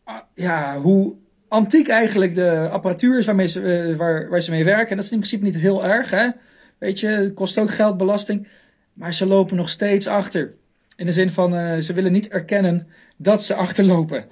uh, 0.07 0.15
ja, 0.33 0.79
hoe 0.79 1.15
antiek 1.47 1.87
eigenlijk 1.87 2.35
de 2.35 2.69
apparatuur 2.71 3.17
is 3.17 3.25
waarmee 3.25 3.47
ze, 3.47 3.87
uh, 3.89 3.95
waar, 3.95 4.29
waar 4.29 4.41
ze 4.41 4.51
mee 4.51 4.63
werken. 4.63 4.89
En 4.89 4.95
dat 4.95 5.05
is 5.05 5.11
in 5.11 5.17
principe 5.17 5.43
niet 5.43 5.57
heel 5.57 5.85
erg, 5.85 6.09
hè. 6.09 6.29
Weet 6.77 6.99
je, 6.99 7.07
het 7.07 7.33
kost 7.33 7.57
ook 7.57 7.71
geld, 7.71 7.97
belasting. 7.97 8.47
Maar 8.93 9.13
ze 9.13 9.25
lopen 9.25 9.55
nog 9.55 9.69
steeds 9.69 10.07
achter. 10.07 10.53
In 10.95 11.05
de 11.05 11.11
zin 11.11 11.29
van, 11.29 11.53
uh, 11.53 11.77
ze 11.77 11.93
willen 11.93 12.11
niet 12.11 12.27
erkennen 12.27 12.87
dat 13.17 13.43
ze 13.43 13.53
achterlopen. 13.53 14.25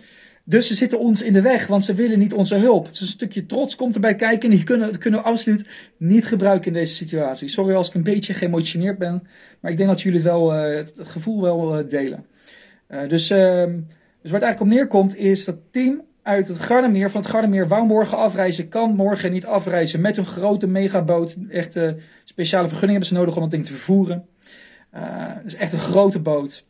Dus 0.44 0.68
ze 0.68 0.74
zitten 0.74 1.00
ons 1.00 1.22
in 1.22 1.34
de 1.34 1.42
weg, 1.42 1.68
want 1.68 1.84
ze 1.84 1.94
willen 1.94 2.20
niet 2.20 2.34
onze 2.34 2.56
hulp. 2.56 2.88
Dus 2.88 3.02
een 3.02 3.08
stukje 3.08 3.46
trots 3.46 3.76
komt 3.76 3.96
erbij 3.96 4.16
kijken 4.16 4.50
en 4.50 4.56
die 4.56 4.66
kunnen, 4.66 4.98
kunnen 4.98 5.20
we 5.20 5.26
absoluut 5.26 5.68
niet 5.98 6.26
gebruiken 6.26 6.68
in 6.68 6.74
deze 6.74 6.94
situatie. 6.94 7.48
Sorry 7.48 7.76
als 7.76 7.88
ik 7.88 7.94
een 7.94 8.04
beetje 8.04 8.34
geëmotioneerd 8.34 8.98
ben, 8.98 9.28
maar 9.60 9.72
ik 9.72 9.78
denk 9.78 9.90
dat 9.90 10.02
jullie 10.02 10.20
het, 10.20 10.28
wel, 10.28 10.52
het 10.52 10.94
gevoel 11.02 11.42
wel 11.42 11.88
delen. 11.88 12.26
Uh, 12.90 13.08
dus, 13.08 13.32
uh, 13.32 13.64
dus 14.22 14.32
waar 14.32 14.42
eigenlijk 14.42 14.60
op 14.60 14.68
neerkomt 14.68 15.16
is 15.16 15.46
dat 15.46 15.56
team 15.72 16.02
uit 16.22 16.48
het 16.48 16.60
Gardameer, 16.60 17.12
van 17.12 17.22
het 17.22 17.30
Gardameer, 17.30 17.68
wou 17.68 17.86
morgen 17.86 18.18
afreizen, 18.18 18.70
kan 18.70 18.96
morgen 18.96 19.32
niet 19.32 19.46
afreizen 19.46 20.02
met 20.02 20.18
een 20.18 20.26
grote 20.26 20.68
megaboot. 20.68 21.36
Echt 21.50 21.76
uh, 21.76 21.92
speciale 22.24 22.68
vergunning 22.68 23.00
hebben 23.00 23.08
ze 23.08 23.14
nodig 23.14 23.36
om 23.36 23.42
dat 23.42 23.52
ding 23.52 23.66
te 23.66 23.72
vervoeren. 23.72 24.28
Uh, 24.96 25.32
dus 25.44 25.54
echt 25.56 25.74
een 25.74 25.80
grote 25.80 26.20
boot. 26.20 26.66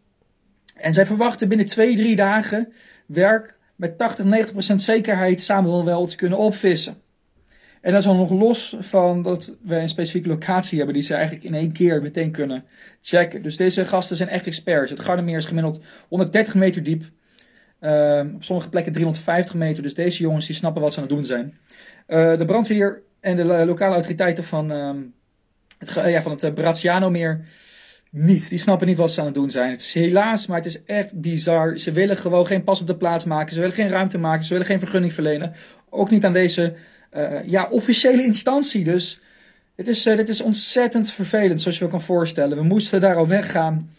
En 0.75 0.93
zij 0.93 1.05
verwachten 1.05 1.47
binnen 1.47 1.65
twee, 1.65 1.95
drie 1.95 2.15
dagen 2.15 2.73
werk 3.05 3.57
met 3.75 3.97
80, 3.97 4.51
90% 4.71 4.75
zekerheid 4.75 5.41
samen 5.41 5.85
wel 5.85 6.05
te 6.05 6.15
kunnen 6.15 6.37
opvissen. 6.37 6.95
En 7.85 7.91
dat 7.91 8.01
is 8.01 8.07
al 8.07 8.15
nog 8.15 8.31
los 8.31 8.75
van 8.79 9.21
dat 9.21 9.57
we 9.61 9.75
een 9.75 9.89
specifieke 9.89 10.27
locatie 10.27 10.77
hebben 10.77 10.95
die 10.95 11.03
ze 11.03 11.13
eigenlijk 11.13 11.45
in 11.45 11.53
één 11.53 11.71
keer 11.71 12.01
meteen 12.01 12.31
kunnen 12.31 12.63
checken. 13.01 13.41
Dus 13.43 13.57
deze 13.57 13.85
gasten 13.85 14.15
zijn 14.15 14.29
echt 14.29 14.47
experts. 14.47 14.91
Het 14.91 14.99
Gardameer 14.99 15.37
is 15.37 15.45
gemiddeld 15.45 15.79
130 16.07 16.55
meter 16.55 16.83
diep. 16.83 17.03
Uh, 17.81 18.21
op 18.35 18.43
sommige 18.43 18.69
plekken 18.69 18.91
350 18.91 19.53
meter. 19.53 19.83
Dus 19.83 19.93
deze 19.93 20.21
jongens 20.21 20.45
die 20.45 20.55
snappen 20.55 20.81
wat 20.81 20.93
ze 20.93 20.99
aan 20.99 21.05
het 21.05 21.15
doen 21.15 21.25
zijn. 21.25 21.57
Uh, 22.07 22.37
de 22.37 22.45
brandweer 22.45 23.01
en 23.19 23.35
de 23.35 23.43
lokale 23.43 23.93
autoriteiten 23.93 24.43
van, 24.43 24.71
uh, 24.71 24.91
het, 25.77 25.93
ja, 25.93 26.21
van 26.21 26.31
het 26.31 26.43
uh, 26.43 26.53
Braziano-meer 26.53 27.45
niet. 28.11 28.49
Die 28.49 28.59
snappen 28.59 28.87
niet 28.87 28.97
wat 28.97 29.11
ze 29.11 29.19
aan 29.19 29.25
het 29.25 29.35
doen 29.35 29.49
zijn. 29.49 29.71
Het 29.71 29.81
is 29.81 29.93
helaas, 29.93 30.47
maar 30.47 30.57
het 30.57 30.65
is 30.65 30.83
echt 30.83 31.21
bizar. 31.21 31.79
Ze 31.79 31.91
willen 31.91 32.17
gewoon 32.17 32.45
geen 32.45 32.63
pas 32.63 32.81
op 32.81 32.87
de 32.87 32.97
plaats 32.97 33.25
maken. 33.25 33.53
Ze 33.53 33.59
willen 33.59 33.75
geen 33.75 33.89
ruimte 33.89 34.17
maken. 34.17 34.43
Ze 34.43 34.51
willen 34.51 34.67
geen 34.67 34.79
vergunning 34.79 35.13
verlenen. 35.13 35.53
Ook 35.89 36.09
niet 36.09 36.25
aan 36.25 36.33
deze 36.33 36.75
uh, 37.15 37.45
ja, 37.45 37.67
officiële 37.69 38.23
instantie. 38.23 38.83
Dus 38.83 39.19
dit 39.75 39.87
is, 39.87 40.05
uh, 40.05 40.17
dit 40.17 40.29
is 40.29 40.41
ontzettend 40.41 41.11
vervelend, 41.11 41.61
zoals 41.61 41.77
je 41.77 41.83
wel 41.83 41.93
kan 41.93 42.01
voorstellen. 42.01 42.57
We 42.57 42.63
moesten 42.63 43.01
daar 43.01 43.15
al 43.15 43.27
weggaan. 43.27 43.89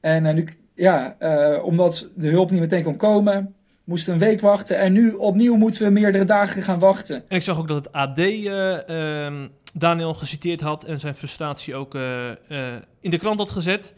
En 0.00 0.24
uh, 0.24 0.32
nu, 0.32 0.48
ja, 0.74 1.16
omdat 1.62 2.08
de 2.14 2.28
hulp 2.28 2.50
niet 2.50 2.60
meteen 2.60 2.82
kon 2.82 2.96
komen, 2.96 3.54
moesten 3.84 4.18
we 4.18 4.24
een 4.24 4.30
week 4.30 4.40
wachten. 4.40 4.78
En 4.78 4.92
nu 4.92 5.10
opnieuw 5.10 5.56
moeten 5.56 5.82
we 5.82 5.90
meerdere 5.90 6.24
dagen 6.24 6.62
gaan 6.62 6.78
wachten. 6.78 7.16
En 7.28 7.36
ik 7.36 7.42
zag 7.42 7.58
ook 7.58 7.68
dat 7.68 7.84
het 7.84 7.92
AD 7.92 8.18
uh, 8.18 9.28
Daniel 9.74 10.14
geciteerd 10.14 10.60
had 10.60 10.84
en 10.84 11.00
zijn 11.00 11.14
frustratie 11.14 11.74
ook 11.74 11.94
in 13.00 13.10
de 13.10 13.18
krant 13.18 13.38
had 13.38 13.50
gezet. 13.50 13.92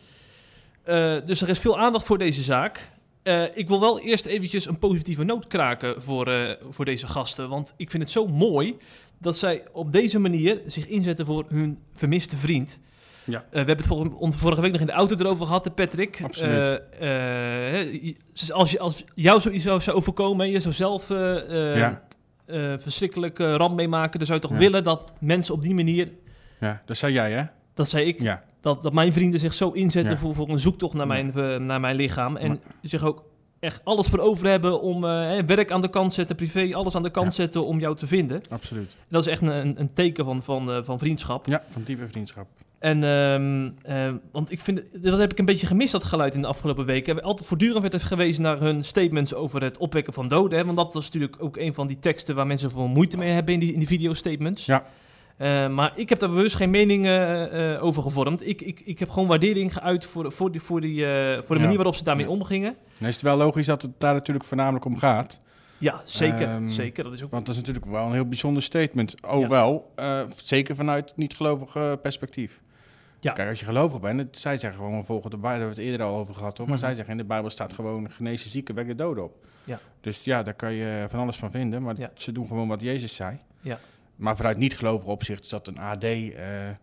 Dus 1.24 1.42
er 1.42 1.48
is 1.48 1.58
veel 1.58 1.78
aandacht 1.78 2.06
voor 2.06 2.18
deze 2.18 2.42
zaak. 2.42 2.91
Uh, 3.24 3.44
ik 3.56 3.68
wil 3.68 3.80
wel 3.80 4.00
eerst 4.00 4.26
eventjes 4.26 4.66
een 4.66 4.78
positieve 4.78 5.24
noot 5.24 5.46
kraken 5.46 6.02
voor, 6.02 6.28
uh, 6.28 6.50
voor 6.70 6.84
deze 6.84 7.06
gasten. 7.06 7.48
Want 7.48 7.74
ik 7.76 7.90
vind 7.90 8.02
het 8.02 8.12
zo 8.12 8.26
mooi 8.26 8.76
dat 9.18 9.36
zij 9.36 9.62
op 9.72 9.92
deze 9.92 10.18
manier 10.18 10.60
zich 10.66 10.86
inzetten 10.88 11.26
voor 11.26 11.44
hun 11.48 11.78
vermiste 11.92 12.36
vriend. 12.36 12.78
Ja. 13.24 13.38
Uh, 13.38 13.44
we 13.50 13.56
hebben 13.56 13.76
het 13.76 13.86
vorige, 13.86 14.32
vorige 14.38 14.60
week 14.60 14.72
nog 14.72 14.80
in 14.80 14.86
de 14.86 14.92
auto 14.92 15.16
erover 15.16 15.46
gehad, 15.46 15.64
de 15.64 15.70
Patrick. 15.70 16.20
Absoluut. 16.22 16.80
als, 18.52 18.70
je, 18.70 18.78
als 18.78 19.04
jou 19.14 19.40
zoiets 19.40 19.64
zou 19.64 19.90
overkomen 19.92 20.46
en 20.46 20.52
je 20.52 20.60
zou 20.60 20.74
zelf 20.74 21.08
ja. 21.08 22.02
eh, 22.46 22.72
verschrikkelijke 22.78 23.56
ramp 23.56 23.74
meemaken, 23.76 24.18
dan 24.18 24.26
zou 24.26 24.40
je 24.40 24.46
toch 24.46 24.56
Ja. 24.56 24.62
willen 24.62 24.84
dat 24.84 25.12
mensen 25.20 25.54
op 25.54 25.62
die 25.62 25.74
manier, 25.74 26.10
Ja, 26.60 26.82
dat 26.86 26.96
zei 26.96 27.12
jij, 27.12 27.32
hè? 27.32 27.44
dat 27.74 27.88
zei 27.88 28.06
ik, 28.06 28.20
Ja. 28.20 28.42
Dat, 28.62 28.82
dat 28.82 28.92
mijn 28.92 29.12
vrienden 29.12 29.40
zich 29.40 29.54
zo 29.54 29.70
inzetten 29.70 30.12
Ja. 30.12 30.18
voor, 30.18 30.34
voor 30.34 30.48
een 30.48 30.60
zoektocht 30.60 30.94
naar 30.94 31.06
mijn, 31.06 31.32
eh, 31.34 31.56
naar 31.56 31.80
mijn 31.80 31.96
lichaam. 31.96 32.36
En 32.36 32.60
zich 32.82 33.04
ook 33.04 33.24
echt 33.60 33.80
alles 33.84 34.06
voor 34.08 34.18
over 34.18 34.46
hebben 34.46 34.80
om 34.80 35.04
eh, 35.04 35.38
werk 35.38 35.70
aan 35.70 35.80
de 35.80 35.90
kant 35.90 36.12
zetten, 36.12 36.36
privé, 36.36 36.74
alles 36.74 36.94
aan 36.96 37.02
de 37.02 37.10
kant 37.10 37.26
Ja. 37.26 37.32
zetten 37.32 37.64
om 37.66 37.80
jou 37.80 37.96
te 37.96 38.06
vinden. 38.06 38.42
Absoluut. 38.48 38.96
Dat 39.08 39.22
is 39.26 39.32
echt 39.32 39.42
een, 39.42 39.80
een, 39.80 39.92
teken 39.94 40.24
van, 40.24 40.42
van, 40.42 40.72
eh, 40.72 40.82
van 40.82 40.98
vriendschap. 40.98 41.46
Ja, 41.46 41.62
van 41.70 41.82
diepe 41.82 42.08
vriendschap. 42.08 42.46
En, 42.78 43.04
ehm, 43.04 43.70
eh, 43.82 44.12
want 44.32 44.50
ik 44.50 44.60
vind, 44.60 45.02
dat 45.02 45.18
heb 45.18 45.32
ik 45.32 45.38
een 45.38 45.44
beetje 45.44 45.66
gemist, 45.66 45.92
dat 45.92 46.04
geluid 46.04 46.34
in 46.34 46.40
de 46.40 46.46
afgelopen 46.46 46.84
weken. 46.84 47.14
We 47.14 47.22
Altijd 47.22 47.48
voortdurend 47.48 47.80
werd 47.80 47.94
er 47.94 48.00
gewezen 48.00 48.42
naar 48.42 48.60
hun 48.60 48.84
statements 48.84 49.34
over 49.34 49.62
het 49.62 49.78
opwekken 49.78 50.12
van 50.12 50.28
doden. 50.28 50.58
Hè? 50.58 50.64
Want 50.64 50.76
dat 50.76 50.94
was 50.94 51.04
natuurlijk 51.04 51.36
ook 51.38 51.56
een 51.56 51.74
van 51.74 51.86
die 51.86 51.98
teksten 51.98 52.34
waar 52.34 52.46
mensen 52.46 52.70
veel 52.70 52.86
moeite 52.86 53.16
mee 53.16 53.30
hebben 53.30 53.54
in 53.54 53.60
die, 53.60 53.72
in 53.72 53.78
die 53.78 53.88
video-statements. 53.88 54.66
Ja. 54.66 54.84
Eh, 55.42 55.68
maar 55.68 55.92
ik 55.94 56.08
heb 56.08 56.18
daar 56.18 56.28
bewust 56.28 56.54
geen 56.56 56.70
mening 56.70 57.04
eh, 57.06 57.74
eh, 57.74 57.84
over 57.84 58.02
gevormd. 58.02 58.46
Ik, 58.48 58.60
ik, 58.60 58.80
ik 58.80 58.98
heb 58.98 59.10
gewoon 59.10 59.28
waardering 59.28 59.72
geuit 59.74 60.04
voor, 60.04 60.32
voor, 60.32 60.50
die, 60.52 60.60
voor, 60.60 60.80
die, 60.80 61.04
voor 61.42 61.56
de 61.56 61.62
manier 61.62 61.76
waarop 61.76 61.94
ze 61.94 62.04
daarmee 62.04 62.24
Ja. 62.24 62.30
omgingen. 62.30 62.76
Dan 62.98 63.08
is 63.08 63.14
het 63.14 63.22
wel 63.22 63.36
logisch 63.36 63.66
dat 63.66 63.82
het 63.82 63.90
daar 63.98 64.14
natuurlijk 64.14 64.46
voornamelijk 64.46 64.84
om 64.84 64.98
gaat. 64.98 65.40
Ja, 65.78 66.00
zeker. 66.04 66.48
Ehm, 66.48 66.68
zeker. 66.68 67.04
Dat 67.04 67.12
is 67.12 67.22
ook... 67.24 67.30
Want 67.30 67.46
dat 67.46 67.54
is 67.54 67.60
natuurlijk 67.60 67.90
wel 67.92 68.06
een 68.06 68.12
heel 68.12 68.26
bijzonder 68.28 68.62
statement. 68.62 69.14
Oh 69.26 69.40
Ja. 69.40 69.48
wel, 69.48 69.92
zeker 70.36 70.76
vanuit 70.76 71.12
niet-gelovig 71.16 72.00
perspectief. 72.00 72.60
Ja. 73.20 73.32
Kijk, 73.32 73.48
als 73.48 73.58
je 73.58 73.64
gelovig 73.64 74.00
bent, 74.00 74.20
het, 74.20 74.38
zij 74.38 74.56
zeggen 74.58 74.80
gewoon, 74.80 74.98
we 74.98 75.04
volgen 75.04 75.30
de 75.30 75.36
Bijbel, 75.36 75.50
daar 75.50 75.66
hebben 75.66 75.76
we 75.76 75.82
het 75.82 75.90
eerder 75.92 76.06
al 76.06 76.16
over 76.20 76.34
gehad, 76.34 76.58
hoor. 76.58 76.66
maar 76.66 76.76
Mhm. 76.76 76.84
zij 76.86 76.94
zeggen 76.94 77.12
in 77.12 77.20
de 77.20 77.26
Bijbel 77.26 77.50
staat 77.50 77.72
gewoon, 77.72 78.10
genezen 78.10 78.50
zieken, 78.50 78.74
wek 78.74 78.86
de 78.86 78.94
doden 78.94 79.24
op. 79.24 79.34
Ja. 79.64 79.78
Dus 80.00 80.24
ja, 80.24 80.42
daar 80.42 80.54
kan 80.54 80.72
je 80.72 81.06
van 81.08 81.20
alles 81.20 81.36
van 81.36 81.50
vinden, 81.50 81.82
maar 81.82 81.94
Ja. 81.98 82.10
ze 82.14 82.32
doen 82.32 82.46
gewoon 82.46 82.68
wat 82.68 82.80
Jezus 82.82 83.14
zei. 83.14 83.38
Ja. 83.60 83.78
Maar 84.22 84.36
vanuit 84.36 84.56
niet-gelovig 84.56 85.08
opzicht 85.08 85.42
is 85.44 85.48
dat 85.48 85.66
een 85.66 85.78
AD 85.78 86.04
eh, 86.04 86.68
eh, 86.68 86.74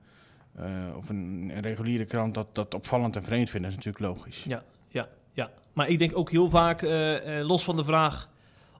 of 0.97 1.09
een, 1.09 1.51
een 1.55 1.61
reguliere 1.61 2.05
krant 2.05 2.33
dat, 2.33 2.47
dat 2.53 2.73
opvallend 2.73 3.15
en 3.15 3.23
vreemd 3.23 3.49
vinden, 3.49 3.69
dat 3.71 3.79
is 3.79 3.85
natuurlijk 3.85 4.15
logisch. 4.15 4.43
Ja, 4.43 4.63
ja, 4.87 5.07
ja. 5.33 5.49
Maar 5.73 5.87
ik 5.87 5.99
denk 5.99 6.17
ook 6.17 6.31
heel 6.31 6.49
vaak, 6.49 6.81
eh, 6.81 7.15
los 7.41 7.63
van 7.63 7.75
de 7.75 7.83
vraag 7.83 8.29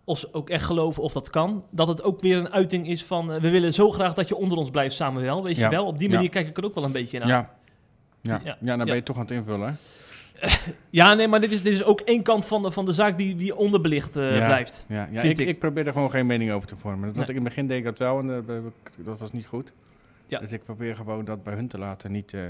of 0.04 0.20
ze 0.20 0.34
ook 0.34 0.50
echt 0.50 0.64
geloven 0.66 1.04
of 1.04 1.14
dat 1.14 1.30
kan, 1.30 1.64
dat 1.70 1.88
het 1.88 2.04
ook 2.04 2.22
weer 2.22 2.38
een 2.38 2.50
uiting 2.52 2.88
is 2.88 3.04
van 3.04 3.28
we 3.28 3.50
willen 3.50 3.74
zo 3.74 3.92
graag 3.92 4.14
dat 4.14 4.28
je 4.28 4.36
onder 4.36 4.58
ons 4.58 4.70
blijft 4.70 4.96
Samuel, 4.96 5.44
weet 5.44 5.56
Ja. 5.58 5.64
je 5.64 5.76
wel. 5.76 5.86
Op 5.86 5.98
die 6.00 6.08
Ja. 6.10 6.14
manier 6.16 6.30
kijk 6.30 6.48
ik 6.48 6.58
er 6.58 6.66
ook 6.66 6.76
wel 6.76 6.84
een 6.84 6.92
beetje 6.92 7.20
naar. 7.20 7.28
Ja. 7.28 7.54
Ja. 8.22 8.42
Ja. 8.62 8.78
Dan 8.78 8.86
ben 8.86 8.96
je 8.96 9.04
toch 9.04 9.16
aan 9.16 9.22
het 9.22 9.32
invullen. 9.32 9.68
hè? 9.68 9.74
Ja, 10.90 11.14
nee, 11.14 11.28
maar 11.28 11.40
dit 11.42 11.52
is, 11.52 11.64
dit 11.64 11.74
is 11.74 11.84
ook 11.84 12.00
één 12.02 12.24
kant 12.24 12.46
van 12.46 12.62
de, 12.64 12.72
van 12.72 12.86
de 12.86 12.92
zaak 12.92 13.18
die, 13.18 13.36
die 13.36 13.56
onderbelicht 13.56 14.16
eh, 14.16 14.36
Ja. 14.38 14.46
blijft. 14.46 14.86
Ja, 14.88 15.08
ja 15.12 15.22
ik, 15.22 15.38
ik. 15.38 15.48
ik. 15.48 15.60
probeer 15.60 15.88
er 15.88 15.94
gewoon 15.94 16.10
geen 16.12 16.26
mening 16.26 16.52
over 16.52 16.68
te 16.68 16.78
vormen. 16.78 17.06
Dat 17.06 17.14
Nee. 17.16 17.24
ik 17.24 17.30
in 17.30 17.36
het 17.36 17.44
begin 17.44 17.68
deed 17.68 17.78
ik 17.78 17.84
dat 17.84 17.98
wel 17.98 18.20
en 18.20 18.30
ik- 18.48 19.06
dat 19.06 19.20
was 19.20 19.32
niet 19.32 19.46
goed. 19.46 19.74
Ja. 20.28 20.40
Dus 20.40 20.52
ik 20.52 20.64
probeer 20.64 20.96
gewoon 20.96 21.26
dat 21.26 21.44
bij 21.44 21.54
hun 21.54 21.68
te 21.68 21.78
laten, 21.78 22.12
niet 22.12 22.34
eh, 22.34 22.42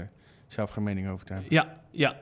zelf 0.48 0.70
geen 0.70 0.82
mening 0.84 1.08
over 1.08 1.26
te 1.26 1.32
hebben. 1.32 1.52
Ja, 1.52 1.80
ja. 1.90 2.16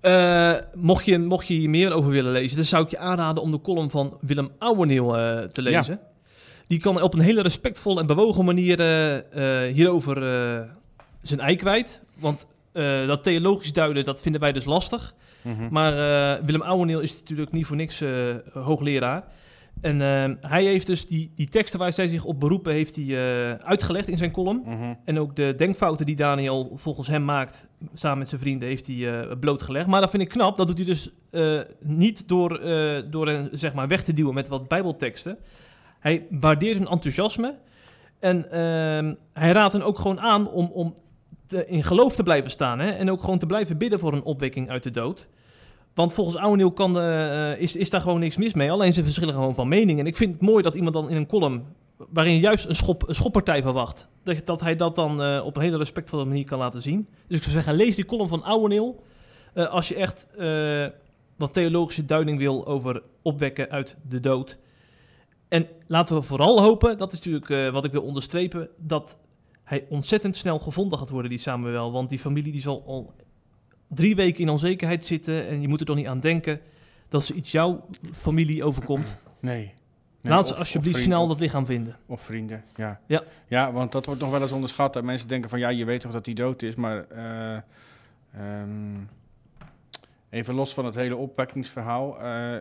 Eh, 0.00 0.54
mocht, 0.74 1.04
je, 1.04 1.18
mocht 1.18 1.46
je 1.48 1.54
hier 1.54 1.70
meer 1.70 1.92
over 1.92 2.10
willen 2.10 2.32
lezen, 2.32 2.56
dan 2.56 2.66
zou 2.66 2.84
ik 2.84 2.90
je 2.90 2.98
aanraden 2.98 3.42
om 3.42 3.50
de 3.50 3.60
column 3.60 3.90
van 3.90 4.18
Willem 4.20 4.50
Ouweneel 4.58 5.18
eh, 5.18 5.42
te 5.44 5.62
lezen. 5.62 6.00
Die 6.66 6.78
kan 6.80 7.02
op 7.02 7.14
een 7.14 7.20
hele 7.20 7.42
respectvolle 7.42 8.00
en 8.00 8.06
bewogen 8.06 8.44
manier 8.44 8.80
eh, 8.80 9.16
eh, 9.66 9.72
hierover 9.74 10.16
eh, 10.22 10.60
zijn 11.22 11.40
ei 11.40 11.56
kwijt. 11.56 12.02
Want 12.18 12.46
eh, 12.78 13.06
dat 13.06 13.22
theologisch 13.22 13.72
duiden, 13.72 14.04
dat 14.04 14.22
vinden 14.22 14.40
wij 14.40 14.52
dus 14.52 14.64
lastig. 14.64 15.14
Mhm. 15.42 15.68
Maar 15.70 15.92
eh, 15.92 16.44
Willem 16.44 16.62
Ouweneel 16.62 17.00
is 17.00 17.18
natuurlijk 17.18 17.52
niet 17.52 17.66
voor 17.66 17.76
niks 17.76 18.00
eh, 18.00 18.10
hoogleraar. 18.52 19.24
En 19.80 20.00
hij 20.40 20.64
heeft 20.64 20.86
dus 20.86 21.06
die, 21.06 21.32
die 21.34 21.48
teksten 21.48 21.78
waar 21.78 21.92
zij 21.92 22.08
zich 22.08 22.24
op 22.24 22.40
beroepen, 22.40 22.72
heeft 22.72 22.96
hij 22.96 23.16
uitgelegd 23.60 24.08
in 24.08 24.18
zijn 24.18 24.30
column. 24.30 24.62
Mhm. 24.64 24.94
En 25.04 25.18
ook 25.18 25.36
de 25.36 25.54
denkfouten 25.56 26.06
die 26.06 26.16
Daniel 26.16 26.70
volgens 26.74 27.08
hem 27.08 27.24
maakt, 27.24 27.66
samen 27.92 28.18
met 28.18 28.28
zijn 28.28 28.40
vrienden, 28.40 28.68
heeft 28.68 28.86
hij 28.86 29.26
blootgelegd. 29.40 29.86
Maar 29.86 30.00
dat 30.00 30.10
vind 30.10 30.22
ik 30.22 30.28
knap. 30.28 30.56
Dat 30.56 30.66
doet 30.66 30.76
hij 30.76 30.86
dus 30.86 31.10
niet 31.80 32.28
door, 32.28 32.60
door 33.10 33.28
hen 33.28 33.48
zeg 33.52 33.74
maar, 33.74 33.88
weg 33.88 34.02
te 34.02 34.12
duwen 34.12 34.34
met 34.34 34.48
wat 34.48 34.68
bijbelteksten. 34.68 35.38
Hij 36.00 36.26
waardeert 36.30 36.78
hun 36.78 36.88
enthousiasme. 36.88 37.54
En 38.18 38.50
ehm, 38.50 39.14
hij 39.32 39.52
raadt 39.52 39.72
hen 39.72 39.82
ook 39.82 39.98
gewoon 39.98 40.20
aan 40.20 40.50
om, 40.50 40.70
om 40.72 40.94
te- 41.48 41.66
in 41.66 41.82
geloof 41.82 42.16
te 42.16 42.22
blijven 42.22 42.50
staan. 42.50 42.78
Hè? 42.78 42.90
En 42.90 43.10
ook 43.10 43.20
gewoon 43.20 43.38
te 43.38 43.46
blijven 43.46 43.78
bidden 43.78 43.98
voor 43.98 44.12
een 44.12 44.22
opwekking 44.22 44.70
uit 44.70 44.82
de 44.82 44.90
dood. 44.90 45.28
Want 45.94 46.12
volgens 46.12 46.36
Ouweneel 46.36 46.72
kan 46.72 46.98
eh, 46.98 47.60
is, 47.60 47.76
is 47.76 47.90
daar 47.90 48.00
gewoon 48.00 48.20
niks 48.20 48.36
mis 48.36 48.54
mee. 48.54 48.70
Alleen 48.70 48.92
ze 48.92 49.04
verschillen 49.04 49.34
gewoon 49.34 49.54
van 49.54 49.68
mening. 49.68 49.98
En 49.98 50.06
ik 50.06 50.16
vind 50.16 50.32
het 50.32 50.42
mooi 50.42 50.62
dat 50.62 50.74
iemand 50.74 50.94
dan 50.94 51.10
in 51.10 51.16
een 51.16 51.26
column... 51.26 51.64
waarin 51.96 52.38
juist 52.38 52.66
een, 52.66 52.74
schop, 52.74 53.08
een 53.08 53.14
schoppartij 53.14 53.62
verwacht... 53.62 54.08
Dat, 54.22 54.46
dat 54.46 54.60
hij 54.60 54.76
dat 54.76 54.94
dan 54.94 55.22
eh, 55.22 55.42
op 55.44 55.56
een 55.56 55.62
hele 55.62 55.76
respectvolle 55.76 56.24
manier 56.24 56.44
kan 56.44 56.58
laten 56.58 56.82
zien. 56.82 57.08
Dus 57.26 57.36
ik 57.36 57.42
zou 57.42 57.54
zeggen, 57.54 57.74
lees 57.74 57.94
die 57.94 58.06
column 58.06 58.28
van 58.28 58.42
Ouweneel... 58.42 59.02
eh, 59.54 59.66
als 59.66 59.88
je 59.88 59.94
echt 59.94 60.26
wat 61.36 61.52
theologische 61.52 62.04
duiding 62.04 62.38
wil 62.38 62.66
over 62.66 63.02
opwekken 63.22 63.70
uit 63.70 63.96
de 64.08 64.20
dood. 64.20 64.58
En 65.48 65.66
laten 65.86 66.16
we 66.16 66.22
vooral 66.22 66.62
hopen, 66.62 66.98
dat 66.98 67.12
is 67.12 67.24
natuurlijk 67.24 67.72
wat 67.72 67.84
ik 67.84 67.92
wil 67.92 68.02
onderstrepen... 68.02 68.68
dat 68.76 69.18
hij 69.68 69.84
ontzettend 69.88 70.36
snel 70.36 70.58
gevonden 70.58 70.98
gaat 70.98 71.08
worden, 71.08 71.30
die 71.30 71.38
Samuel. 71.40 71.92
Want 71.92 72.08
die 72.08 72.18
familie 72.18 72.52
die 72.52 72.60
zal 72.60 72.82
al 72.86 73.14
drie 73.88 74.16
weken 74.16 74.40
in 74.40 74.48
onzekerheid 74.48 75.04
zitten... 75.04 75.48
en 75.48 75.60
je 75.60 75.68
moet 75.68 75.80
er 75.80 75.86
toch 75.86 75.96
niet 75.96 76.06
aan 76.06 76.20
denken 76.20 76.60
dat 77.08 77.24
ze 77.24 77.34
iets 77.34 77.52
jouw 77.52 77.86
familie 78.12 78.64
overkomt. 78.64 79.14
Nee. 79.40 79.72
Nee, 80.20 80.32
Laat 80.32 80.46
ze 80.46 80.52
of- 80.52 80.58
alsjeblieft 80.58 80.96
of 80.96 81.02
snel 81.02 81.26
dat 81.28 81.40
lichaam 81.40 81.66
vinden. 81.66 81.96
Of 82.06 82.22
vrienden, 82.22 82.64
ja. 82.76 83.00
Ja. 83.06 83.22
Ja, 83.48 83.72
want 83.72 83.92
dat 83.92 84.06
wordt 84.06 84.20
nog 84.20 84.30
wel 84.30 84.42
eens 84.42 84.52
onderschat. 84.52 84.96
En 84.96 85.04
mensen 85.04 85.28
denken 85.28 85.50
van, 85.50 85.58
ja, 85.58 85.68
je 85.68 85.84
weet 85.84 86.00
toch 86.00 86.12
dat 86.12 86.24
hij 86.26 86.34
dood 86.34 86.62
is, 86.62 86.74
maar... 86.74 87.04
eh, 87.08 87.54
ehm, 88.34 88.96
even 90.30 90.54
los 90.54 90.74
van 90.74 90.84
het 90.84 90.94
hele 90.94 91.16
opwekkingsverhaal. 91.16 92.20
eh, 92.20 92.52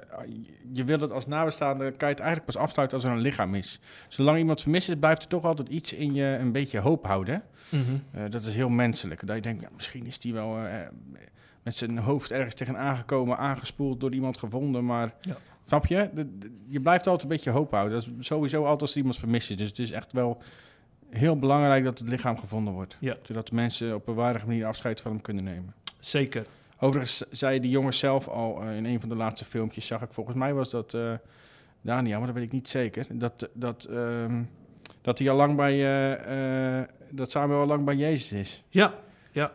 je 0.74 0.84
wil 0.84 1.00
het 1.00 1.12
als 1.12 1.28
nabestaande, 1.28 1.84
kan 1.92 2.08
je 2.08 2.14
het 2.14 2.24
eigenlijk 2.24 2.46
pas 2.46 2.58
afsluiten 2.58 2.98
als 2.98 3.06
er 3.08 3.12
een 3.14 3.20
lichaam 3.22 3.56
is. 3.56 3.80
Zolang 4.08 4.38
iemand 4.38 4.62
vermist 4.62 4.90
is, 4.90 4.96
blijft 5.00 5.22
er 5.22 5.28
toch 5.28 5.44
altijd 5.44 5.70
iets 5.70 5.94
in 5.94 6.14
je 6.14 6.24
een 6.26 6.52
beetje 6.52 6.80
hoop 6.80 7.06
houden. 7.06 7.44
Mhm. 7.70 7.82
Eh, 8.12 8.24
dat 8.30 8.44
is 8.46 8.56
heel 8.56 8.70
menselijk. 8.70 9.26
Dat 9.28 9.36
je 9.36 9.42
denkt, 9.42 9.62
ja, 9.62 9.70
misschien 9.76 10.06
is 10.06 10.20
die 10.20 10.34
wel 10.34 10.58
eh, 10.58 10.74
met 11.64 11.76
zijn 11.76 11.98
hoofd 11.98 12.32
ergens 12.32 12.54
tegen 12.56 12.78
aangekomen, 12.78 13.38
aangespoeld, 13.38 14.00
door 14.00 14.14
iemand 14.14 14.38
gevonden. 14.38 14.86
Maar 14.86 15.14
Ja. 15.22 15.36
snap 15.68 15.86
je? 15.86 16.10
De- 16.14 16.38
de- 16.38 16.52
je 16.68 16.80
blijft 16.82 17.08
altijd 17.08 17.24
een 17.24 17.36
beetje 17.36 17.52
hoop 17.52 17.72
houden. 17.72 17.94
Dat 18.00 18.08
is 18.20 18.28
sowieso 18.28 18.62
altijd 18.64 18.82
als 18.82 18.96
iemand 18.96 19.18
vermist 19.18 19.50
is. 19.50 19.58
Dus 19.58 19.68
het 19.68 19.80
is 19.80 19.92
echt 19.92 20.12
wel 20.14 20.42
heel 21.10 21.40
belangrijk 21.40 21.84
dat 21.84 22.00
het 22.00 22.08
lichaam 22.10 22.38
gevonden 22.38 22.74
wordt. 22.74 22.98
Ja. 23.00 23.16
Zodat 23.24 23.48
de 23.48 23.56
mensen 23.56 23.96
op 23.96 24.08
een 24.08 24.14
waardige 24.16 24.46
manier 24.46 24.66
afscheid 24.66 25.02
van 25.02 25.12
hem 25.12 25.22
kunnen 25.22 25.44
nemen. 25.44 25.74
Zeker. 26.00 26.46
Overigens 26.80 27.24
zei 27.30 27.60
die 27.60 27.72
jongen 27.72 27.94
zelf 27.94 28.28
al 28.28 28.62
eh, 28.62 28.76
in 28.76 28.86
een 28.86 29.00
van 29.00 29.10
de 29.10 29.16
laatste 29.16 29.46
filmpjes, 29.46 29.88
zag 29.88 30.02
ik 30.02 30.14
volgens 30.14 30.38
mij 30.38 30.54
was 30.54 30.70
dat 30.70 30.94
eh 30.94 31.14
Daniel, 31.82 32.18
maar 32.18 32.28
dat 32.28 32.36
weet 32.36 32.46
ik 32.46 32.52
niet 32.52 32.70
zeker. 32.70 33.06
Dat, 33.10 33.50
dat, 33.54 33.84
ehm, 33.84 34.44
dat 35.02 35.20
hij 35.20 35.30
al 35.30 35.36
lang 35.36 35.56
bij, 35.56 35.76
eh, 36.18 36.88
dat 37.10 37.32
Samuel 37.32 37.60
al 37.60 37.68
lang 37.68 37.86
bij 37.86 37.96
Jezus 37.96 38.32
is. 38.32 38.64
Ja, 38.70 38.94
ja. 39.32 39.54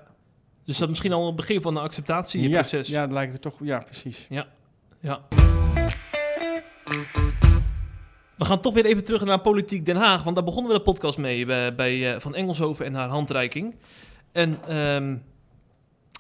Dus 0.65 0.79
dat 0.79 0.89
misschien 0.89 1.13
al 1.13 1.27
het 1.27 1.37
begin 1.37 1.63
van 1.63 1.77
een 1.77 1.83
acceptatieproces. 1.83 2.89
Ja, 2.89 2.95
ja, 2.95 3.07
dat 3.07 3.13
lijkt 3.13 3.33
het 3.33 3.43
toch. 3.43 3.59
Ja, 3.61 3.79
precies. 3.79 4.27
Ja. 4.29 4.47
We 8.37 8.45
gaan 8.45 8.61
toch 8.61 8.75
weer 8.75 8.85
even 8.85 9.05
terug 9.05 9.25
naar 9.25 9.41
Politiek 9.41 9.87
Den 9.87 9.97
Haag, 9.97 10.23
want 10.23 10.37
daar 10.37 10.45
begonnen 10.45 10.73
we 10.73 10.79
de 10.79 10.85
podcast 10.85 11.19
mee 11.19 11.47
bij, 11.47 11.75
bij 11.75 12.21
Van 12.21 12.35
Engelshoven 12.35 12.87
en 12.87 12.95
haar 12.95 13.09
handreiking. 13.09 13.77
En 14.33 14.59
ehm, 14.69 15.17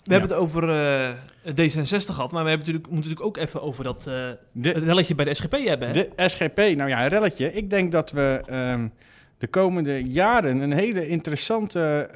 we 0.04 0.12
hebben 0.12 0.30
het 0.30 0.38
over 0.38 0.68
eh, 0.68 1.14
D66 1.44 2.06
gehad, 2.06 2.32
maar 2.32 2.42
we 2.42 2.48
hebben 2.48 2.66
natuurlijk, 2.66 2.90
moeten 2.90 3.10
natuurlijk 3.10 3.26
ook 3.26 3.36
even 3.36 3.62
over 3.62 3.84
dat 3.84 4.02
De, 4.52 4.70
relletje 4.70 5.14
bij 5.14 5.24
de 5.24 5.34
SGP 5.34 5.52
hebben. 5.52 5.88
Hè? 5.88 5.92
de 5.92 6.28
SGP, 6.28 6.56
nou 6.56 6.88
ja, 6.88 7.02
een 7.02 7.08
relletje. 7.08 7.52
Ik 7.52 7.70
denk 7.70 7.92
dat 7.92 8.10
we 8.10 8.42
ehm, 8.46 8.88
de 9.38 9.46
komende 9.46 10.02
jaren 10.04 10.60
een 10.60 10.72
hele 10.72 11.08
interessante 11.08 12.08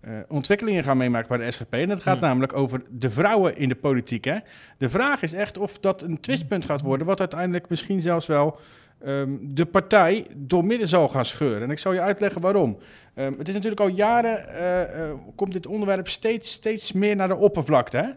eh, 0.00 0.12
ontwikkelingen 0.28 0.84
gaan 0.84 0.96
meemaken 0.96 1.28
bij 1.28 1.46
de 1.46 1.52
SGP. 1.52 1.72
En 1.74 1.88
dat 1.88 2.02
gaat 2.02 2.18
Hmm. 2.18 2.26
namelijk 2.26 2.52
over 2.52 2.82
de 2.88 3.10
vrouwen 3.10 3.56
in 3.56 3.68
de 3.68 3.74
politiek. 3.74 4.24
Hè? 4.24 4.36
De 4.78 4.88
vraag 4.88 5.22
is 5.22 5.32
echt 5.32 5.58
of 5.58 5.78
dat 5.78 6.02
een 6.02 6.20
twistpunt 6.20 6.64
gaat 6.64 6.80
worden, 6.80 7.06
wat 7.06 7.18
uiteindelijk 7.18 7.68
misschien 7.68 8.02
zelfs 8.02 8.26
wel 8.26 8.58
ehm, 9.04 9.30
de 9.40 9.66
partij 9.66 10.26
doormidden 10.36 10.88
zal 10.88 11.08
gaan 11.08 11.24
scheuren. 11.24 11.62
En 11.62 11.70
ik 11.70 11.78
zal 11.78 11.92
je 11.92 12.00
uitleggen 12.00 12.40
waarom. 12.40 12.78
Ehm, 13.14 13.32
het 13.38 13.48
is 13.48 13.54
natuurlijk 13.54 13.80
al 13.80 13.88
jaren, 13.88 14.48
eh, 14.48 14.82
eh, 14.82 15.14
komt 15.34 15.52
dit 15.52 15.66
onderwerp 15.66 16.08
steeds, 16.08 16.52
steeds 16.52 16.92
meer 16.92 17.16
naar 17.16 17.28
de 17.28 17.36
oppervlakte. 17.36 17.96
Hè? 17.96 18.08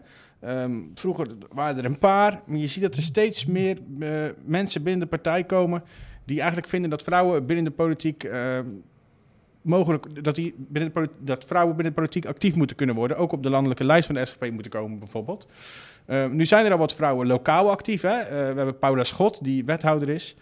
Ehm, 0.48 0.80
vroeger 0.94 1.26
waren 1.52 1.78
er 1.78 1.84
een 1.84 1.98
paar, 1.98 2.42
maar 2.46 2.58
je 2.58 2.66
ziet 2.66 2.82
dat 2.82 2.94
er 2.94 3.02
steeds 3.02 3.46
meer 3.46 3.78
eh, 4.00 4.08
mensen 4.44 4.82
binnen 4.82 5.02
de 5.02 5.16
partij 5.16 5.44
komen 5.44 5.82
die 6.24 6.38
eigenlijk 6.38 6.68
vinden 6.68 6.90
dat 6.90 7.02
vrouwen 7.02 7.46
binnen 7.46 7.64
de 7.64 7.70
politiek 7.70 8.28
mogelijk 9.62 10.24
dat, 10.24 10.34
die 10.34 10.54
binnen 10.56 10.92
de 10.92 11.00
politi- 11.00 11.24
dat 11.24 11.44
vrouwen 11.44 11.76
binnen 11.76 11.94
de 11.94 12.00
politiek 12.00 12.26
actief 12.26 12.54
moeten 12.54 12.76
kunnen 12.76 12.94
worden, 12.94 13.16
ook 13.16 13.32
op 13.32 13.42
de 13.42 13.50
landelijke 13.50 13.84
lijst 13.84 14.06
van 14.06 14.14
de 14.14 14.24
SGP 14.24 14.50
moeten 14.50 14.70
komen 14.70 14.98
bijvoorbeeld. 14.98 15.46
Nu 16.30 16.44
zijn 16.44 16.64
er 16.64 16.72
al 16.72 16.78
wat 16.78 16.94
vrouwen 16.94 17.26
lokaal 17.26 17.70
actief. 17.70 18.02
Hè? 18.02 18.18
We 18.28 18.34
hebben 18.34 18.78
Paula 18.78 19.04
Schot, 19.04 19.44
die 19.44 19.64
wethouder 19.64 20.08
is. 20.08 20.36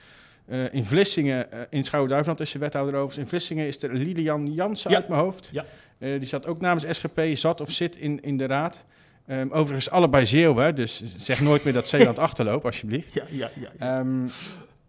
Eh, 0.47 0.75
in 0.75 0.85
Vlissingen, 0.85 1.53
eh, 1.53 1.59
in 1.71 1.85
Schouwen-Duiveland 1.85 2.41
is 2.41 2.51
ze 2.51 2.59
wethouder 2.59 2.95
overigens. 2.95 3.19
In 3.23 3.27
Vlissingen 3.29 3.67
is 3.67 3.83
er 3.83 3.95
Lilian 3.95 4.53
Jansen 4.53 4.91
Ja. 4.91 4.97
uit 4.97 5.09
mijn 5.09 5.21
hoofd. 5.21 5.49
Ja. 5.53 5.65
Eh, 5.99 6.19
die 6.19 6.29
zat 6.29 6.47
ook 6.47 6.61
namens 6.61 6.85
SGP, 6.97 7.21
zat 7.35 7.61
of 7.61 7.71
zit 7.71 7.97
in, 7.97 8.23
in 8.23 8.37
de 8.37 8.47
raad. 8.47 8.85
Ehm, 9.27 9.49
overigens 9.51 9.91
allebei 9.91 10.27
Zeeuwen, 10.27 10.75
dus 10.75 11.03
zeg 11.17 11.41
nooit 11.41 11.65
meer 11.65 11.73
dat 11.73 11.89
Zeeland 11.89 12.19
achterloopt, 12.29 12.65
alsjeblieft. 12.65 13.15
Ja, 13.15 13.25
ja, 13.31 13.51
ja. 13.55 13.69
ja. 13.79 13.99
Ehm, 13.99 14.25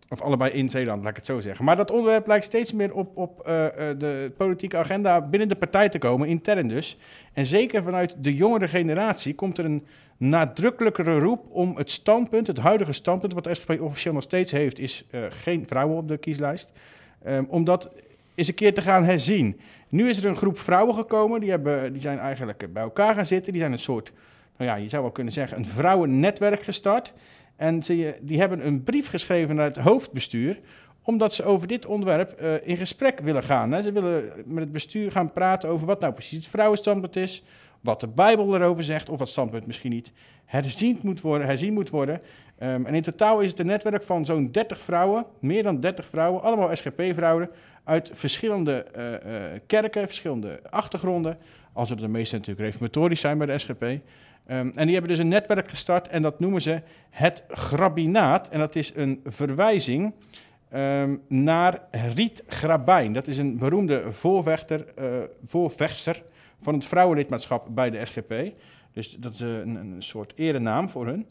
of 0.09 0.21
allebei 0.21 0.51
in 0.51 0.69
Zeeland, 0.69 1.01
laat 1.01 1.09
ik 1.09 1.15
het 1.15 1.25
zo 1.25 1.39
zeggen. 1.39 1.65
Maar 1.65 1.75
dat 1.75 1.91
onderwerp 1.91 2.27
lijkt 2.27 2.45
steeds 2.45 2.71
meer 2.71 2.93
op, 2.93 3.17
op 3.17 3.41
de 3.97 4.31
politieke 4.37 4.77
agenda 4.77 5.21
binnen 5.21 5.47
de 5.47 5.55
partij 5.55 5.89
te 5.89 5.97
komen, 5.97 6.27
intern 6.27 6.67
dus. 6.67 6.97
En 7.33 7.45
zeker 7.45 7.83
vanuit 7.83 8.15
de 8.17 8.35
jongere 8.35 8.67
generatie 8.67 9.35
komt 9.35 9.57
er 9.57 9.65
een 9.65 9.85
nadrukkelijkere 10.17 11.19
roep 11.19 11.45
om 11.49 11.77
het 11.77 11.89
standpunt, 11.89 12.47
het 12.47 12.59
huidige 12.59 12.93
standpunt, 12.93 13.33
wat 13.33 13.43
de 13.43 13.53
SGP 13.53 13.81
officieel 13.81 14.13
nog 14.13 14.23
steeds 14.23 14.51
heeft, 14.51 14.79
is 14.79 15.05
eh, 15.09 15.21
geen 15.29 15.67
vrouwen 15.67 15.97
op 15.97 16.07
de 16.07 16.17
kieslijst. 16.17 16.71
Ehm, 17.23 17.43
om 17.47 17.63
dat 17.63 17.91
eens 18.35 18.47
een 18.47 18.53
keer 18.53 18.73
te 18.73 18.81
gaan 18.81 19.03
herzien. 19.03 19.59
Nu 19.89 20.09
is 20.09 20.17
er 20.17 20.25
een 20.25 20.35
groep 20.35 20.59
vrouwen 20.59 20.95
gekomen, 20.95 21.39
die, 21.39 21.49
hebben, 21.49 21.91
die 21.91 22.01
zijn 22.01 22.19
eigenlijk 22.19 22.73
bij 22.73 22.83
elkaar 22.83 23.15
gaan 23.15 23.25
zitten. 23.25 23.51
Die 23.51 23.61
zijn 23.61 23.73
een 23.73 23.79
soort, 23.79 24.11
nou 24.57 24.69
ja, 24.69 24.75
je 24.75 24.87
zou 24.87 25.01
wel 25.01 25.11
kunnen 25.11 25.33
zeggen, 25.33 25.57
een 25.57 25.65
vrouwennetwerk 25.65 26.63
gestart. 26.63 27.13
En 27.55 27.83
ze, 27.83 28.15
die 28.21 28.39
hebben 28.39 28.65
een 28.65 28.83
brief 28.83 29.09
geschreven 29.09 29.55
naar 29.55 29.65
het 29.65 29.77
hoofdbestuur, 29.77 30.59
omdat 31.03 31.33
ze 31.33 31.43
over 31.43 31.67
dit 31.67 31.85
onderwerp 31.85 32.31
eh, 32.31 32.67
in 32.67 32.77
gesprek 32.77 33.19
willen 33.19 33.43
gaan. 33.43 33.71
Hè. 33.71 33.81
Ze 33.81 33.91
willen 33.91 34.31
met 34.45 34.63
het 34.63 34.71
bestuur 34.71 35.11
gaan 35.11 35.31
praten 35.31 35.69
over 35.69 35.87
wat 35.87 35.99
nou 35.99 36.13
precies 36.13 36.37
het 36.37 36.47
vrouwenstandpunt 36.47 37.15
is, 37.15 37.43
wat 37.83 37.99
de 37.99 38.07
Bijbel 38.07 38.55
erover 38.55 38.83
zegt, 38.83 39.09
of 39.09 39.19
wat 39.19 39.29
standpunt 39.29 39.67
misschien 39.67 39.91
niet 39.91 40.11
herzien 40.45 40.99
moet 41.01 41.21
worden. 41.21 41.47
Herzien 41.47 41.73
moet 41.73 41.89
worden. 41.89 42.21
Ehm, 42.57 42.85
en 42.85 42.95
in 42.95 43.01
totaal 43.01 43.39
is 43.39 43.49
het 43.49 43.59
een 43.59 43.65
netwerk 43.65 44.03
van 44.03 44.25
zo'n 44.25 44.51
30 44.51 44.79
vrouwen, 44.79 45.25
meer 45.39 45.63
dan 45.63 45.79
30 45.79 46.07
vrouwen, 46.07 46.41
allemaal 46.41 46.75
SGP-vrouwen, 46.75 47.49
uit 47.83 48.09
verschillende 48.13 48.83
eh, 48.83 49.13
eh, 49.13 49.59
kerken, 49.67 50.05
verschillende 50.05 50.59
achtergronden. 50.69 51.37
Als 51.73 51.89
er 51.89 51.97
de 51.97 52.07
meeste 52.07 52.35
natuurlijk 52.35 52.65
reformatorisch 52.65 53.19
zijn 53.19 53.37
bij 53.37 53.47
de 53.47 53.57
SGP. 53.57 53.83
Ehm, 53.83 53.99
en 54.47 54.83
die 54.85 54.91
hebben 54.91 55.11
dus 55.11 55.19
een 55.19 55.27
netwerk 55.27 55.69
gestart 55.69 56.07
en 56.07 56.21
dat 56.21 56.39
noemen 56.39 56.61
ze 56.61 56.81
het 57.09 57.43
Grabinaat. 57.47 58.49
En 58.49 58.59
dat 58.59 58.75
is 58.75 58.91
een 58.95 59.21
verwijzing 59.25 60.13
ehm, 60.69 61.15
naar 61.27 61.81
Riet 61.91 62.43
Grabijn. 62.47 63.13
Dat 63.13 63.27
is 63.27 63.37
een 63.37 63.57
beroemde 63.57 64.11
voorvechter, 64.11 64.85
eh, 64.95 65.05
voorvechter 65.45 66.23
van 66.63 66.73
het 66.73 66.85
vrouwenlidmaatschap 66.85 67.67
bij 67.71 67.89
de 67.89 68.05
SGP. 68.05 68.33
Dus 68.93 69.15
dat 69.19 69.33
is 69.33 69.39
een, 69.39 69.75
een 69.75 69.95
soort 70.03 70.33
erenaam 70.35 70.89
voor 70.89 71.05
hun. 71.05 71.27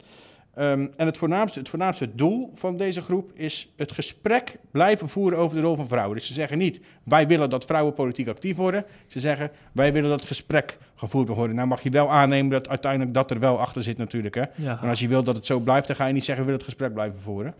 Ehm, 0.53 0.87
en 0.95 1.05
het 1.05 1.17
voornaamste, 1.17 1.59
het 1.59 1.69
voornaamste 1.69 2.15
doel 2.15 2.51
van 2.53 2.77
deze 2.77 3.01
groep 3.01 3.31
is 3.33 3.71
het 3.75 3.91
gesprek 3.91 4.57
blijven 4.71 5.09
voeren 5.09 5.39
over 5.39 5.55
de 5.55 5.63
rol 5.63 5.75
van 5.75 5.87
vrouwen. 5.87 6.17
Dus 6.17 6.27
ze 6.27 6.33
zeggen 6.33 6.57
niet, 6.57 6.79
wij 7.03 7.27
willen 7.27 7.49
dat 7.49 7.65
vrouwen 7.65 7.93
politiek 7.93 8.27
actief 8.27 8.55
worden. 8.55 8.85
Ze 9.07 9.19
zeggen, 9.19 9.51
wij 9.71 9.93
willen 9.93 10.09
dat 10.09 10.19
het 10.19 10.27
gesprek 10.27 10.77
gevoerd 10.95 11.27
worden. 11.27 11.55
Nou 11.55 11.67
mag 11.67 11.83
je 11.83 11.89
wel 11.89 12.11
aannemen 12.11 12.51
dat 12.51 12.69
uiteindelijk 12.69 13.13
dat 13.13 13.31
er 13.31 13.39
wel 13.39 13.59
achter 13.59 13.83
zit 13.83 13.97
natuurlijk. 13.97 14.35
Hè? 14.35 14.43
ja. 14.55 14.77
Maar 14.81 14.89
als 14.89 14.99
je 14.99 15.07
wilt 15.07 15.25
dat 15.25 15.35
het 15.35 15.45
zo 15.45 15.59
blijft, 15.59 15.87
dan 15.87 15.95
ga 15.95 16.05
je 16.05 16.13
niet 16.13 16.23
zeggen, 16.23 16.45
we 16.45 16.51
willen 16.51 16.65
het 16.65 16.75
gesprek 16.75 16.93
blijven 16.93 17.19
voeren. 17.19 17.53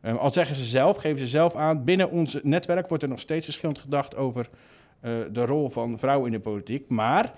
Ehm, 0.00 0.16
al 0.16 0.32
zeggen 0.32 0.56
ze 0.56 0.64
zelf, 0.64 0.96
geven 0.96 1.18
ze 1.18 1.26
zelf 1.26 1.54
aan, 1.54 1.84
binnen 1.84 2.10
ons 2.10 2.38
netwerk 2.42 2.88
wordt 2.88 3.02
er 3.02 3.08
nog 3.08 3.20
steeds 3.20 3.44
verschillend 3.44 3.78
gedacht 3.78 4.16
over 4.16 4.40
eh, 4.42 4.50
de 5.32 5.44
rol 5.44 5.68
van 5.70 5.98
vrouwen 5.98 6.26
in 6.26 6.32
de 6.32 6.40
politiek. 6.40 6.88
Maar, 6.88 7.34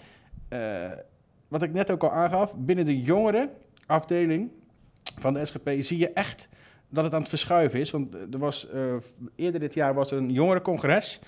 eh, 0.49 0.91
wat 1.49 1.63
ik 1.63 1.73
net 1.73 1.91
ook 1.91 2.03
al 2.03 2.13
aangaf, 2.13 2.55
binnen 2.57 2.85
de 2.85 3.01
jongere 3.01 3.51
afdeling 3.87 4.51
van 5.19 5.35
de 5.35 5.45
SGP 5.45 5.71
zie 5.79 5.99
je 5.99 6.13
echt 6.13 6.49
dat 6.89 7.05
het 7.05 7.15
aan 7.15 7.21
het 7.21 7.29
verschuiven 7.29 7.81
is. 7.81 7.91
Want 7.91 8.15
er 8.15 8.39
was, 8.39 8.69
eh, 8.69 8.95
eerder 9.37 9.61
dit 9.61 9.75
jaar 9.75 9.95
was 9.95 10.11
er 10.11 10.19
een 10.19 10.33
jongerencongres. 10.33 11.21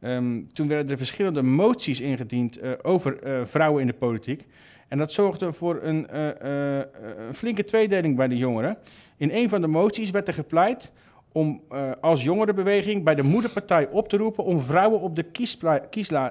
Ehm, 0.00 0.42
toen 0.52 0.68
werden 0.68 0.90
er 0.90 0.96
verschillende 0.96 1.42
moties 1.42 2.00
ingediend 2.00 2.58
eh, 2.58 2.72
over 2.82 3.22
eh, 3.22 3.44
vrouwen 3.44 3.80
in 3.80 3.86
de 3.86 3.94
politiek. 3.94 4.46
En 4.88 4.98
dat 4.98 5.12
zorgde 5.12 5.52
voor 5.52 5.78
eh, 5.78 5.98
eh, 6.08 6.80
eh, 6.80 6.86
een 7.26 7.34
flinke 7.34 7.64
tweedeling 7.64 8.16
bij 8.16 8.28
de 8.28 8.36
jongeren. 8.36 8.78
In 9.16 9.30
een 9.32 9.48
van 9.48 9.60
de 9.60 9.66
moties 9.66 10.10
werd 10.10 10.28
er 10.28 10.34
gepleit 10.34 10.92
om 11.36 11.60
eh, 11.70 11.90
als 12.00 12.22
jongerenbeweging 12.22 13.04
bij 13.04 13.14
de 13.14 13.22
moederpartij 13.22 13.88
op 13.88 14.08
te 14.08 14.16
roepen 14.16 14.44
om 14.44 14.60
vrouwen 14.60 15.00
op 15.00 15.16
de 15.16 15.22
kiesla- 15.22 15.78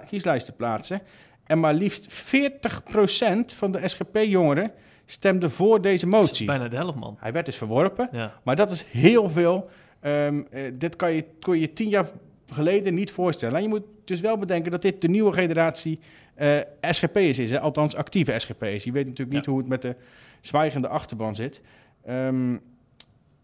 kieslijst 0.10 0.46
te 0.46 0.52
plaatsen. 0.52 1.02
En 1.44 1.60
maar 1.60 1.74
liefst 1.74 2.08
40% 2.14 3.56
van 3.56 3.72
de 3.72 3.88
SGP-jongeren 3.88 4.72
stemde 5.06 5.50
voor 5.50 5.82
deze 5.82 6.08
motie. 6.08 6.46
Bijna 6.46 6.68
de 6.68 6.76
helft, 6.76 6.96
man. 7.00 7.18
Hij 7.20 7.32
werd 7.32 7.46
dus 7.46 7.56
verworpen. 7.56 8.10
Ja. 8.12 8.34
Maar 8.44 8.56
dat 8.56 8.72
is 8.72 8.84
heel 8.84 9.30
veel. 9.30 9.70
Ehm, 10.00 10.42
eh, 10.52 10.72
dit 10.74 10.96
kan 10.96 11.14
je, 11.14 11.26
kon 11.40 11.60
je 11.60 11.74
tien 11.74 11.90
jaar 11.90 12.08
geleden 12.50 12.94
niet 12.94 13.12
voorstellen. 13.12 13.56
En 13.56 13.62
je 13.62 13.70
moet 13.70 13.84
dus 14.06 14.22
wel 14.22 14.38
bedenken 14.38 14.72
dat 14.72 14.82
dit 14.82 15.02
de 15.02 15.08
nieuwe 15.08 15.34
generatie 15.34 16.00
eh 16.36 16.58
SGP'ers 16.82 17.40
is. 17.40 17.52
Hè? 17.52 17.60
Althans, 17.60 17.96
actieve 17.96 18.40
SGP'ers. 18.40 18.84
Je 18.84 18.92
weet 18.92 19.06
natuurlijk 19.08 19.36
niet 19.36 19.46
Ja. 19.46 19.52
hoe 19.52 19.60
het 19.60 19.70
met 19.70 19.82
de 19.82 19.96
zwijgende 20.42 20.88
achterban 20.88 21.36
zit. 21.36 21.62
Ehm, 22.06 22.56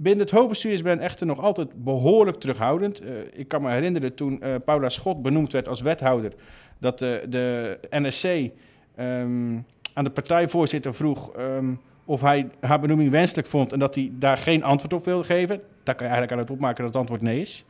binnen 0.02 0.26
het 0.26 0.34
hoofdbestuur 0.34 0.72
is 0.72 0.82
men 0.82 1.00
echter 1.00 1.26
nog 1.26 1.40
altijd 1.40 1.84
behoorlijk 1.84 2.40
terughoudend. 2.40 3.00
Eh, 3.00 3.10
ik 3.34 3.48
kan 3.48 3.62
me 3.62 3.72
herinneren 3.72 4.16
toen 4.16 4.42
eh, 4.42 4.56
Paula 4.66 4.90
Schot 4.90 5.22
benoemd 5.22 5.52
werd 5.52 5.68
als 5.68 5.82
wethouder... 5.82 6.34
dat 6.78 7.00
de, 7.00 7.26
de 7.30 7.78
NSC 7.90 8.24
ehm, 8.26 9.58
aan 9.94 10.04
de 10.04 10.10
partijvoorzitter 10.10 10.94
vroeg... 10.96 11.32
ehm, 11.32 11.74
of 12.06 12.22
hij 12.22 12.50
haar 12.60 12.80
benoeming 12.80 13.10
wenselijk 13.10 13.48
vond 13.48 13.74
en 13.74 13.80
dat 13.80 13.96
hij 13.96 14.12
daar 14.14 14.38
geen 14.38 14.64
antwoord 14.64 14.94
op 14.94 15.06
wilde 15.06 15.24
geven. 15.24 15.62
Daar 15.84 15.96
kan 15.96 16.06
je 16.06 16.12
eigenlijk 16.12 16.42
uit 16.42 16.52
opmaken 16.52 16.78
dat 16.78 16.88
het 16.88 16.96
antwoord 16.96 17.22
nee 17.22 17.40
is. 17.40 17.66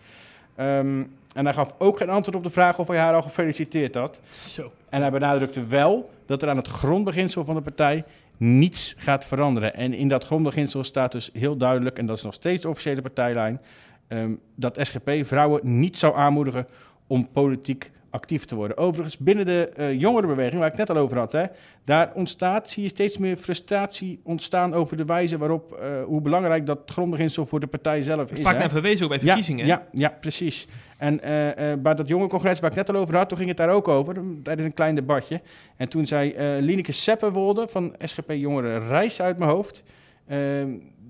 Ehm, 0.56 1.04
en 1.34 1.46
hij 1.46 1.54
gaf 1.54 1.76
ook 1.78 1.98
geen 1.98 2.10
antwoord 2.10 2.38
op 2.38 2.44
de 2.44 2.50
vraag 2.50 2.80
of 2.80 2.88
hij 2.88 2.98
haar 2.98 3.14
al 3.14 3.22
gefeliciteerd 3.22 3.96
had. 3.96 4.22
Zo. 4.30 4.72
En 4.90 5.02
hij 5.02 5.12
benadrukte 5.12 5.66
wel 5.66 6.10
dat 6.26 6.42
er 6.42 6.50
aan 6.50 6.58
het 6.58 6.68
grondbeginsel 6.68 7.46
van 7.46 7.56
de 7.56 7.62
partij 7.62 8.04
niets 8.42 8.94
gaat 8.98 9.26
veranderen. 9.26 9.74
En 9.74 9.94
in 9.94 10.08
dat 10.08 10.26
grondbeginsel 10.26 10.84
staat 10.84 11.12
dus 11.12 11.30
heel 11.34 11.58
duidelijk, 11.58 11.98
en 11.98 12.06
dat 12.06 12.18
is 12.18 12.24
nog 12.24 12.34
steeds 12.34 12.62
de 12.62 12.70
officiële 12.70 13.02
partijlijn, 13.02 13.62
ehm, 14.08 14.32
dat 14.56 14.78
SGP 14.82 15.12
vrouwen 15.24 15.80
niet 15.80 15.98
zou 15.98 16.16
aanmoedigen 16.16 16.68
om 17.08 17.32
politiek 17.32 17.92
actief 18.12 18.46
te 18.46 18.56
worden. 18.56 18.78
Overigens, 18.78 19.18
binnen 19.18 19.46
de 19.46 19.70
eh, 19.76 20.00
jongerenbeweging, 20.00 20.60
waar 20.60 20.72
ik 20.72 20.78
het 20.78 20.88
net 20.88 20.98
al 20.98 21.04
over 21.04 21.18
had, 21.18 21.32
hè, 21.32 21.46
daar 21.86 22.12
ontstaat, 22.14 22.70
zie 22.70 22.84
je 22.84 22.90
steeds 22.90 23.18
meer 23.18 23.36
frustratie 23.36 24.20
ontstaan 24.24 24.74
over 24.74 24.98
de 24.98 25.06
wijze 25.06 25.38
waarop, 25.38 25.74
eh, 25.74 26.04
hoe 26.04 26.22
belangrijk 26.22 26.66
dat 26.66 26.80
grondbeginsel 26.86 27.46
voor 27.46 27.60
de 27.60 27.68
partij 27.68 28.02
zelf 28.02 28.30
Dat 28.30 28.38
is. 28.38 28.44
vaak 28.46 28.58
naar 28.58 28.70
verwezen 28.70 29.04
ook 29.04 29.10
bij 29.10 29.20
verkiezingen. 29.20 29.66
Ja, 29.66 29.88
ja, 29.92 30.00
ja, 30.10 30.18
precies. 30.22 30.68
En 30.98 31.22
eh, 31.24 31.74
bij 31.80 31.94
dat 31.96 32.08
jonge 32.08 32.28
congres 32.28 32.60
waar 32.60 32.70
ik 32.70 32.76
net 32.76 32.90
al 32.90 32.96
over 32.96 33.16
had, 33.16 33.30
toen 33.30 33.38
ging 33.38 33.50
het 33.50 33.58
daar 33.58 33.70
ook 33.70 33.88
over. 33.88 34.16
Tijdens 34.44 34.68
een 34.68 34.74
klein 34.74 34.96
debatje. 34.96 35.42
En 35.78 35.90
toen 35.90 36.06
zei 36.08 36.36
Lineke 36.62 36.92
Seppenwolde 36.92 37.68
van 37.68 37.96
SGP 38.00 38.32
Jongeren 38.32 38.88
Reis 38.88 39.22
uit 39.22 39.38
mijn 39.40 39.52
hoofd. 39.52 39.84
eh, 40.28 40.38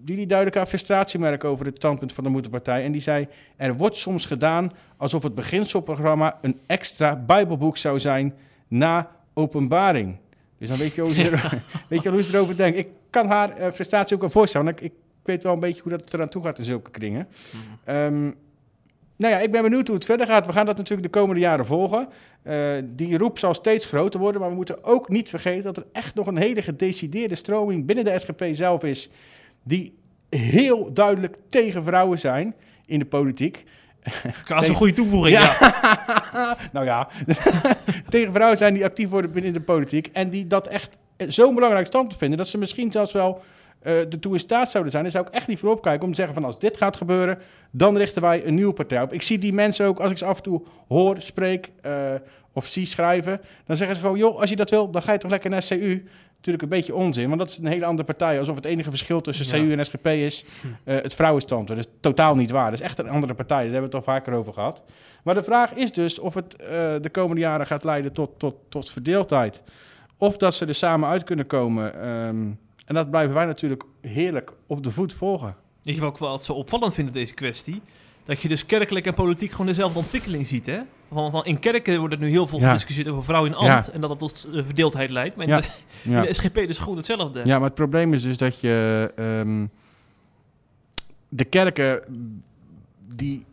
die 0.04 0.16
liet 0.16 0.28
duidelijk 0.28 0.58
haar 0.58 0.68
frustratie 0.68 1.20
merken 1.20 1.50
over 1.50 1.66
het 1.66 1.76
standpunt 1.76 2.14
van 2.14 2.24
de 2.24 2.30
moederpartij. 2.30 2.84
En 2.84 2.92
die 2.92 3.02
zei, 3.02 3.28
er 3.56 3.78
wordt 3.78 3.96
soms 3.96 4.26
gedaan 4.26 4.72
alsof 4.98 5.24
het 5.24 5.36
beginselprogramma 5.36 6.38
een 6.42 6.60
extra 6.66 7.16
bijbelboek 7.16 7.78
zou 7.78 8.00
zijn 8.00 8.34
na 8.68 9.12
openbaring. 9.34 10.18
Dus 10.58 10.70
dan 10.70 10.78
weet 10.78 10.96
je, 10.96 11.02
hoe 11.02 11.12
ze, 11.12 11.30
er, 11.30 11.62
weet 11.90 12.04
je 12.04 12.10
hoe 12.10 12.24
ze 12.24 12.36
erover 12.36 12.58
denkt. 12.58 12.78
Ik 12.78 12.88
kan 13.10 13.28
haar 13.28 13.58
eh, 13.58 13.72
frustratie 13.72 14.16
ook 14.16 14.22
wel 14.22 14.30
voorstellen. 14.30 14.66
want 14.66 14.82
Ik, 14.82 14.86
ik 14.92 14.94
weet 15.28 15.44
wel 15.44 15.54
een 15.54 15.60
beetje 15.60 15.82
hoe 15.82 15.92
dat 15.92 16.14
eraan 16.14 16.30
toe 16.30 16.44
gaat 16.44 16.58
in 16.58 16.66
zulke 16.66 16.92
kringen. 16.92 17.28
Ehm, 17.84 18.32
nou 19.16 19.34
ja, 19.34 19.40
ik 19.40 19.52
ben 19.52 19.62
benieuwd 19.62 19.88
hoe 19.88 19.96
het 19.96 20.06
verder 20.06 20.28
gaat. 20.28 20.46
We 20.46 20.54
gaan 20.54 20.66
dat 20.66 20.78
natuurlijk 20.78 21.14
de 21.14 21.20
komende 21.20 21.42
jaren 21.42 21.66
volgen. 21.66 22.08
Eh, 22.44 22.72
die 22.86 23.18
roep 23.18 23.40
zal 23.40 23.54
steeds 23.54 23.86
groter 23.86 24.20
worden, 24.20 24.42
maar 24.42 24.50
we 24.50 24.56
moeten 24.56 24.84
ook 24.84 25.10
niet 25.10 25.30
vergeten 25.30 25.64
dat 25.64 25.78
er 25.78 25.86
echt 25.92 26.16
nog 26.16 26.28
een 26.28 26.38
hele 26.38 26.62
gedecideerde 26.62 27.36
stroming 27.36 27.86
binnen 27.86 28.06
de 28.06 28.20
SGP 28.20 28.46
zelf 28.52 28.84
is, 28.84 29.10
die 29.64 29.98
heel 30.30 30.94
duidelijk 30.94 31.38
tegen 31.50 31.84
vrouwen 31.84 32.20
zijn 32.20 32.56
in 32.86 33.00
de 33.00 33.06
politiek. 33.06 33.64
Dat 34.48 34.62
is 34.62 34.68
een 34.68 34.76
goede 34.76 34.94
toevoeging, 34.94 35.38
ja. 35.38 35.56
nou 36.74 36.86
ja, 36.86 37.08
tegen 38.10 38.34
vrouwen 38.34 38.58
zijn 38.58 38.74
die 38.74 38.86
actief 38.86 39.10
worden 39.10 39.32
binnen 39.32 39.54
de 39.54 39.62
politiek 39.62 40.10
en 40.14 40.30
die 40.30 40.48
dat 40.48 40.68
echt 40.68 40.98
zo'n 41.18 41.56
belangrijk 41.56 41.86
standpunt 41.86 42.20
vinden 42.20 42.38
dat 42.38 42.48
ze 42.48 42.58
misschien 42.58 42.92
zelfs 42.92 43.14
wel 43.14 43.42
uh, 43.84 44.00
ertoe 44.00 44.34
in 44.34 44.40
staat 44.40 44.72
zouden 44.72 44.92
zijn. 44.92 45.04
Dan 45.04 45.12
zou 45.12 45.28
ik 45.28 45.34
echt 45.34 45.48
niet 45.48 45.60
voor 45.60 45.72
opkijken 45.72 46.04
om 46.04 46.10
te 46.10 46.16
zeggen 46.16 46.36
van 46.36 46.46
als 46.46 46.60
dit 46.60 46.78
gaat 46.78 46.98
gebeuren, 46.98 47.40
dan 47.72 47.98
richten 47.98 48.22
wij 48.22 48.46
een 48.46 48.56
nieuwe 48.56 48.74
partij 48.74 49.02
op. 49.02 49.14
Ik 49.14 49.22
zie 49.22 49.38
die 49.38 49.54
mensen 49.54 49.86
ook, 49.86 50.00
als 50.00 50.12
ik 50.12 50.18
ze 50.18 50.26
af 50.26 50.38
en 50.38 50.44
toe 50.44 50.62
hoor, 50.88 51.22
spreek 51.22 51.72
uh, 51.86 51.94
of 52.54 52.66
zie 52.66 52.86
schrijven, 52.86 53.42
dan 53.66 53.78
zeggen 53.78 53.96
ze 53.96 54.02
gewoon, 54.02 54.18
joh, 54.18 54.40
als 54.40 54.50
je 54.50 54.56
dat 54.56 54.70
wil, 54.70 54.92
dan 54.92 55.02
ga 55.02 55.12
je 55.12 55.18
toch 55.18 55.32
lekker 55.32 55.50
naar 55.50 55.66
CU. 55.68 56.04
Natuurlijk 56.42 56.64
een 56.64 56.78
beetje 56.80 56.96
onzin, 56.96 57.28
want 57.28 57.40
dat 57.40 57.50
is 57.50 57.58
een 57.58 57.66
hele 57.66 57.86
andere 57.86 58.06
partij. 58.08 58.40
Alsof 58.40 58.56
het 58.56 58.66
enige 58.66 58.90
verschil 58.90 59.22
tussen 59.22 59.46
ja. 59.46 59.66
CU 59.66 59.72
en 59.72 59.86
SGP 59.86 60.08
is 60.08 60.46
uh, 60.64 61.02
het 61.02 61.16
vrouwenstandpunt. 61.16 61.78
Dat 61.78 61.88
is 61.88 61.94
totaal 62.00 62.36
niet 62.36 62.52
waar. 62.52 62.72
Dat 62.72 62.80
is 62.80 62.86
echt 62.86 63.00
een 63.00 63.10
andere 63.10 63.34
partij. 63.34 63.64
Daar 63.64 63.72
hebben 63.72 63.90
we 63.90 63.98
het 63.98 64.08
al 64.08 64.14
vaker 64.14 64.34
over 64.34 64.54
gehad. 64.54 64.84
Maar 65.24 65.36
de 65.36 65.44
vraag 65.44 65.74
is 65.74 65.92
dus 65.92 66.20
of 66.20 66.34
het 66.34 66.56
uh, 66.62 66.68
de 67.02 67.10
komende 67.12 67.42
jaren 67.42 67.68
gaat 67.68 67.84
leiden 67.84 68.12
tot, 68.12 68.40
tot, 68.40 68.56
tot 68.70 68.92
verdeeldheid. 68.92 69.62
Of 70.18 70.38
dat 70.38 70.54
ze 70.54 70.66
er 70.66 70.76
samen 70.76 71.10
uit 71.10 71.24
kunnen 71.24 71.48
komen. 71.48 72.08
Um, 72.08 72.60
en 72.86 72.96
dat 72.96 73.10
blijven 73.10 73.34
wij 73.34 73.46
natuurlijk 73.46 73.84
heerlijk 74.02 74.52
op 74.68 74.84
de 74.84 74.92
voet 74.92 75.14
volgen. 75.14 75.56
Weet 75.84 75.96
je 75.96 76.02
wat 76.02 76.14
ik 76.14 76.18
wel 76.18 76.40
zo 76.40 76.54
opvallend 76.54 76.94
vind 76.94 77.08
in 77.08 77.14
deze 77.14 77.34
kwestie? 77.34 77.82
Dat 78.26 78.42
je 78.42 78.48
dus 78.48 78.66
kerkelijk 78.66 79.06
en 79.06 79.14
politiek 79.14 79.52
gewoon 79.52 79.66
dezelfde 79.66 80.00
ontwikkeling 80.00 80.48
ziet, 80.48 80.66
hè? 80.66 80.80
Van, 81.12 81.32
van 81.32 81.46
in 81.46 81.60
kerken 81.60 82.00
wordt 82.00 82.14
er 82.14 82.20
nu 82.20 82.30
heel 82.30 82.48
veel 82.48 82.60
Ja. 82.60 82.68
gediscussieerd 82.68 83.08
over 83.08 83.24
vrouw 83.24 83.46
in 83.46 83.54
ambt 83.56 83.92
en 83.92 84.02
dat 84.02 84.10
dat 84.10 84.20
tot 84.20 84.48
eh, 84.54 84.64
verdeeldheid 84.64 85.10
leidt. 85.10 85.36
Maar 85.36 85.48
in, 85.48 85.54
Ja. 85.54 85.60
de, 85.62 85.68
in 86.04 86.12
Ja. 86.12 86.22
de 86.22 86.34
SGP 86.34 86.58
is 86.58 86.78
gewoon 86.78 86.98
hetzelfde. 86.98 87.42
Ja, 87.46 87.56
maar 87.58 87.66
het 87.68 87.76
probleem 87.76 88.14
is 88.14 88.22
dus 88.22 88.38
dat 88.38 88.60
je 88.60 89.12
ehm, 89.16 89.66
de 91.30 91.44
kerken 91.44 92.02
die, 93.16 93.46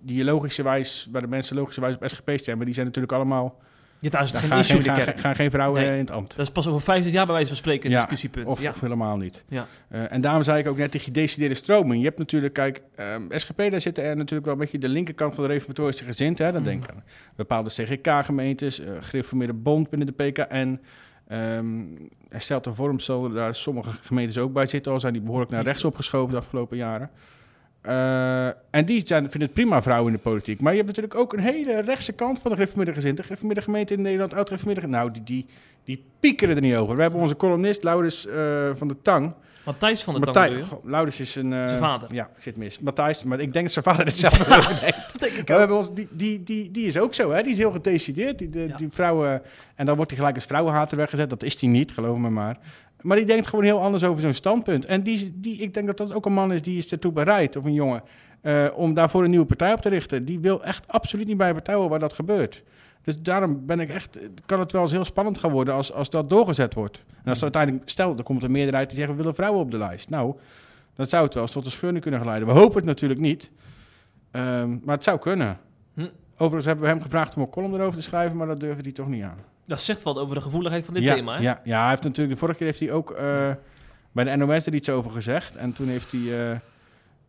die 0.00 0.24
logischerwijs, 0.24 1.08
waar 1.10 1.22
de 1.22 1.28
mensen 1.28 1.56
logischerwijs 1.56 1.94
op 1.94 2.08
SGP 2.08 2.30
stemmen, 2.34 2.64
die 2.66 2.74
zijn 2.74 2.86
natuurlijk 2.86 3.14
allemaal. 3.14 3.58
Ja, 4.00 4.10
daar 4.10 4.22
is 4.22 4.30
het 4.30 4.40
Daar 4.40 4.40
geen 4.40 4.50
gaan 4.50 4.58
issue 4.58 4.76
geen, 4.76 4.86
in 4.86 4.92
de 4.92 4.96
gaan, 4.96 5.04
kerk. 5.06 5.20
gaan 5.20 5.34
geen 5.34 5.50
vrouwen 5.50 5.80
Nee. 5.80 5.88
eh, 5.90 5.94
in 5.98 6.04
het 6.04 6.10
ambt. 6.10 6.36
Dat 6.36 6.46
is 6.46 6.52
pas 6.52 6.66
over 6.68 6.80
50 6.80 7.12
jaar 7.12 7.24
bij 7.24 7.32
wijze 7.34 7.48
van 7.48 7.56
spreken 7.56 7.84
een 7.86 7.90
Ja, 7.90 8.00
discussiepunt. 8.00 8.46
Of, 8.46 8.60
ja. 8.62 8.70
of 8.70 8.80
helemaal 8.80 9.16
niet. 9.16 9.44
Ja. 9.48 9.66
Eh, 9.88 10.12
en 10.12 10.20
daarom 10.20 10.42
zei 10.42 10.58
ik 10.58 10.66
ook 10.68 10.76
net 10.76 10.92
die 10.92 11.00
gedecideerde 11.00 11.54
stroming. 11.54 11.98
Je 12.00 12.06
hebt 12.06 12.18
natuurlijk, 12.18 12.52
kijk, 12.54 12.82
ehm, 12.94 13.22
SGP, 13.30 13.56
daar 13.70 13.80
zitten 13.80 14.04
er 14.04 14.16
natuurlijk 14.16 14.44
wel 14.44 14.54
een 14.54 14.60
beetje 14.60 14.78
de 14.78 14.88
linkerkant 14.88 15.34
van 15.34 15.44
de 15.44 15.50
reformatorische 15.50 16.04
gezind. 16.04 16.38
Hè? 16.38 16.52
Dan 16.52 16.60
Mhm. 16.62 16.70
denk 16.70 16.84
ik 16.84 16.90
aan 16.90 17.02
bepaalde 17.36 17.70
CGK-gemeentes, 17.70 18.80
eh 18.80 18.90
gereformeerde 19.00 19.52
bond 19.54 19.90
binnen 19.90 20.14
de 20.16 20.24
PKN. 20.24 20.80
Ehm 21.28 21.66
hersteld 22.28 22.66
en 22.66 22.74
vorm 22.74 23.00
zullen 23.00 23.34
daar 23.34 23.54
sommige 23.54 23.90
gemeentes 24.02 24.38
ook 24.38 24.52
bij 24.52 24.66
zitten, 24.66 24.92
al 24.92 25.00
zijn 25.00 25.12
die 25.12 25.22
behoorlijk 25.22 25.50
naar 25.50 25.62
rechts 25.64 25.84
opgeschoven 25.84 26.30
de 26.30 26.36
afgelopen 26.40 26.76
jaren. 26.76 27.10
Eh, 27.80 28.46
en 28.46 28.84
die 28.84 29.02
zijn, 29.06 29.22
vinden 29.30 29.40
het 29.48 29.52
prima 29.52 29.82
vrouwen 29.82 30.10
in 30.12 30.16
de 30.16 30.22
politiek. 30.22 30.60
Maar 30.60 30.72
je 30.72 30.76
hebt 30.82 30.88
natuurlijk 30.96 31.20
ook 31.20 31.32
een 31.32 31.38
hele 31.38 31.80
rechtse 31.82 32.12
kant 32.12 32.38
van 32.38 32.50
de 32.50 32.56
gereformeerde 32.56 32.92
gezin. 32.94 33.14
De 33.14 33.22
gereformeerde 33.22 33.62
gemeente 33.62 33.94
in 33.94 34.02
Nederland, 34.02 34.34
oud-gereformeerde... 34.34 34.86
Nou, 34.86 35.10
die, 35.10 35.22
die, 35.24 35.46
die 35.84 36.04
piekeren 36.20 36.56
er 36.56 36.62
niet 36.62 36.74
over. 36.74 36.96
We 36.96 37.02
hebben 37.02 37.20
onze 37.20 37.36
columnist, 37.36 37.82
Laurens 37.82 38.26
eh, 38.26 38.70
van 38.74 38.88
de 38.88 38.96
Tang. 39.02 39.32
Matthijs 39.64 40.02
van 40.02 40.20
der 40.20 40.32
Tang 40.32 40.64
goh, 40.64 40.84
Laurens 40.84 41.20
is 41.20 41.34
een... 41.34 41.52
eh, 41.52 41.66
Zijn 41.66 41.78
vader. 41.78 42.14
Ja, 42.14 42.30
zit 42.36 42.56
mis. 42.56 42.78
Matthijs, 42.78 43.24
maar 43.24 43.40
ik 43.40 43.52
denk 43.52 43.64
dat 43.64 43.72
zijn 43.72 43.84
vader 43.84 44.06
hetzelfde 44.06 44.56
over 44.56 44.80
denkt. 44.80 45.08
Dat 45.12 45.20
denk 45.20 45.32
ik 45.32 45.48
We 45.48 45.54
hebben 45.54 45.76
ons, 45.76 45.94
die, 45.94 46.08
die, 46.10 46.42
die, 46.42 46.70
die 46.70 46.86
is 46.86 46.98
ook 46.98 47.14
zo, 47.14 47.30
hè? 47.30 47.42
Die 47.42 47.52
is 47.52 47.58
heel 47.58 47.70
gedecideerd. 47.72 48.38
Die, 48.38 48.50
de, 48.50 48.66
Ja. 48.68 48.76
die 48.76 48.88
vrouwen, 48.90 49.42
en 49.74 49.86
dan 49.86 49.94
wordt 49.96 50.10
hij 50.10 50.18
gelijk 50.20 50.36
als 50.36 50.46
vrouwenhater 50.46 50.96
weggezet. 50.96 51.30
Dat 51.30 51.42
is 51.42 51.60
hij 51.60 51.70
niet, 51.70 51.92
geloof 51.92 52.18
me 52.18 52.30
maar. 52.30 52.58
Maar 53.00 53.16
die 53.16 53.26
denkt 53.26 53.46
gewoon 53.46 53.64
heel 53.64 53.80
anders 53.80 54.04
over 54.04 54.20
zo'n 54.20 54.32
standpunt. 54.32 54.84
En 54.84 55.02
die, 55.02 55.32
die, 55.34 55.58
ik 55.58 55.74
denk 55.74 55.86
dat 55.86 55.96
dat 55.96 56.12
ook 56.12 56.26
een 56.26 56.32
man 56.32 56.52
is 56.52 56.62
die 56.62 56.78
is 56.78 56.92
ertoe 56.92 57.12
bereid, 57.12 57.56
of 57.56 57.64
een 57.64 57.72
jongen, 57.72 58.02
eh, 58.40 58.66
om 58.74 58.94
daarvoor 58.94 59.24
een 59.24 59.30
nieuwe 59.30 59.46
partij 59.46 59.72
op 59.72 59.80
te 59.80 59.88
richten. 59.88 60.24
Die 60.24 60.40
wil 60.40 60.64
echt 60.64 60.88
absoluut 60.88 61.26
niet 61.26 61.36
bij 61.36 61.48
een 61.48 61.54
partij 61.54 61.74
horen 61.74 61.90
waar 61.90 61.98
dat 61.98 62.12
gebeurt. 62.12 62.62
Dus 63.02 63.22
daarom 63.22 63.66
ben 63.66 63.80
ik 63.80 63.88
echt, 63.88 64.18
kan 64.46 64.60
het 64.60 64.72
wel 64.72 64.82
eens 64.82 64.92
heel 64.92 65.04
spannend 65.04 65.38
gaan 65.38 65.50
worden 65.50 65.74
als, 65.74 65.92
als 65.92 66.10
dat 66.10 66.30
doorgezet 66.30 66.74
wordt. 66.74 67.04
En 67.22 67.28
als 67.28 67.36
er 67.36 67.42
uiteindelijk, 67.42 67.88
stel, 67.88 68.16
er 68.16 68.22
komt 68.22 68.42
een 68.42 68.50
meerderheid 68.50 68.88
die 68.88 68.98
zegt, 68.98 69.10
we 69.10 69.16
willen 69.16 69.34
vrouwen 69.34 69.60
op 69.60 69.70
de 69.70 69.78
lijst. 69.78 70.10
Nou, 70.10 70.34
dan 70.94 71.06
zou 71.06 71.24
het 71.24 71.34
wel 71.34 71.42
eens 71.42 71.52
tot 71.52 71.64
een 71.64 71.70
scheuring 71.70 72.02
kunnen 72.02 72.20
geleiden. 72.20 72.48
We 72.48 72.54
hopen 72.54 72.76
het 72.76 72.84
natuurlijk 72.84 73.20
niet, 73.20 73.50
Ehm, 74.30 74.76
maar 74.82 74.94
het 74.94 75.04
zou 75.04 75.18
kunnen. 75.18 75.58
Hm. 75.94 76.08
Overigens 76.32 76.64
hebben 76.64 76.84
we 76.84 76.90
hem 76.90 77.02
gevraagd 77.02 77.36
om 77.36 77.42
een 77.42 77.50
column 77.50 77.74
erover 77.74 77.98
te 77.98 78.02
schrijven, 78.02 78.36
maar 78.36 78.46
dat 78.46 78.60
durfde 78.60 78.82
hij 78.82 78.92
toch 78.92 79.08
niet 79.08 79.22
aan. 79.22 79.38
Dat 79.68 79.80
zegt 79.80 80.02
wat 80.02 80.18
over 80.18 80.34
de 80.34 80.40
gevoeligheid 80.40 80.84
van 80.84 80.94
dit 80.94 81.02
ja, 81.02 81.14
thema. 81.14 81.36
Hè? 81.36 81.42
Ja, 81.42 81.60
ja, 81.64 81.80
hij 81.80 81.90
heeft 81.90 82.02
natuurlijk, 82.02 82.34
de 82.34 82.40
vorige 82.40 82.58
keer 82.58 82.66
heeft 82.66 82.80
hij 82.80 82.92
ook 82.92 83.10
eh, 83.10 83.52
bij 84.12 84.24
de 84.24 84.36
NOS 84.36 84.66
er 84.66 84.74
iets 84.74 84.88
over 84.88 85.10
gezegd. 85.10 85.56
En 85.56 85.72
toen 85.72 85.88
heeft 85.88 86.12
hij, 86.12 86.20
eh, 86.20 86.50
eh, 86.50 86.58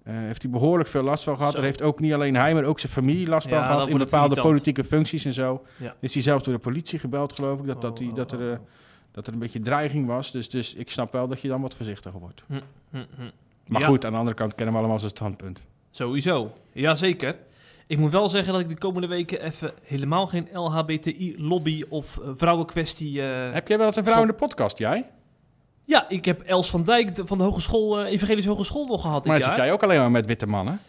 heeft 0.03 0.41
hij 0.41 0.51
behoorlijk 0.51 0.89
veel 0.89 1.03
last 1.03 1.23
van 1.23 1.35
gehad. 1.37 1.55
Er 1.55 1.63
heeft 1.63 1.81
ook 1.81 1.99
niet 1.99 2.13
alleen 2.13 2.35
hij, 2.35 2.53
maar 2.53 2.63
ook 2.63 2.79
zijn 2.79 2.91
familie 2.91 3.27
last 3.27 3.49
Ja, 3.49 3.57
van 3.57 3.65
gehad 3.65 3.87
in 3.87 3.97
bepaalde 3.97 4.41
politieke 4.41 4.83
functies 4.83 5.25
en 5.25 5.33
zo. 5.33 5.65
Ja. 5.77 5.95
Is 5.99 6.13
hij 6.13 6.23
zelfs 6.23 6.43
door 6.43 6.53
de 6.53 6.59
politie 6.59 6.99
gebeld, 6.99 7.33
geloof 7.33 7.59
ik, 7.59 7.65
dat, 7.65 7.81
dat, 7.81 7.99
Oh, 7.99 8.05
hij, 8.05 8.15
dat, 8.15 8.31
er, 8.31 8.39
oh, 8.39 8.45
eh, 8.45 8.51
oh. 8.51 8.65
dat 9.11 9.27
er 9.27 9.33
een 9.33 9.39
beetje 9.39 9.61
dreiging 9.61 10.07
was. 10.07 10.31
Dus, 10.31 10.49
dus 10.49 10.73
ik 10.73 10.91
snap 10.91 11.11
wel 11.11 11.27
dat 11.27 11.41
je 11.41 11.47
dan 11.47 11.61
wat 11.61 11.75
voorzichtiger 11.75 12.19
wordt. 12.19 12.43
Hm, 12.47 12.53
hm, 12.89 12.97
hm. 13.15 13.29
Maar 13.67 13.81
goed, 13.81 14.05
aan 14.05 14.11
de 14.11 14.17
andere 14.17 14.35
kant 14.35 14.55
kennen 14.55 14.73
we 14.73 14.79
allemaal 14.79 14.99
zijn 14.99 15.11
standpunt. 15.11 15.63
Sowieso. 15.91 16.53
Jazeker. 16.71 17.35
Ik 17.89 17.97
moet 17.97 18.11
wel 18.11 18.29
zeggen 18.29 18.51
dat 18.53 18.61
ik 18.61 18.67
de 18.69 18.77
komende 18.77 19.07
weken 19.07 19.41
even 19.43 19.71
helemaal 19.83 20.27
geen 20.27 20.47
LHBTI-lobby 20.53 21.83
of 21.89 22.17
eh, 22.17 22.29
vrouwenkwestie... 22.35 23.21
eh, 23.21 23.53
Heb 23.53 23.67
jij 23.67 23.77
wel 23.77 23.87
eens 23.87 23.95
een 23.95 24.03
vrouw 24.03 24.21
in 24.21 24.27
de 24.27 24.33
podcast, 24.33 24.77
jij? 24.77 25.05
Ja, 25.85 26.09
ik 26.09 26.25
heb 26.25 26.41
Els 26.41 26.69
van 26.69 26.83
Dijk 26.83 27.09
van 27.25 27.37
de 27.37 27.43
Hogeschool, 27.43 27.99
eh, 27.99 28.11
Evangelische 28.11 28.49
Hogeschool 28.49 28.85
nog 28.85 29.01
gehad 29.01 29.23
dit 29.23 29.31
Maar 29.31 29.39
jaar. 29.41 29.49
zit 29.49 29.57
jij 29.57 29.71
ook 29.71 29.83
alleen 29.83 29.99
maar 29.99 30.11
met 30.11 30.25
witte 30.25 30.45
mannen? 30.47 30.79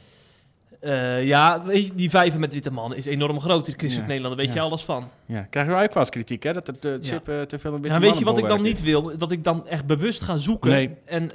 Eh, 0.81 1.26
ja, 1.26 1.62
weet 1.64 1.87
je, 1.87 1.95
die 1.95 2.11
vijven 2.11 2.41
met 2.41 2.53
witte 2.53 2.70
mannen 2.72 2.99
is 2.99 3.07
enorm 3.07 3.41
groot 3.41 3.68
in 3.68 3.74
christelijk 3.76 4.09
Ja, 4.09 4.14
Nederland. 4.14 4.37
Daar 4.37 4.47
weet 4.47 4.55
ja. 4.55 4.61
je 4.62 4.68
alles 4.68 4.83
van. 4.83 5.09
Ja, 5.26 5.43
krijgen 5.43 5.72
wij 5.72 5.83
ook 5.83 5.95
wel 5.95 6.03
eens 6.03 6.12
kritiek, 6.12 6.43
hè? 6.43 6.53
Dat 6.53 6.66
het, 6.66 6.85
eh, 6.85 6.91
het 6.91 7.07
Ja. 7.07 7.12
SIP 7.12 7.28
eh, 7.28 7.41
te 7.41 7.59
veel 7.59 7.74
een 7.74 7.81
witte 7.83 7.97
Ja, 7.97 8.03
weet 8.03 8.18
je 8.18 8.24
wat 8.24 8.39
ik 8.39 8.47
dan 8.47 8.62
niet 8.62 8.83
wil? 8.83 9.18
Dat 9.18 9.33
ik 9.33 9.45
dan 9.45 9.66
echt 9.68 9.87
bewust 9.87 10.22
ga 10.22 10.37
zoeken. 10.37 10.70
Nee. 10.70 10.97
En, 11.05 11.31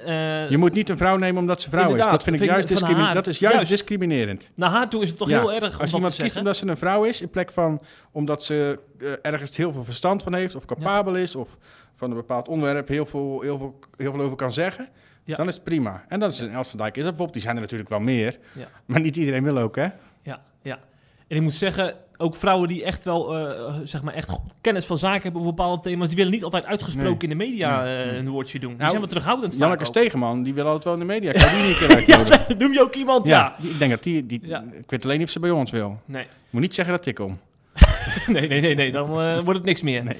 Je 0.49 0.57
moet 0.57 0.73
niet 0.73 0.89
een 0.89 0.97
vrouw 0.97 1.17
nemen 1.17 1.41
omdat 1.41 1.61
ze 1.61 1.69
vrouw 1.69 1.95
is. 1.95 2.05
Dat 2.05 2.23
vind 2.23 2.35
ik 2.35 2.45
juist, 2.45 2.67
dat 3.13 3.27
is 3.27 3.39
juist, 3.39 3.55
Juist. 3.55 3.71
discriminerend. 3.71 4.51
Naar 4.55 4.69
haar 4.69 4.89
toe 4.89 5.01
is 5.01 5.09
het 5.09 5.17
toch 5.17 5.29
heel 5.29 5.53
erg 5.53 5.73
om 5.73 5.81
Als 5.81 5.93
iemand 5.93 6.15
kiest 6.15 6.37
omdat 6.37 6.57
ze 6.57 6.67
een 6.67 6.77
vrouw 6.77 7.03
is, 7.03 7.21
in 7.21 7.29
plek 7.29 7.51
van 7.51 7.81
omdat 8.11 8.43
ze 8.43 8.79
ergens 9.21 9.57
heel 9.57 9.71
veel 9.71 9.83
verstand 9.83 10.23
van 10.23 10.33
heeft, 10.33 10.55
of 10.55 10.65
capabel 10.65 11.15
is, 11.15 11.35
of 11.35 11.57
van 11.95 12.09
een 12.09 12.15
bepaald 12.15 12.47
onderwerp 12.47 12.87
heel 12.87 13.05
veel, 13.05 13.41
heel 13.41 13.57
veel, 13.57 13.79
heel 13.97 14.11
veel 14.11 14.21
over 14.21 14.37
kan 14.37 14.51
zeggen, 14.51 14.89
Ja. 15.25 15.35
dan 15.35 15.47
is 15.47 15.55
het 15.55 15.63
prima. 15.63 16.03
En 16.07 16.19
dat 16.19 16.31
is 16.33 16.39
een 16.39 16.51
Els 16.53 16.67
van 16.67 16.77
Dijk. 16.77 16.89
Is 16.97 17.03
dat 17.03 17.15
bijvoorbeeld, 17.15 17.33
die 17.33 17.41
zijn 17.41 17.55
er 17.55 17.61
natuurlijk 17.61 17.89
wel 17.89 17.99
meer, 17.99 18.37
maar 18.85 18.99
niet 18.99 19.15
iedereen 19.15 19.43
wil 19.43 19.57
ook, 19.57 19.75
hè? 19.75 19.87
Ja, 20.21 20.41
ja. 20.61 20.79
En 21.27 21.35
ik 21.35 21.41
moet 21.41 21.53
zeggen, 21.53 21.93
ook 22.17 22.35
vrouwen 22.35 22.67
die 22.67 22.83
echt 22.83 23.03
wel, 23.03 23.37
eh, 23.37 23.75
zeg 23.83 24.03
maar, 24.03 24.13
echt 24.13 24.39
kennis 24.61 24.85
van 24.85 24.97
zaken 24.97 25.21
hebben 25.21 25.41
over 25.41 25.53
bepaalde 25.53 25.81
thema's, 25.81 26.07
die 26.07 26.17
willen 26.17 26.31
niet 26.31 26.43
altijd 26.43 26.65
uitgesproken 26.65 27.11
Nee. 27.11 27.19
in 27.21 27.29
de 27.29 27.35
media 27.35 27.83
Nee, 27.83 28.03
eh, 28.03 28.15
een 28.17 28.29
woordje 28.29 28.59
doen. 28.59 28.69
Die 28.69 28.77
Nou, 28.77 28.89
zijn 28.89 29.01
wat 29.01 29.09
terughoudend 29.09 29.51
vaak 29.51 29.61
Janneke. 29.61 29.85
Stegeman, 29.85 30.43
die 30.43 30.53
wil 30.53 30.65
altijd 30.65 30.83
wel 30.83 30.93
in 30.93 30.99
de 30.99 31.05
media. 31.05 31.31
Ik 31.33 31.39
kan 31.39 31.49
die 31.55 31.63
niet 31.67 31.81
een 31.81 32.05
keer. 32.05 32.27
Ja, 32.47 32.55
noem 32.63 32.73
je 32.73 32.81
ook 32.81 32.95
iemand? 32.95 33.27
Ja. 33.27 33.37
Ja, 33.39 33.55
die- 33.61 33.69
ik 33.71 33.79
denk 33.79 33.91
dat 33.91 34.03
die, 34.03 34.25
die 34.25 34.39
Ja. 34.43 34.63
ik 34.71 34.89
weet 34.89 35.03
alleen 35.03 35.17
niet 35.17 35.25
of 35.27 35.31
ze 35.33 35.39
bij 35.39 35.49
ons 35.51 35.71
wil. 35.71 35.99
Nee. 36.05 36.25
Moet 36.49 36.61
niet 36.61 36.75
zeggen 36.75 36.93
dat 36.95 37.05
ik 37.05 37.15
kom. 37.15 37.39
nee, 38.27 38.47
nee, 38.47 38.61
nee, 38.61 38.75
nee, 38.75 38.91
dan 38.91 39.05
eh, 39.21 39.33
wordt 39.39 39.57
het 39.59 39.63
niks 39.63 39.81
meer. 39.81 40.03
Nee. 40.03 40.17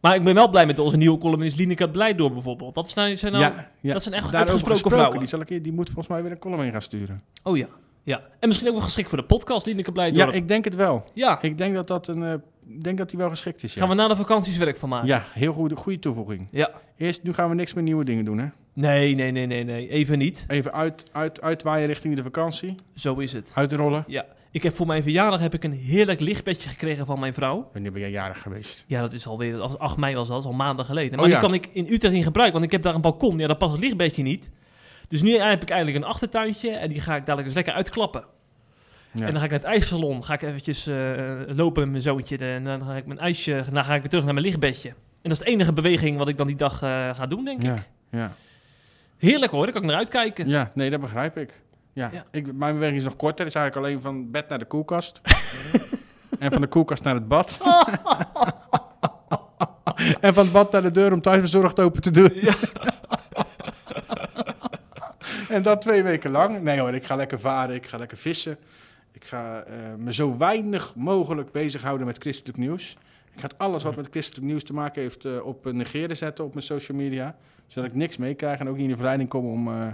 Maar 0.00 0.14
ik 0.14 0.24
ben 0.24 0.34
wel 0.34 0.48
blij 0.48 0.66
met 0.66 0.78
onze 0.78 0.96
nieuwe 0.96 1.18
columnist 1.18 1.56
Lineke 1.56 1.90
Blijdorp 1.90 2.32
bijvoorbeeld. 2.32 2.74
Dat, 2.74 2.86
is 2.86 2.94
nou, 2.94 3.16
zijn 3.16 3.32
nou, 3.32 3.44
ja, 3.44 3.70
ja. 3.80 3.92
dat 3.92 4.02
zijn 4.02 4.14
echt 4.14 4.32
Daarover 4.32 4.54
uitgesproken 4.54 4.90
vrouwen. 4.90 5.18
Die, 5.18 5.28
zal 5.28 5.40
ik, 5.40 5.64
die 5.64 5.72
moet 5.72 5.86
volgens 5.86 6.08
mij 6.08 6.22
weer 6.22 6.30
een 6.30 6.38
column 6.38 6.64
in 6.64 6.72
gaan 6.72 6.82
sturen. 6.82 7.22
Oh 7.42 7.56
ja, 7.56 7.66
ja. 8.02 8.22
En 8.38 8.48
misschien 8.48 8.68
ook 8.68 8.74
wel 8.76 8.84
geschikt 8.84 9.08
voor 9.08 9.18
de 9.18 9.24
podcast, 9.24 9.66
Lineke 9.66 9.92
Blijdorp. 9.92 10.30
Ja, 10.30 10.34
ik 10.34 10.48
denk 10.48 10.64
het 10.64 10.74
wel. 10.74 11.04
Ja, 11.14 11.42
Ik 11.42 11.58
denk 11.58 11.74
dat 11.74 11.86
dat 11.86 12.08
een, 12.08 12.24
eh, 12.24 12.34
denk 12.82 12.98
dat 12.98 13.10
die 13.10 13.18
wel 13.18 13.28
geschikt 13.28 13.62
is. 13.62 13.74
Ja, 13.74 13.80
gaan 13.80 13.88
we 13.88 13.94
na 13.94 14.08
de 14.08 14.16
vakanties 14.16 14.56
werk 14.56 14.76
van 14.76 14.88
maken. 14.88 15.08
ja 15.08 15.24
heel 15.32 15.52
goede, 15.52 15.76
goede 15.76 15.98
toevoeging. 15.98 16.48
Ja. 16.50 16.70
Eerst, 16.96 17.22
nu 17.22 17.32
gaan 17.32 17.48
we 17.48 17.54
niks 17.54 17.72
meer 17.72 17.84
nieuwe 17.84 18.04
dingen 18.04 18.24
doen, 18.24 18.38
hè? 18.38 18.46
Nee, 18.72 19.14
nee, 19.14 19.30
nee, 19.30 19.46
nee, 19.46 19.64
nee. 19.64 19.88
Even 19.88 20.18
niet. 20.18 20.44
Even 20.48 20.72
uit, 20.72 21.04
uit, 21.12 21.40
uitwaaien 21.40 21.86
richting 21.86 22.16
de 22.16 22.22
vakantie. 22.22 22.74
Zo 22.94 23.14
is 23.18 23.32
het. 23.32 23.52
Uitrollen. 23.54 24.04
Ja. 24.06 24.26
Ik 24.52 24.62
heb 24.62 24.74
voor 24.76 24.86
mijn 24.86 25.02
verjaardag 25.02 25.40
heb 25.40 25.54
ik 25.54 25.64
een 25.64 25.72
heerlijk 25.72 26.20
lichtbedje 26.20 26.68
gekregen 26.68 27.06
van 27.06 27.20
mijn 27.20 27.34
vrouw. 27.34 27.68
Wanneer 27.72 27.92
ben 27.92 28.00
jij 28.00 28.10
jarig 28.10 28.42
geweest? 28.42 28.84
Ja, 28.86 29.00
dat 29.00 29.12
is 29.12 29.26
alweer, 29.26 29.60
als 29.60 29.78
8 29.78 29.96
mei 29.96 30.14
was 30.14 30.26
dat, 30.26 30.36
dat 30.36 30.44
is 30.44 30.50
al 30.50 30.56
maanden 30.56 30.84
geleden. 30.84 31.10
Maar 31.10 31.18
Oh, 31.18 31.24
die 31.24 31.34
ja. 31.34 31.40
kan 31.40 31.54
ik 31.54 31.66
in 31.66 31.86
Utrecht 31.92 32.14
niet 32.14 32.24
gebruiken, 32.24 32.58
want 32.58 32.64
ik 32.66 32.72
heb 32.72 32.82
daar 32.82 32.94
een 32.94 33.00
balkon. 33.00 33.38
Ja, 33.38 33.46
daar 33.46 33.56
past 33.56 33.72
het 33.72 33.80
lichtbedje 33.80 34.22
niet. 34.22 34.50
Dus 35.08 35.22
nu 35.22 35.38
heb 35.38 35.62
ik 35.62 35.70
eigenlijk 35.70 36.04
een 36.04 36.10
achtertuintje 36.10 36.70
en 36.70 36.88
die 36.88 37.00
ga 37.00 37.12
ik 37.16 37.20
dadelijk 37.20 37.46
eens 37.46 37.54
lekker 37.56 37.74
uitklappen. 37.74 38.24
Ja. 39.12 39.26
En 39.26 39.30
dan 39.30 39.38
ga 39.38 39.44
ik 39.44 39.50
naar 39.50 39.60
het 39.60 39.68
ijssalon, 39.68 40.24
ga 40.24 40.34
ik 40.34 40.42
eventjes 40.42 40.86
eh, 40.86 40.94
lopen 41.46 41.82
met 41.82 41.90
mijn 41.90 42.02
zoontje. 42.02 42.36
En 42.36 42.64
dan 42.64 42.82
ga 42.84 42.96
ik 42.96 43.06
mijn 43.06 43.18
ijsje, 43.18 43.64
dan 43.72 43.84
ga 43.84 43.94
ik 43.94 44.00
weer 44.00 44.10
terug 44.10 44.24
naar 44.24 44.34
mijn 44.34 44.46
lichtbedje. 44.46 44.88
En 44.88 44.96
dat 45.22 45.32
is 45.32 45.38
de 45.38 45.44
enige 45.44 45.72
beweging 45.72 46.18
wat 46.18 46.28
ik 46.28 46.36
dan 46.36 46.46
die 46.46 46.56
dag 46.56 46.82
eh, 46.82 47.14
ga 47.14 47.26
doen, 47.26 47.44
denk 47.44 47.62
ik. 47.62 47.82
ja. 48.10 48.34
Heerlijk 49.18 49.52
hoor, 49.52 49.62
daar 49.62 49.72
kan 49.72 49.82
ik 49.82 49.88
naar 49.88 49.96
uitkijken. 49.96 50.48
ja, 50.48 50.70
nee, 50.74 50.90
dat 50.90 51.00
begrijp 51.00 51.36
ik. 51.38 51.60
Ja. 51.92 52.10
Ja. 52.12 52.24
Ik, 52.30 52.52
mijn 52.52 52.74
beweging 52.74 52.98
is 52.98 53.04
nog 53.04 53.16
korter. 53.16 53.46
is 53.46 53.54
eigenlijk 53.54 53.86
alleen 53.86 54.02
van 54.02 54.30
bed 54.30 54.48
naar 54.48 54.58
de 54.58 54.64
koelkast. 54.64 55.20
en 56.38 56.52
van 56.52 56.60
de 56.60 56.66
koelkast 56.66 57.02
naar 57.02 57.14
het 57.14 57.28
bad. 57.28 57.58
en 60.20 60.34
van 60.34 60.44
het 60.44 60.52
bad 60.52 60.72
naar 60.72 60.82
de 60.82 60.90
deur 60.90 61.12
om 61.12 61.20
thuisbezorgd 61.20 61.80
open 61.80 62.02
te 62.02 62.10
doen. 62.10 62.30
Ja. 62.34 62.54
en 65.56 65.62
dat 65.62 65.80
twee 65.80 66.02
weken 66.02 66.30
lang. 66.30 66.62
Nee 66.62 66.80
hoor, 66.80 66.94
ik 66.94 67.06
ga 67.06 67.16
lekker 67.16 67.40
varen, 67.40 67.74
ik 67.74 67.86
ga 67.86 67.98
lekker 67.98 68.18
vissen. 68.18 68.58
Ik 69.12 69.24
ga 69.24 69.62
eh, 69.62 69.74
me 69.98 70.12
zo 70.12 70.36
weinig 70.36 70.94
mogelijk 70.94 71.52
bezighouden 71.52 72.06
met 72.06 72.18
christelijk 72.18 72.58
nieuws. 72.58 72.96
Ik 73.32 73.40
ga 73.40 73.46
het 73.46 73.58
alles 73.58 73.82
wat 73.82 73.96
met 73.96 74.08
christelijk 74.10 74.46
nieuws 74.46 74.64
te 74.64 74.72
maken 74.72 75.02
heeft 75.02 75.24
eh, 75.24 75.46
op 75.46 75.66
eh, 75.66 75.72
negeren 75.72 76.16
zetten 76.16 76.44
op 76.44 76.54
mijn 76.54 76.66
social 76.66 76.98
media. 76.98 77.36
Zodat 77.66 77.90
ik 77.90 77.96
niks 77.96 78.16
meekrijg 78.16 78.58
en 78.58 78.68
ook 78.68 78.74
niet 78.74 78.84
in 78.84 78.90
de 78.90 78.96
verleiding 78.96 79.28
kom 79.28 79.46
om 79.46 79.68
eh, 79.68 79.86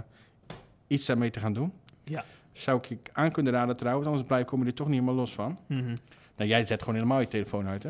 iets 0.87 1.05
daarmee 1.05 1.29
te 1.29 1.39
gaan 1.39 1.53
doen. 1.53 1.73
Ja. 2.09 2.23
Zou 2.53 2.77
ik 2.77 2.85
je 2.85 2.97
aan 3.11 3.31
kunnen 3.31 3.53
raden 3.53 3.75
trouwens, 3.77 4.07
anders 4.07 4.27
blijf 4.27 4.45
komen 4.45 4.67
er 4.67 4.73
toch 4.73 4.87
niet 4.87 4.99
helemaal 4.99 5.19
los 5.19 5.33
van. 5.33 5.57
Mhm. 5.67 5.95
Nou, 6.37 6.49
jij 6.49 6.63
zet 6.63 6.79
gewoon 6.79 6.95
helemaal 6.95 7.19
je 7.19 7.27
telefoon 7.27 7.67
uit, 7.67 7.83
hè? 7.83 7.89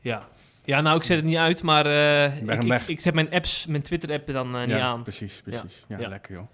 Ja. 0.00 0.22
Ja, 0.64 0.80
nou, 0.80 0.96
ik 0.96 1.02
zet 1.02 1.16
het 1.16 1.26
niet 1.26 1.36
uit, 1.36 1.62
maar 1.62 1.84
hem 1.84 2.50
ik, 2.50 2.62
ik, 2.64 2.82
ik 2.86 3.00
zet 3.00 3.14
mijn 3.14 3.30
apps, 3.30 3.66
mijn 3.66 3.82
Twitter-app 3.82 4.28
er 4.28 4.34
dan 4.34 4.54
eh, 4.54 4.60
niet 4.60 4.68
ja, 4.76 4.80
aan. 4.80 5.02
precies, 5.02 5.40
precies. 5.44 5.84
Ja, 5.88 5.98
Ja. 5.98 6.08
lekker 6.08 6.34
joh. 6.34 6.46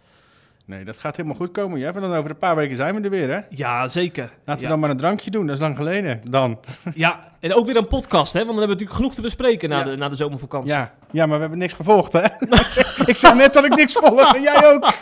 Nee, 0.64 0.84
dat 0.84 0.96
gaat 0.96 1.16
helemaal 1.16 1.36
goed 1.38 1.50
komen, 1.52 1.78
Jeff. 1.78 1.94
En 1.94 2.00
dan 2.00 2.14
over 2.14 2.30
een 2.30 2.38
paar 2.38 2.56
weken 2.56 2.76
zijn 2.76 2.94
we 2.94 3.00
er 3.00 3.10
weer, 3.10 3.30
hè? 3.30 3.40
Ja, 3.50 3.88
zeker. 3.88 4.32
Laten 4.44 4.62
we 4.62 4.68
dan 4.68 4.80
maar 4.80 4.90
een 4.90 4.96
drankje 4.96 5.30
doen, 5.30 5.46
dat 5.46 5.54
is 5.54 5.60
lang 5.60 5.76
geleden. 5.76 6.20
Dan. 6.30 6.58
ja, 6.94 7.32
en 7.40 7.54
ook 7.54 7.66
weer 7.66 7.76
een 7.76 7.86
podcast, 7.88 8.32
hè? 8.32 8.44
Want 8.44 8.58
dan 8.58 8.58
hebben 8.58 8.76
we 8.76 8.82
natuurlijk 8.82 8.96
genoeg 8.96 9.14
te 9.14 9.20
bespreken 9.20 9.68
na, 9.68 9.82
de, 9.82 9.96
na 9.96 10.08
de 10.08 10.16
zomervakantie. 10.16 10.70
Ja. 10.70 10.94
ja, 11.10 11.26
maar 11.26 11.34
we 11.34 11.40
hebben 11.40 11.58
niks 11.58 11.72
gevolgd, 11.72 12.12
hè? 12.12 12.24
ik 13.12 13.16
zeg 13.16 13.34
net 13.34 13.52
dat 13.52 13.64
ik 13.64 13.74
niks 13.74 13.92
volg 13.92 14.34
en 14.34 14.42
jij 14.42 14.72
ook. 14.72 14.92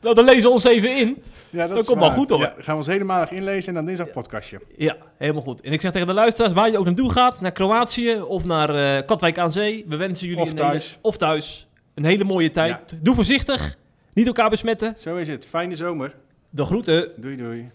Nou, 0.00 0.14
dan 0.14 0.24
lezen 0.24 0.42
we 0.42 0.48
ons 0.48 0.64
even 0.64 0.96
in. 0.96 1.22
Ja, 1.50 1.66
dat 1.66 1.86
komt 1.86 1.98
wel 1.98 2.10
goed, 2.10 2.30
hoor. 2.30 2.38
Ja, 2.40 2.52
dan 2.54 2.64
gaan 2.64 2.74
we 2.74 2.80
ons 2.80 2.86
helemaal 2.86 3.26
inlezen 3.30 3.68
en 3.68 3.74
dan 3.74 3.84
dinsdag 3.84 4.10
podcastje. 4.10 4.60
Ja, 4.76 4.96
helemaal 5.18 5.42
goed. 5.42 5.60
En 5.60 5.72
ik 5.72 5.80
zeg 5.80 5.92
tegen 5.92 6.06
de 6.06 6.12
luisteraars, 6.12 6.52
waar 6.52 6.70
je 6.70 6.78
ook 6.78 6.84
naartoe 6.84 7.12
gaat, 7.12 7.40
naar 7.40 7.52
Kroatië 7.52 8.20
of 8.20 8.44
naar 8.44 8.74
eh, 8.74 9.06
Katwijk 9.06 9.38
aan 9.38 9.52
Zee. 9.52 9.84
We 9.88 9.96
wensen 9.96 10.26
jullie 10.26 10.42
Of 10.42 10.50
een 10.50 10.56
thuis. 10.56 10.86
Hele, 10.86 10.98
of 11.02 11.16
thuis 11.16 11.68
een 11.94 12.04
hele 12.04 12.24
mooie 12.24 12.50
tijd. 12.50 12.78
Doe 13.02 13.14
voorzichtig, 13.14 13.76
niet 14.12 14.26
elkaar 14.26 14.50
besmetten. 14.50 14.94
Zo 14.98 15.16
is 15.16 15.28
het. 15.28 15.46
Fijne 15.46 15.76
zomer. 15.76 16.14
De 16.50 16.64
groeten. 16.64 17.10
Doei 17.16 17.36
doei. 17.36 17.68